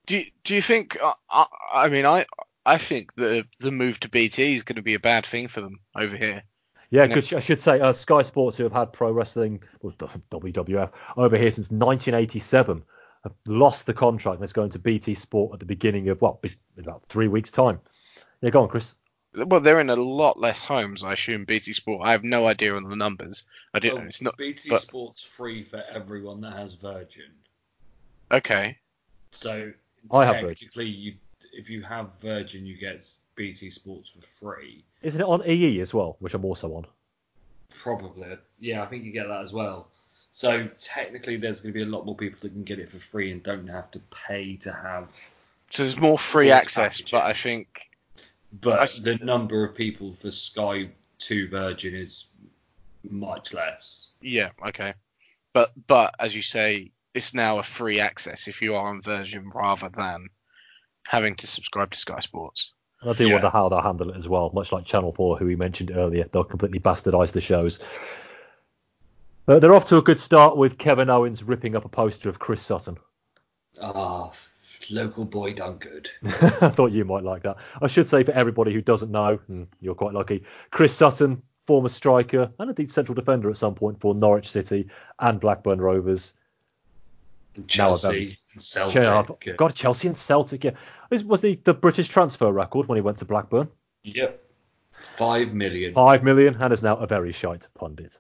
[0.07, 0.99] Do you, do you think?
[1.31, 2.27] I, I mean, I
[2.67, 5.61] I think the the move to BT is going to be a bad thing for
[5.61, 6.43] them over here.
[6.91, 7.15] Yeah, No.
[7.15, 7.33] good.
[7.35, 9.95] I should say uh, Sky Sports, who have had pro wrestling, well,
[10.31, 12.83] WWF, over here since 1987,
[13.25, 16.41] have lost the contract and it's going to BT Sport at the beginning of, well,
[16.43, 17.79] in about three weeks' time.
[18.41, 18.95] Yeah, go on, Chris.
[19.35, 21.45] Well, they're in a lot less homes, I assume.
[21.45, 22.03] BT Sport.
[22.05, 23.45] I have no idea on the numbers.
[23.73, 23.99] I didn't.
[23.99, 27.31] Well, it's not BT but- Sports free for everyone that has Virgin.
[28.33, 28.77] okay.
[29.31, 29.73] So
[30.13, 30.69] I have Virgin.
[30.75, 31.15] you
[31.53, 34.85] if you have Virgin, you get BT Sports for free.
[35.03, 36.87] Isn't it on EE as well, which I'm also on?
[37.77, 39.89] Probably, yeah, I think you get that as well.
[40.33, 42.99] So technically, there's going to be a lot more people that can get it for
[42.99, 45.09] free and don't have to pay to have.
[45.71, 47.69] So there's more free Sports access, but I think
[48.61, 50.91] But I s- the number of people for Sky
[51.21, 52.29] to Virgin is
[53.09, 54.09] much less.
[54.21, 54.95] yeah, okay.
[55.53, 59.49] But but as you say, it's now a free access if you are on Virgin
[59.51, 60.29] rather than
[61.11, 62.73] having to subscribe to Sky Sports.
[63.03, 63.33] I do Yeah.
[63.35, 66.29] wonder how they'll handle it as well, much like Channel 4, who we mentioned earlier.
[66.31, 67.81] They'll completely bastardise the shows.
[69.49, 72.39] Uh, they're off to a good start with Kevin Owens ripping up a poster of
[72.39, 72.97] Chris Sutton.
[73.83, 74.31] Ah,
[74.93, 76.09] local boy done good.
[76.25, 77.57] I thought you might like that.
[77.83, 81.89] I should say for everybody who doesn't know, and you're quite lucky, Chris Sutton, former
[81.89, 84.89] striker and indeed central defender at some point for Norwich City
[85.19, 86.35] and Blackburn Rovers.
[87.67, 89.47] Chelsea, and Celtic.
[89.47, 90.65] Yeah, God, Chelsea and Celtic.
[90.65, 90.73] Yeah,
[91.11, 93.69] This was the the British transfer record when he went to Blackburn.
[94.03, 94.43] Yep.
[95.17, 95.95] Five million.
[95.95, 98.19] Five million, and is now a very shite pundit.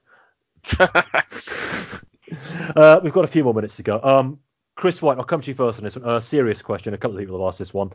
[0.80, 4.00] uh, we've got a few more minutes to go.
[4.02, 4.38] Um,
[4.76, 6.04] Chris White, I'll come to you first on this one.
[6.04, 6.94] A uh, serious question.
[6.94, 7.92] A couple of people have asked this one.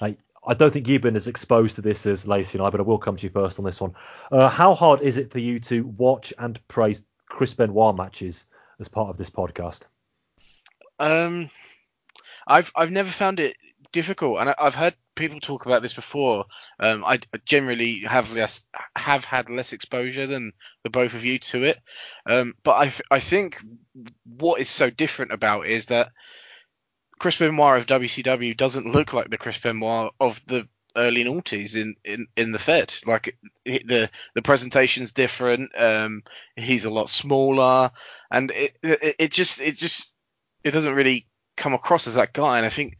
[0.00, 0.12] Uh,
[0.46, 2.84] I don't think you've been as exposed to this as Lacey and I, but I
[2.84, 3.94] will come to you first on this one.
[4.30, 8.46] Uh, how hard is it for you to watch and praise Chris Benoit matches
[8.80, 9.82] as part of this podcast?
[10.98, 11.50] Um,
[12.48, 13.56] I've I've never found it
[13.92, 16.46] difficult, and I, have heard people talk about this before.
[16.80, 18.64] Um, I generally have less
[18.96, 20.52] have had less exposure than
[20.82, 21.78] the both of you to it.
[22.26, 23.60] Um, but I I think
[24.24, 26.10] what is so different about is that
[27.18, 31.94] Chris Benoit of WCW doesn't look like the Chris Benoit of the early noughties in,
[32.04, 32.94] in, in the Fed.
[33.06, 35.70] Like the the presentation's different.
[35.76, 36.22] Um,
[36.56, 37.90] he's a lot smaller,
[38.30, 40.12] and it, it it just it just
[40.64, 41.26] it doesn't really
[41.58, 42.56] come across as that guy.
[42.56, 42.96] And I think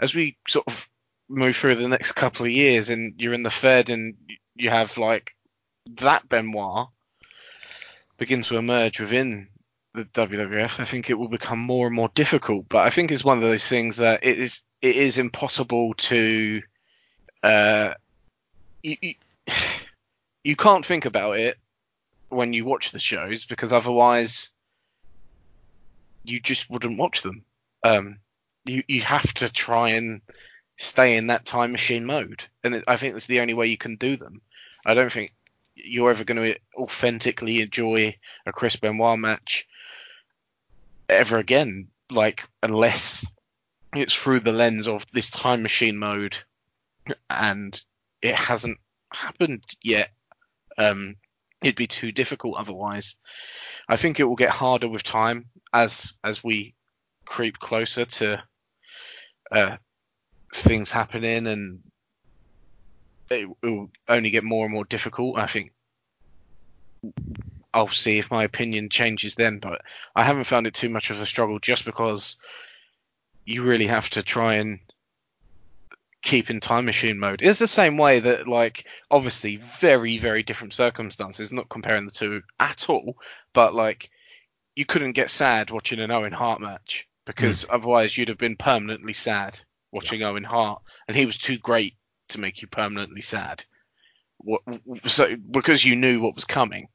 [0.00, 0.88] as we sort of
[1.28, 4.14] move through the next couple of years, and you're in the Fed, and
[4.56, 5.34] you have like
[5.98, 6.88] that Benoit
[8.18, 9.48] begin to emerge within
[9.94, 12.68] the WWF, I think it will become more and more difficult.
[12.68, 16.62] But I think it's one of those things that it is it is impossible to
[17.42, 17.94] uh,
[18.82, 19.14] you, you,
[20.44, 21.58] you can't think about it
[22.28, 24.52] when you watch the shows because otherwise
[26.24, 27.44] you just wouldn't watch them.
[27.82, 28.18] Um,
[28.64, 30.20] you you have to try and
[30.78, 33.96] stay in that time machine mode, and I think that's the only way you can
[33.96, 34.40] do them.
[34.84, 35.34] I don't think
[35.74, 38.16] you're ever going to authentically enjoy
[38.46, 39.66] a Chris Benoit match
[41.08, 43.26] ever again, like unless
[43.94, 46.36] it's through the lens of this time machine mode,
[47.28, 47.80] and
[48.22, 48.78] it hasn't
[49.12, 50.10] happened yet.
[50.78, 51.16] Um,
[51.62, 53.16] it'd be too difficult otherwise.
[53.88, 56.74] I think it will get harder with time as as we
[57.30, 58.42] creep closer to
[59.52, 59.76] uh,
[60.52, 61.78] things happening, and
[63.30, 65.38] it, will only get more and more difficult.
[65.38, 65.72] I think
[67.72, 69.80] I'll see if my opinion changes then, but
[70.14, 72.36] I haven't found it too much of a struggle just because
[73.46, 74.80] you really have to try and
[76.22, 77.42] keep in time machine mode.
[77.42, 82.42] It's the same way that like obviously very very different circumstances, not comparing the two
[82.58, 83.16] at all,
[83.52, 84.10] but like
[84.74, 87.74] you couldn't get sad watching an Owen Hart match because mm.
[87.74, 89.58] otherwise you'd have been permanently sad
[89.92, 90.28] watching yeah.
[90.28, 91.94] Owen Hart, and he was too great
[92.28, 93.64] to make you permanently sad.
[94.38, 94.62] What,
[95.06, 96.88] so because you knew what was coming.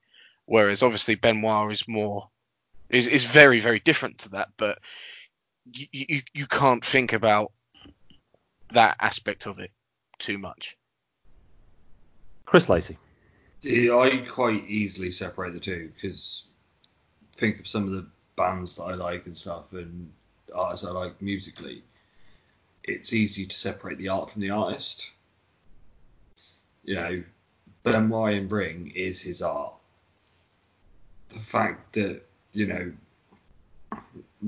[0.45, 2.29] Whereas obviously Benoit is more
[2.89, 4.77] is is very very different to that, but
[5.71, 7.51] you you, you can't think about
[8.73, 9.71] that aspect of it
[10.19, 10.77] too much.
[12.45, 12.97] Chris Lacey.
[13.65, 16.47] I quite easily separate the two because
[17.35, 20.11] think of some of the bands that I like and stuff and
[20.53, 21.83] artists I like musically.
[22.83, 25.11] It's easy to separate the art from the artist.
[26.83, 27.23] You know,
[27.83, 29.75] Benoit and Ring is his art
[31.29, 32.21] the fact that
[32.53, 32.91] you know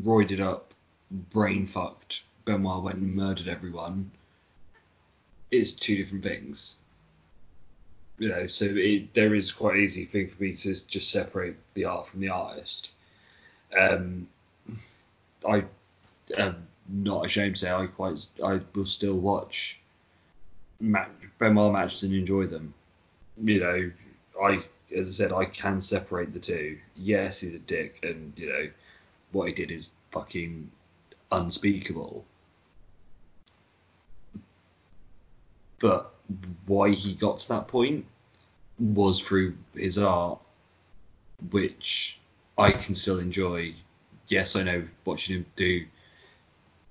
[0.01, 0.73] roided up,
[1.11, 4.11] brain fucked Benoit went and murdered everyone
[5.51, 6.77] is two different things.
[8.19, 11.55] You know, so it, there is quite an easy thing for me to just separate
[11.75, 12.91] the art from the artist.
[13.75, 14.27] Um,
[15.47, 15.65] I
[16.37, 19.79] am not ashamed to say I quite I will still watch
[20.79, 22.73] Benoit matches and enjoy them.
[23.43, 23.91] You know,
[24.41, 24.63] I
[24.95, 26.77] as I said, I can separate the two.
[26.95, 28.69] Yes, he's a dick, and you know
[29.31, 30.71] what he did is fucking
[31.31, 32.23] unspeakable.
[35.79, 36.13] But
[36.65, 38.05] why he got to that point
[38.79, 40.39] was through his art,
[41.51, 42.19] which
[42.57, 43.75] I can still enjoy.
[44.27, 45.85] Yes, I know watching him do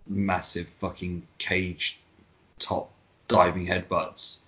[0.06, 1.98] massive fucking cage
[2.58, 2.90] top
[3.28, 4.38] diving headbutts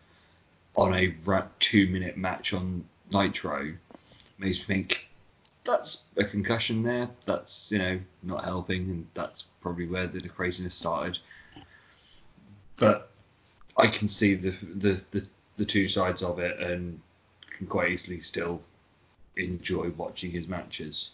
[0.77, 1.13] on a
[1.59, 3.75] two minute match on Nitro
[4.39, 5.09] makes me think
[5.65, 7.09] that's a concussion there.
[7.27, 11.19] That's you know not helping, and that's probably where the craziness started.
[12.77, 13.11] But
[13.77, 15.27] I can see the the, the,
[15.57, 17.01] the two sides of it, and
[17.51, 18.63] can quite easily still
[19.39, 21.13] enjoy watching his matches.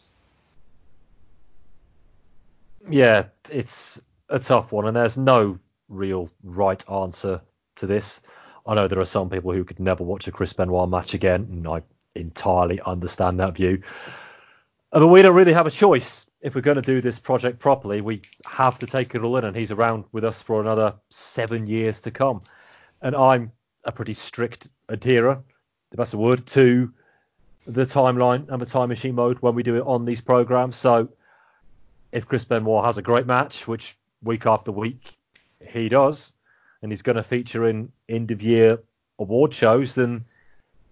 [2.89, 7.41] Yeah, it's a tough one, and there's no real right answer
[7.77, 8.21] to this.
[8.67, 11.47] I know there are some people who could never watch a Chris Benoit match again,
[11.51, 11.83] and I
[12.15, 13.83] entirely understand that view.
[14.91, 18.03] But we don't really have a choice if we're going to do this project properly,
[18.03, 21.67] we have to take it all in, and he's around with us for another seven
[21.67, 22.43] years to come.
[23.01, 23.51] And I'm
[23.85, 25.43] a pretty strict adherer,
[25.91, 26.93] if that's a word, to
[27.67, 30.77] the timeline and the time machine mode when we do it on these programs.
[30.77, 31.09] So
[32.13, 35.17] if Chris Benoit has a great match, which week after week
[35.61, 36.33] he does,
[36.83, 38.79] and he's going to feature in end of year
[39.19, 40.23] award shows, then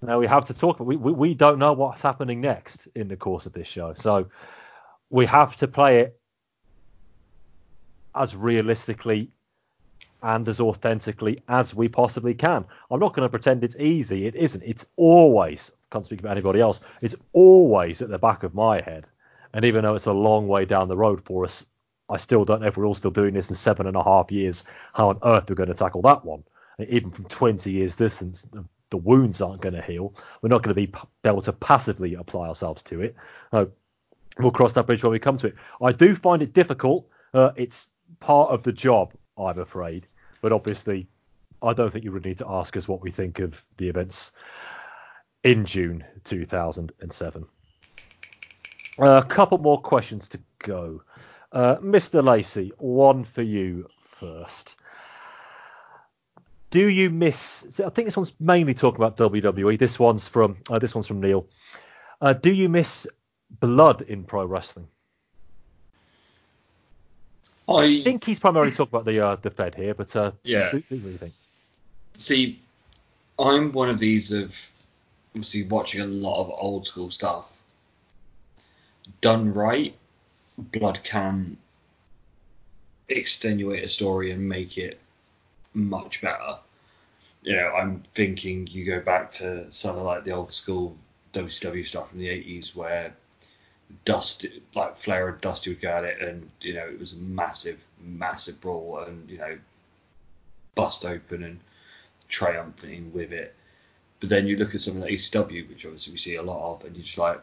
[0.00, 0.80] now we have to talk.
[0.80, 4.26] We, we we don't know what's happening next in the course of this show, so
[5.10, 6.18] we have to play it
[8.14, 9.30] as realistically
[10.22, 12.64] and as authentically as we possibly can.
[12.90, 14.26] I'm not going to pretend it's easy.
[14.26, 14.62] It isn't.
[14.64, 19.06] It's always, can't speak about anybody else, it's always at the back of my head.
[19.54, 21.66] And even though it's a long way down the road for us,
[22.08, 24.30] I still don't know if we're all still doing this in seven and a half
[24.30, 26.44] years, how on earth we're going to tackle that one.
[26.88, 28.46] Even from 20 years distance,
[28.90, 30.14] the, wounds aren't going to heal.
[30.42, 30.92] We're not going to be
[31.24, 33.16] able to passively apply ourselves to it.
[33.50, 33.66] Uh,
[34.38, 35.54] we'll cross that bridge when we come to it.
[35.80, 37.08] I do find it difficult.
[37.32, 37.88] Uh, it's
[38.20, 40.06] part of the job, I'm afraid.
[40.42, 41.06] But obviously,
[41.62, 44.32] I don't think you would need to ask us what we think of the events
[45.44, 47.46] in June 2007.
[48.98, 51.02] Uh, a couple more questions to go.
[51.52, 52.22] Uh, Mr.
[52.22, 54.76] Lacey, one for you first.
[56.70, 57.80] Do you miss?
[57.80, 59.78] I think this one's mainly talking about WWE.
[59.78, 61.46] This one's from uh, this one's from Neil.
[62.20, 63.06] Uh, do you miss
[63.50, 64.88] blood in pro wrestling?
[67.76, 70.70] I I think he's primarily talking about the uh, the Fed here, but uh, Yeah.
[70.70, 71.32] do you think?
[72.14, 72.60] see,
[73.38, 74.70] I'm one of these of
[75.34, 77.62] obviously watching a lot of old school stuff.
[79.20, 79.94] Done right,
[80.58, 81.56] blood can
[83.08, 85.00] extenuate a story and make it
[85.74, 86.58] much better.
[87.42, 90.96] You know, I'm thinking you go back to some of like the old school
[91.32, 93.14] WCW stuff from the 80s where
[94.04, 97.20] Dusty, like Flair and Dusty would go at it, and you know it was a
[97.20, 99.58] massive, massive brawl, and you know
[100.74, 101.60] bust open and
[102.28, 103.54] triumphing with it.
[104.20, 106.84] But then you look at something like ECW, which obviously we see a lot of,
[106.84, 107.40] and you're just like,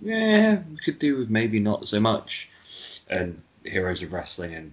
[0.00, 2.50] yeah, we could do with maybe not so much.
[3.08, 4.72] And Heroes of Wrestling and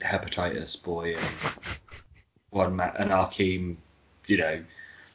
[0.00, 1.54] Hepatitis Boy and
[2.50, 3.76] one Matt and Arkeem,
[4.26, 4.62] you know,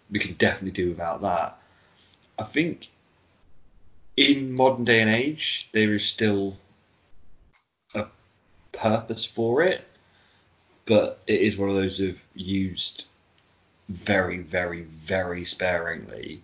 [0.09, 1.57] we could definitely do without that.
[2.39, 2.89] I think
[4.17, 6.57] in modern day and age, there is still
[7.93, 8.07] a
[8.71, 9.87] purpose for it,
[10.85, 13.05] but it is one of those of used
[13.89, 16.41] very, very, very sparingly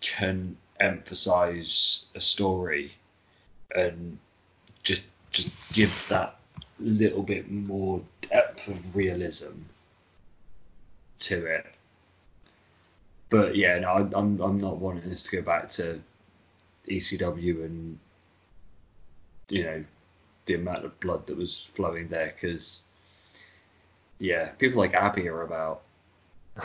[0.00, 2.92] can emphasize a story
[3.74, 4.18] and
[4.82, 6.36] just just give that
[6.78, 9.52] little bit more depth of realism
[11.18, 11.66] to it.
[13.30, 16.00] But yeah, no, I'm I'm not wanting this to go back to
[16.88, 17.98] ECW and
[19.48, 19.84] you know
[20.46, 22.82] the amount of blood that was flowing there because
[24.18, 25.82] yeah, people like Abby are about.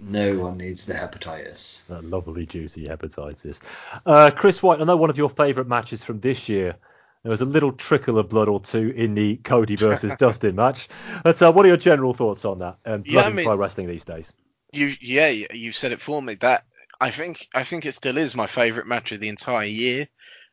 [0.00, 1.86] No one needs the hepatitis.
[1.86, 3.60] That lovely, juicy hepatitis.
[4.04, 6.74] Uh, Chris White, I know one of your favourite matches from this year.
[7.22, 10.88] There was a little trickle of blood or two in the Cody versus Dustin match.
[11.22, 13.46] But uh, what are your general thoughts on that and blood Yeah, I in mean-
[13.46, 14.32] pro wrestling these days?
[14.72, 16.34] You yeah, you you said it for me.
[16.34, 16.64] That
[17.00, 20.08] I think I think it still is my favourite match of the entire year.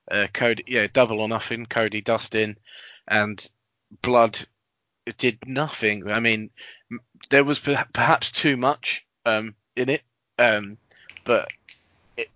[0.09, 1.65] Uh, Cody, yeah, double or nothing.
[1.65, 2.57] Cody Dustin,
[3.07, 3.49] and
[4.01, 4.39] Blood
[5.17, 6.09] did nothing.
[6.09, 6.49] I mean,
[7.29, 10.01] there was per- perhaps too much um, in it,
[10.39, 10.77] um,
[11.23, 11.51] but
[12.17, 12.29] it,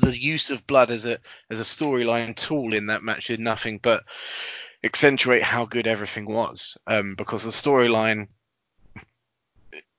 [0.00, 1.18] the use of Blood as a
[1.50, 4.04] as a storyline tool in that match did nothing but
[4.82, 6.76] accentuate how good everything was.
[6.86, 8.28] Um, because the storyline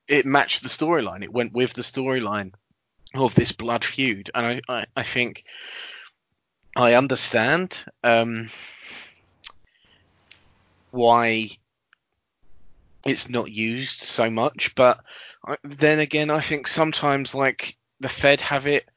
[0.08, 1.24] it matched the storyline.
[1.24, 2.52] It went with the storyline
[3.16, 5.44] of this blood feud, and I, I, I think
[6.76, 8.50] I understand um,
[10.92, 11.50] why
[13.06, 15.00] it's not used so much, but
[15.46, 18.88] I, then again, I think sometimes like the Fed have it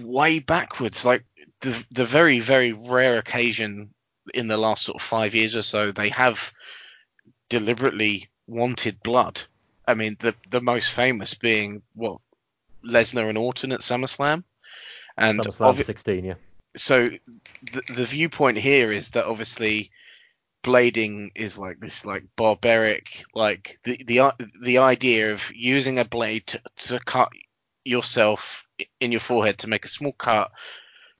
[0.00, 1.04] way backwards.
[1.04, 1.24] Like
[1.60, 3.90] the the very very rare occasion
[4.34, 6.52] in the last sort of five years or so they have
[7.48, 9.42] deliberately wanted blood.
[9.86, 12.20] I mean, the the most famous being what
[12.84, 14.44] Lesnar and Orton at SummerSlam,
[15.16, 16.34] and SummerSlam obvi- 16, yeah.
[16.76, 17.08] so
[17.72, 19.90] the, the viewpoint here is that obviously
[20.64, 26.44] blading is like this like barbaric like the the the idea of using a blade
[26.48, 27.28] to, to cut
[27.84, 28.66] yourself
[29.00, 30.50] in your forehead to make a small cut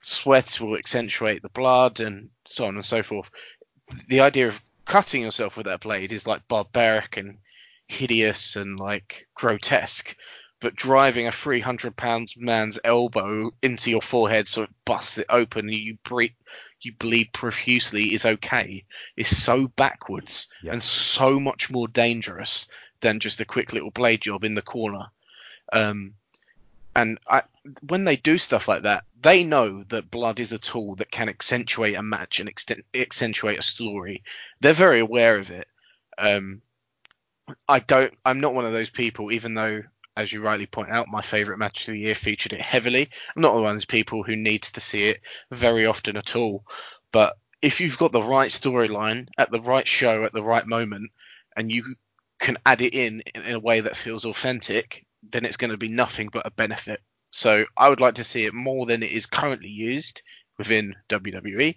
[0.01, 3.29] sweat will accentuate the blood and so on and so forth.
[4.07, 7.37] The idea of cutting yourself with that blade is like barbaric and
[7.87, 10.15] hideous and like grotesque
[10.59, 15.69] but driving a 300 pounds man's elbow into your forehead so it busts it open
[15.69, 16.31] and you breathe,
[16.81, 18.83] you bleed profusely is okay
[19.15, 20.73] is so backwards Yeah.
[20.73, 22.67] and so much more dangerous
[23.01, 25.05] than just a quick little blade job in the corner.
[25.71, 26.15] Um,
[26.95, 27.43] and I,
[27.87, 31.29] when they do stuff like that, they know that blood is a tool that can
[31.29, 32.51] accentuate a match and
[32.93, 34.23] accentuate a story.
[34.59, 35.67] They're very aware of it.
[36.17, 36.61] Um,
[37.67, 38.13] I don't.
[38.25, 39.81] I'm not one of those people, even though,
[40.19, 43.09] as you rightly point out, my favourite match of the year featured it heavily.
[43.35, 46.65] I'm not one of those people who needs to see it very often at all.
[47.13, 51.11] But if you've got the right storyline at the right show at the right moment,
[51.55, 51.95] and you
[52.37, 55.77] can add it in in in a way that feels authentic, then it's going to
[55.77, 56.99] be nothing but a benefit.
[57.29, 60.21] So I would like to see it more than it is currently used
[60.57, 61.75] within WWE,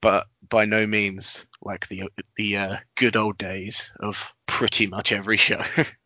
[0.00, 2.04] but by no means like the
[2.36, 5.62] the uh, good old days of pretty much every show.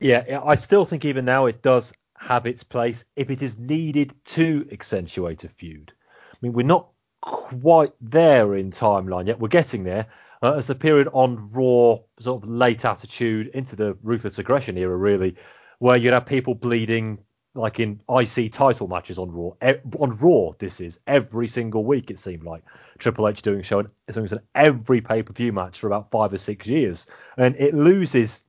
[0.00, 4.14] Yeah, I still think even now it does have its place if it is needed
[4.24, 5.92] to accentuate a feud.
[6.32, 6.88] I mean, we're not
[7.20, 9.38] quite there in timeline yet.
[9.38, 10.06] We're getting there.
[10.42, 14.96] Uh, it's a period on Raw, sort of late attitude into the ruthless aggression era,
[14.96, 15.36] really,
[15.80, 17.18] where you'd have people bleeding
[17.54, 19.50] like in IC title matches on Raw.
[19.62, 22.10] E- on Raw, this is every single week.
[22.10, 22.62] It seemed like
[22.98, 26.38] Triple H doing show something in every pay per view match for about five or
[26.38, 27.06] six years,
[27.36, 28.46] and it loses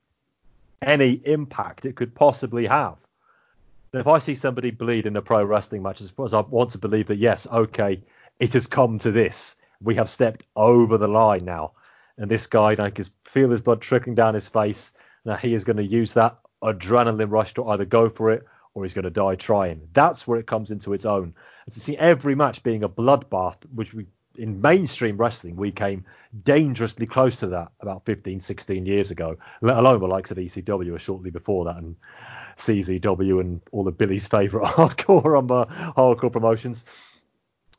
[0.82, 2.98] any impact it could possibly have.
[3.94, 6.72] And if I see somebody bleed in a pro wrestling match, I suppose I want
[6.72, 8.02] to believe that yes, okay,
[8.40, 9.56] it has come to this.
[9.82, 11.74] We have stepped over the line now,
[12.18, 14.94] and this guy, I can feel his blood trickling down his face.
[15.26, 18.44] Now he is going to use that adrenaline rush to either go for it
[18.74, 19.82] or he's going to die trying.
[19.94, 21.34] That's where it comes into its own.
[21.66, 24.06] And to see every match being a bloodbath, which we
[24.42, 26.04] in mainstream wrestling we came
[26.44, 30.96] dangerously close to that about 15 16 years ago let alone the likes of ecw
[30.96, 31.96] or shortly before that and
[32.58, 36.86] czw and all of billy's favorite hardcore um, uh, hardcore promotions.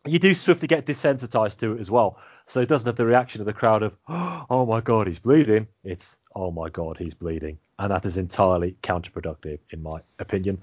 [0.05, 3.40] You do swiftly get desensitized to it as well so it doesn't have the reaction
[3.40, 5.68] of the crowd of oh my god he's bleeding.
[5.84, 7.59] It's oh my god he's bleeding.
[7.78, 10.62] And that is entirely counterproductive in my opinion.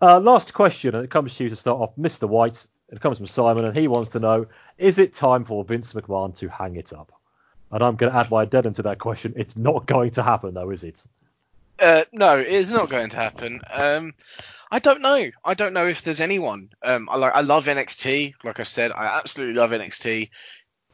[0.00, 3.16] Uh, last question and it comes to you to start off mr white it comes
[3.16, 4.46] from Simon, and he wants to know:
[4.76, 7.10] Is it time for Vince McMahon to hang it up?
[7.70, 9.32] And I'm going to add my addendum to that question.
[9.34, 11.02] It's not going to happen, though, is it?
[11.78, 13.62] Uh, no, it's not going to happen.
[13.72, 14.12] Um,
[14.70, 15.30] I don't know.
[15.42, 16.68] I don't know if there's anyone.
[16.82, 17.34] Um, I like.
[17.34, 18.34] I love NXT.
[18.44, 20.28] Like I said, I absolutely love NXT.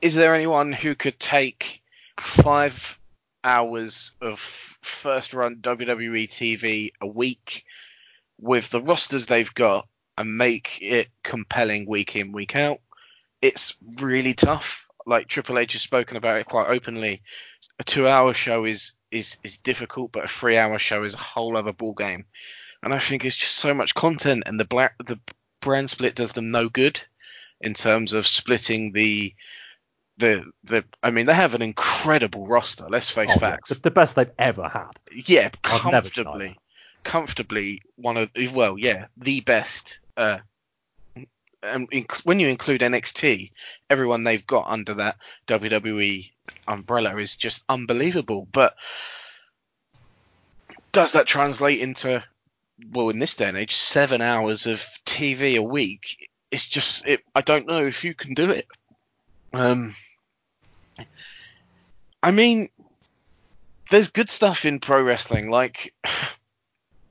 [0.01, 1.83] Is there anyone who could take
[2.21, 2.97] five
[3.43, 4.39] hours of
[4.83, 7.65] first run WWE TV a week
[8.41, 9.89] with the rosters they've got
[10.19, 12.81] and make it compelling week in week out?
[13.41, 14.87] It's really tough.
[15.07, 17.23] Like Triple H has spoken about it quite openly.
[17.79, 21.73] A two-hour show is is is difficult, but a three-hour show is a whole other
[21.73, 22.27] ball game.
[22.83, 25.19] And I think it's just so much content, and the black the
[25.61, 27.01] brand split does them no good
[27.61, 29.35] in terms of splitting the
[30.19, 30.85] the the.
[31.03, 32.87] I mean, they have an incredible roster.
[32.89, 33.71] Let's face Oh, facts.
[33.71, 34.91] The, the best they've ever had.
[35.13, 36.59] Yeah, comfortably,
[37.05, 40.01] comfortably one of well, yeah, the best.
[40.19, 40.39] Uh,
[41.63, 43.53] and inc- when you include NXT,
[43.89, 45.17] everyone they've got under that
[45.47, 46.31] WWE
[46.67, 48.47] umbrella is just unbelievable.
[48.51, 48.75] But
[50.93, 52.23] does that translate into
[52.91, 56.31] well, in this day and age, seven hours of TV a week?
[56.51, 57.21] It's just it.
[57.35, 58.67] I don't know if you can do it.
[59.53, 59.95] Um,
[62.23, 62.69] I mean,
[63.91, 65.51] there's good stuff in pro wrestling.
[65.51, 65.95] Like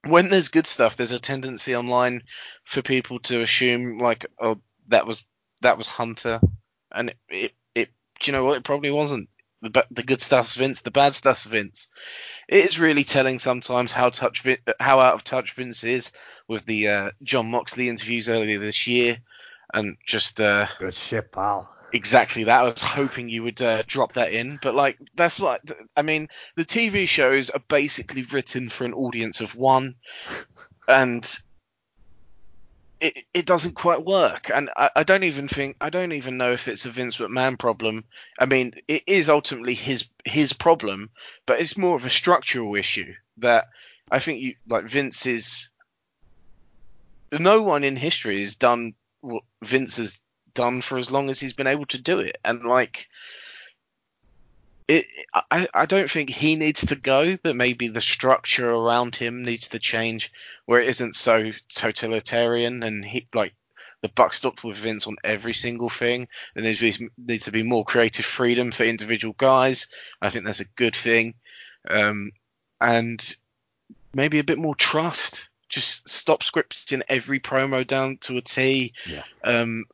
[0.10, 2.24] when there's good stuff, there's a tendency online
[2.64, 4.60] for people to assume like, oh,
[4.90, 5.26] that was
[5.62, 6.40] that was Hunter,
[6.94, 7.90] and it, it, it
[8.24, 8.58] you know what?
[8.58, 9.30] It probably wasn't.
[9.64, 11.88] The, the good stuff's Vince, the bad stuff's Vince.
[12.48, 14.46] It is really telling sometimes how touch
[14.80, 16.12] how out of touch Vince is
[16.48, 19.18] with the uh, Jon Moxley interviews earlier this year,
[19.74, 21.74] and just uh, Good shit, pal.
[21.92, 22.60] Exactly that.
[22.60, 25.62] I was hoping you would uh, drop that in, but like that's what
[25.96, 26.28] I mean.
[26.56, 29.96] The TV shows are basically written for an audience of one,
[30.88, 31.28] and
[33.00, 34.50] it it doesn't quite work.
[34.54, 37.58] And I, I don't even think I don't even know if it's a Vince McMahon
[37.58, 38.04] problem.
[38.40, 41.10] I mean, it is ultimately his his problem,
[41.46, 43.68] but it's more of a structural issue that
[44.12, 45.70] I think you like Vince is.
[47.38, 50.22] No one in history has done what Vince has
[50.58, 52.38] done for as long as he's been able to do it.
[52.44, 53.08] And like
[54.88, 55.06] it
[55.52, 59.70] I, I don't think he needs to go, but maybe the structure around him needs
[59.70, 60.32] to change
[60.66, 63.54] where it isn't so totalitarian and he like
[64.02, 66.28] the buck stopped with Vince on every single thing.
[66.56, 69.88] And there needs to be, needs to be more creative freedom for individual guys.
[70.22, 71.34] I think that's a good thing.
[71.90, 72.32] Um,
[72.80, 73.36] and
[74.14, 75.50] maybe a bit more trust.
[75.68, 78.94] Just stop scripting every promo down to a T.
[79.10, 79.24] Yeah.
[79.44, 79.86] Um,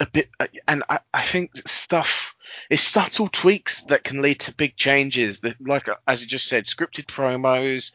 [0.00, 2.34] a bit, uh, and I, I think stuff
[2.70, 5.40] it's subtle tweaks that can lead to big changes.
[5.40, 7.92] That, like uh, as you just said, scripted promos.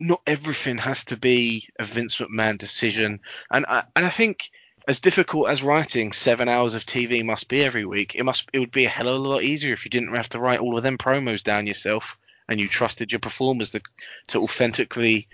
[0.00, 3.20] Not everything has to be a Vince McMahon decision,
[3.50, 4.50] and I, and I think
[4.88, 8.58] as difficult as writing seven hours of TV must be every week, it must it
[8.58, 10.76] would be a hell of a lot easier if you didn't have to write all
[10.76, 12.18] of them promos down yourself
[12.48, 13.80] and you trusted your performers to
[14.28, 15.28] to authentically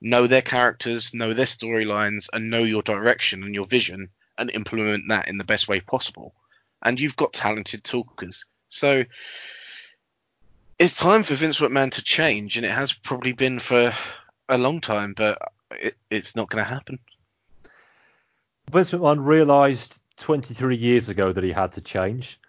[0.00, 4.08] know their characters, know their storylines, and know your direction and your vision,
[4.40, 6.34] and implement that in the best way possible.
[6.82, 9.04] And you've got talented talkers, so
[10.80, 13.92] it's time for Vince McMahon to change, and it has probably been for
[14.48, 15.38] a long time, but
[15.72, 16.98] it, it's not going to happen.
[18.70, 22.40] Vince McMahon realised 23 years ago that he had to change,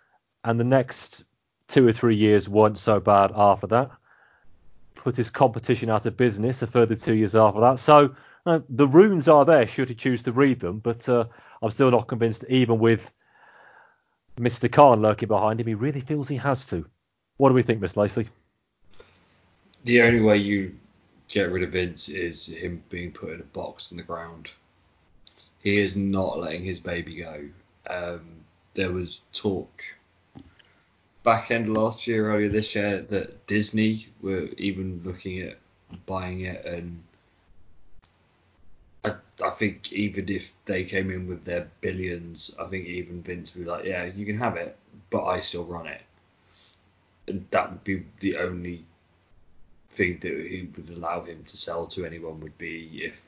[0.45, 1.25] and the next
[1.67, 3.91] two or three years weren't so bad after that.
[4.95, 7.79] Put his competition out of business a further two years after that.
[7.79, 8.15] So
[8.45, 11.25] uh, the runes are there should he choose to read them, but uh,
[11.61, 13.13] I'm still not convinced, even with
[14.39, 14.71] Mr.
[14.71, 16.85] Khan lurking behind him, he really feels he has to.
[17.37, 18.27] What do we think, Miss Lacey?
[19.83, 20.75] The only way you
[21.27, 24.51] get rid of Vince is him being put in a box in the ground.
[25.63, 27.49] He is not letting his baby go.
[27.87, 28.21] Um,
[28.73, 29.83] there was talk
[31.23, 35.57] back end last year, earlier this year, that Disney were even looking at
[36.05, 37.03] buying it, and
[39.03, 43.55] I, I think even if they came in with their billions, I think even Vince
[43.55, 44.77] would be like, yeah, you can have it,
[45.09, 46.01] but I still run it.
[47.27, 48.85] And that would be the only
[49.89, 53.21] thing that he would allow him to sell to anyone would be if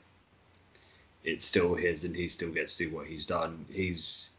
[1.24, 3.64] it's still his and he still gets to do what he's done.
[3.70, 4.30] He's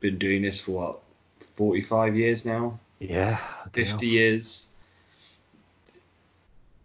[0.00, 1.00] been doing this for what
[1.54, 3.38] 45 years now, Yeah.
[3.72, 4.68] 50 years.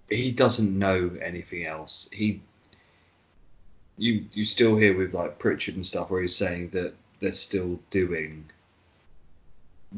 [0.10, 2.10] He doesn't know anything else.
[2.12, 2.42] He
[4.00, 7.80] you you still hear with like Prichard and stuff where he's saying that they're still
[7.90, 8.46] doing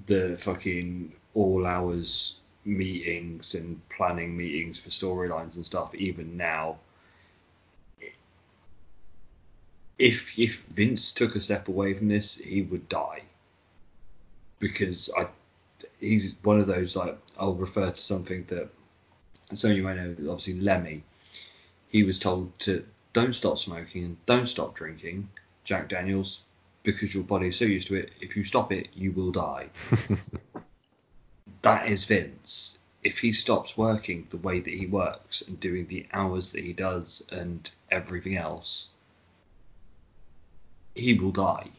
[0.07, 6.77] the fucking all hours meetings and planning meetings for storylines and stuff even now.
[9.99, 13.21] If if Vince took a step away from this, he would die.
[14.59, 15.27] Because I
[15.99, 18.69] he's one of those like I'll refer to something that
[19.53, 21.03] some of you might know obviously Lemmy.
[21.89, 25.29] He was told to don't stop smoking and don't stop drinking
[25.63, 26.43] Jack Daniels
[26.83, 28.11] because your body is so used to it.
[28.21, 29.69] If you stop it, you will die.
[31.61, 32.79] that is Vince.
[33.03, 36.73] If he stops working the way that he works and doing the hours that he
[36.73, 38.89] does and everything else,
[40.95, 41.69] he will die.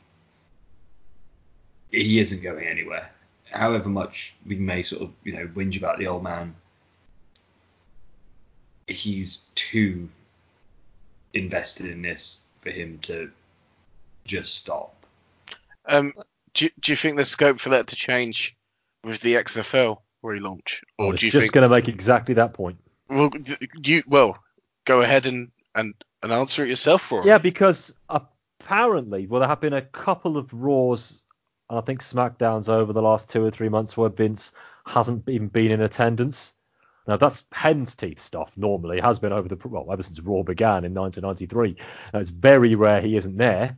[1.90, 3.10] He isn't going anywhere.
[3.50, 6.54] However much we may sort of, you know, whinge about the old man,
[8.86, 10.08] he's too
[11.34, 13.30] invested in this for him to
[14.24, 14.94] just stop.
[15.86, 16.12] Um,
[16.54, 18.56] do, you- do you think there's scope for that to change
[19.04, 21.52] with the XFL relaunch, or was do you just think?
[21.52, 22.78] going to make exactly that point.
[23.08, 23.30] Well,
[23.82, 24.38] you well,
[24.84, 29.60] go ahead and and, and answer it yourself for Yeah, because apparently, well, there have
[29.60, 31.24] been a couple of Raws,
[31.68, 34.52] and I think SmackDowns over the last two or three months where Vince
[34.86, 36.54] hasn't even been in attendance.
[37.06, 38.56] Now that's hen's teeth stuff.
[38.56, 41.76] Normally, has been over the well ever since Raw began in 1993.
[42.12, 43.76] Now, it's very rare he isn't there.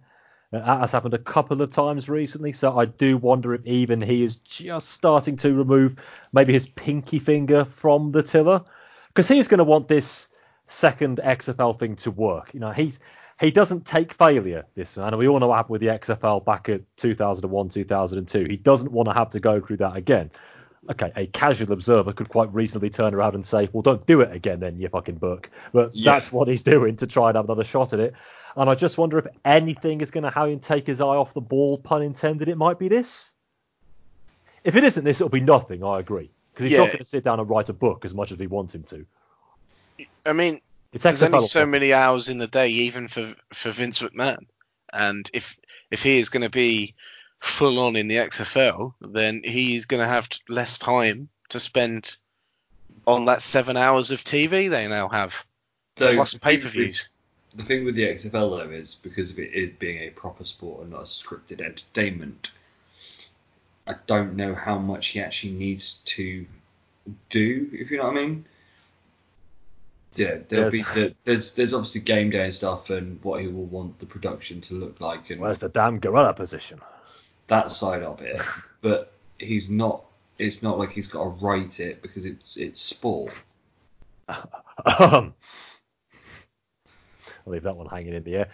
[0.53, 4.01] Uh, That has happened a couple of times recently, so I do wonder if even
[4.01, 5.97] he is just starting to remove
[6.33, 8.63] maybe his pinky finger from the tiller,
[9.09, 10.29] because he's going to want this
[10.69, 12.53] second XFL thing to work.
[12.55, 13.01] You know, he's
[13.41, 14.65] he doesn't take failure.
[14.75, 18.47] This, and we all know what happened with the XFL back at 2001, 2002.
[18.49, 20.31] He doesn't want to have to go through that again.
[20.91, 24.33] Okay, a casual observer could quite reasonably turn around and say, "Well, don't do it
[24.33, 26.13] again, then you fucking book." But Yeah.
[26.13, 28.15] that's what he's doing to try and have another shot at it.
[28.57, 31.33] And I just wonder if anything is going to have him take his eye off
[31.35, 32.49] the ball, pun intended.
[32.49, 33.33] It might be this.
[34.63, 35.83] If it isn't this, it'll be nothing.
[35.83, 36.79] I agree, because he's Yeah.
[36.81, 38.85] not going to sit down and write a book as much as we want him
[38.85, 39.07] to.
[40.27, 40.61] I mean,
[40.93, 44.47] It's there's only so many hours in the day, even for for Vince McMahon.
[44.93, 45.57] And if
[45.91, 46.95] if he is going to be
[47.45, 52.17] full on in the XFL, then he's going to have less time to spend
[53.07, 55.45] on that seven hours of TV they now have.
[55.99, 57.09] So Plus the thing pay-per-views.
[57.53, 60.45] with- The thing with the XFL though is because of it, it being a proper
[60.45, 62.51] sport and not a scripted entertainment.
[63.87, 66.47] I don't know how much he actually needs to
[67.29, 68.47] do, if you know what I mean.
[70.15, 73.65] Yeah, there'll be the, there's there's obviously game day and stuff and what he will
[73.67, 76.81] want the production to look like and Where's the damn gorilla position?
[77.49, 78.41] That side of it.
[78.81, 80.05] But he's not.
[80.39, 83.33] It's not like he's got to write it because it's it's sport.
[84.29, 84.39] Um,
[87.47, 88.49] I'll leave that one hanging in the air.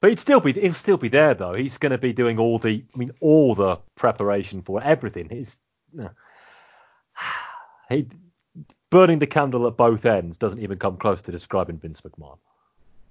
[0.00, 1.54] But he'd still be he'll still be there though.
[1.54, 5.28] He's going to be doing all the I mean all the preparation for everything.
[5.30, 5.58] He's
[5.92, 6.10] no.
[7.88, 8.08] he
[8.90, 12.38] burning the candle at both ends doesn't even come close to describing Vince McMahon.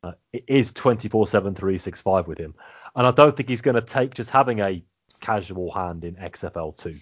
[0.04, 2.54] Uh, it is 24/7 365 with him,
[2.96, 4.84] and I don't think he's going to take just having a
[5.24, 7.00] casual hand in XFL two.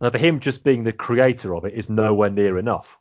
[0.00, 2.98] Now, for him, just being the creator of it is nowhere near enough.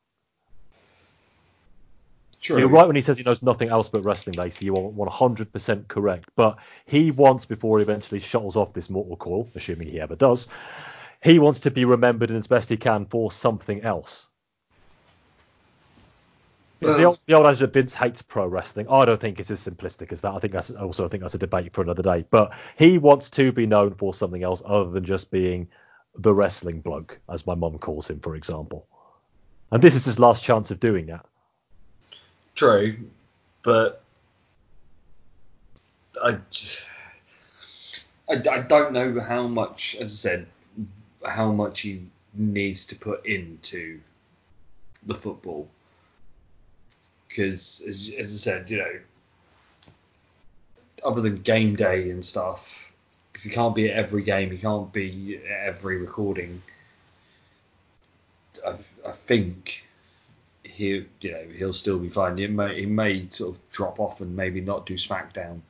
[2.40, 2.60] True.
[2.60, 4.66] You're right when he says he knows nothing else but wrestling, Lacey.
[4.66, 6.30] You are 100% correct.
[6.36, 10.50] But he wants, before he eventually shuttles off this mortal coil, assuming he ever does,
[11.24, 14.28] he wants to be remembered as best he can for something else.
[16.84, 19.66] Because the, old, the old adage Vince hates pro wrestling, I don't think it's as
[19.66, 20.34] simplistic as that.
[20.34, 22.26] I think that's also I think that's a debate for another day.
[22.30, 25.68] But he wants to be known for something else other than just being
[26.18, 28.86] the wrestling bloke, as my mum calls him, for example.
[29.72, 31.26] And this is his last chance of doing that.
[32.56, 32.98] True,
[33.64, 34.04] but
[36.24, 36.38] I,
[38.30, 40.48] I, I don't know how much, as I said,
[41.26, 42.06] how much he
[42.36, 44.00] needs to put into
[45.06, 45.68] the football.
[47.36, 49.00] Because, as, as I said, you know,
[51.04, 52.92] other than game day and stuff,
[53.32, 56.62] because he can't be at every game, he can't be at every recording.
[58.66, 59.84] I, I think
[60.64, 62.38] he you know he'll still be fine.
[62.38, 65.62] He may he may sort of drop off and maybe not do SmackDown,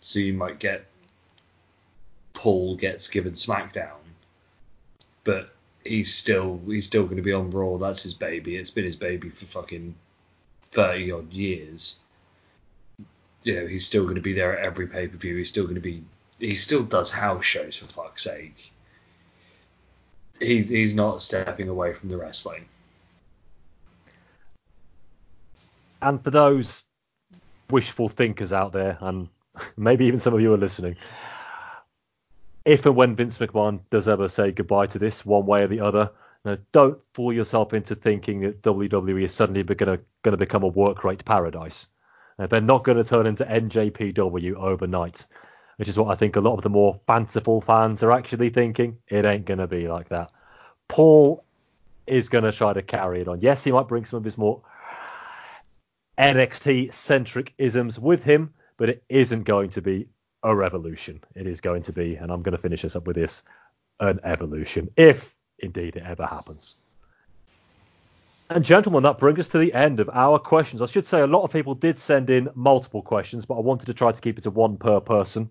[0.00, 0.84] so you might get
[2.34, 3.96] Paul gets given SmackDown,
[5.24, 7.78] but he's still he's still going to be on Raw.
[7.78, 8.56] That's his baby.
[8.56, 9.94] It's been his baby for fucking
[10.74, 11.98] thirty odd years.
[13.42, 15.36] You know he's still going to be there at every pay per view.
[15.36, 16.04] He's still going to be
[16.38, 18.70] he still does house shows for fuck's sake.
[20.40, 22.66] He's he's not stepping away from the wrestling.
[26.02, 26.84] And for those
[27.70, 29.28] wishful thinkers out there, and
[29.76, 30.96] maybe even some of you are listening,
[32.64, 35.80] if and when Vince McMahon does ever say goodbye to this, one way or the
[35.80, 36.10] other,
[36.44, 41.02] now, don't fool yourself into thinking that WWE is suddenly going to become a work
[41.02, 41.86] rate paradise.
[42.36, 45.26] They're not going to turn into NJPW overnight,
[45.76, 48.98] which is what I think a lot of the more fanciful fans are actually thinking.
[49.08, 50.30] It ain't going to be like that.
[50.88, 51.44] Paul
[52.06, 53.40] is going to try to carry it on.
[53.40, 54.60] Yes, he might bring some of his more
[56.18, 60.08] NXT centric isms with him, but it isn't going to be
[60.42, 61.22] a revolution.
[61.34, 63.44] It is going to be, and I'm going to finish this up with this,
[64.00, 66.76] an evolution, if indeed it ever happens.
[68.50, 70.82] And gentlemen, that brings us to the end of our questions.
[70.82, 73.86] I should say a lot of people did send in multiple questions, but I wanted
[73.86, 75.50] to try to keep it to one per person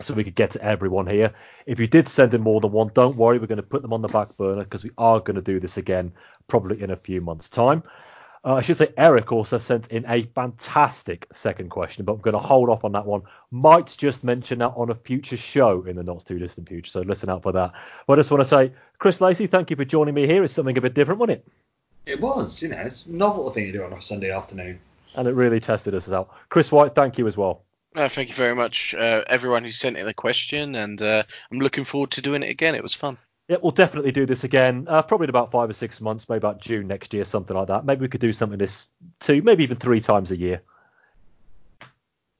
[0.00, 1.32] so we could get to everyone here.
[1.66, 3.92] If you did send in more than one, don't worry, we're going to put them
[3.92, 6.12] on the back burner because we are going to do this again
[6.48, 7.82] probably in a few months' time.
[8.44, 12.34] Uh, I should say Eric also sent in a fantastic second question, but I'm going
[12.34, 13.22] to hold off on that one.
[13.50, 17.00] Might just mention that on a future show in the not too distant future, so
[17.00, 17.72] listen out for that.
[18.06, 20.44] But I just want to say, Chris Lacey, thank you for joining me here.
[20.44, 21.48] It's something a bit different, wasn't it?
[22.06, 24.78] It was, you know, it's a novel thing to do on a Sunday afternoon.
[25.16, 26.30] And it really tested us out.
[26.48, 27.62] Chris White, thank you as well.
[27.96, 31.60] Uh, thank you very much, uh, everyone who sent in a question, and uh, I'm
[31.60, 32.74] looking forward to doing it again.
[32.74, 33.16] It was fun.
[33.48, 34.86] Yeah, we'll definitely do this again.
[34.88, 37.68] Uh, probably in about five or six months, maybe about June next year, something like
[37.68, 37.84] that.
[37.84, 38.88] Maybe we could do something this
[39.20, 40.62] two, maybe even three times a year.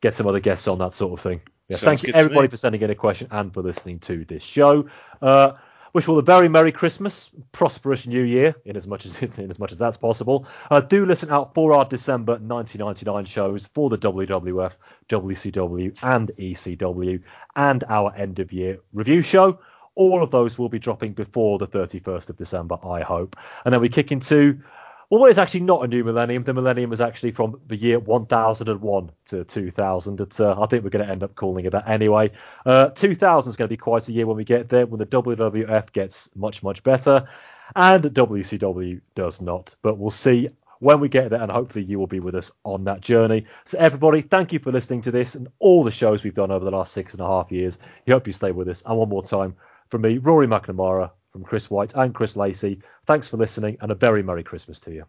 [0.00, 1.40] Get some other guests on that sort of thing.
[1.68, 4.88] Yeah, thank you everybody for sending in a question and for listening to this show.
[5.22, 5.52] Uh,
[5.92, 9.50] wish you all a very merry Christmas, prosperous New Year, in as much as in
[9.50, 10.46] as much as that's possible.
[10.72, 14.74] Uh, do listen out for our December 1999 shows for the WWF,
[15.08, 17.22] WCW, and ECW,
[17.54, 19.58] and our end of year review show.
[19.96, 23.36] All of those will be dropping before the 31st of December, I hope.
[23.64, 24.60] And then we kick into
[25.08, 26.42] well, what is actually not a new millennium?
[26.42, 30.20] The millennium was actually from the year 1001 to 2000.
[30.20, 32.32] It's, uh, I think we're going to end up calling it that anyway.
[32.64, 35.06] Uh, 2000 is going to be quite a year when we get there, when the
[35.06, 37.28] WWF gets much, much better,
[37.76, 39.76] and WCW does not.
[39.80, 40.48] But we'll see
[40.80, 43.46] when we get there, and hopefully you will be with us on that journey.
[43.64, 46.64] So, everybody, thank you for listening to this and all the shows we've done over
[46.64, 47.78] the last six and a half years.
[48.06, 48.82] We hope you stay with us.
[48.84, 49.54] And one more time,
[49.88, 53.94] from me, Rory McNamara, from Chris White and Chris Lacey, thanks for listening, and a
[53.94, 55.04] very Merry Christmas to you.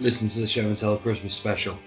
[0.00, 1.78] Listen to the show and tell Christmas special.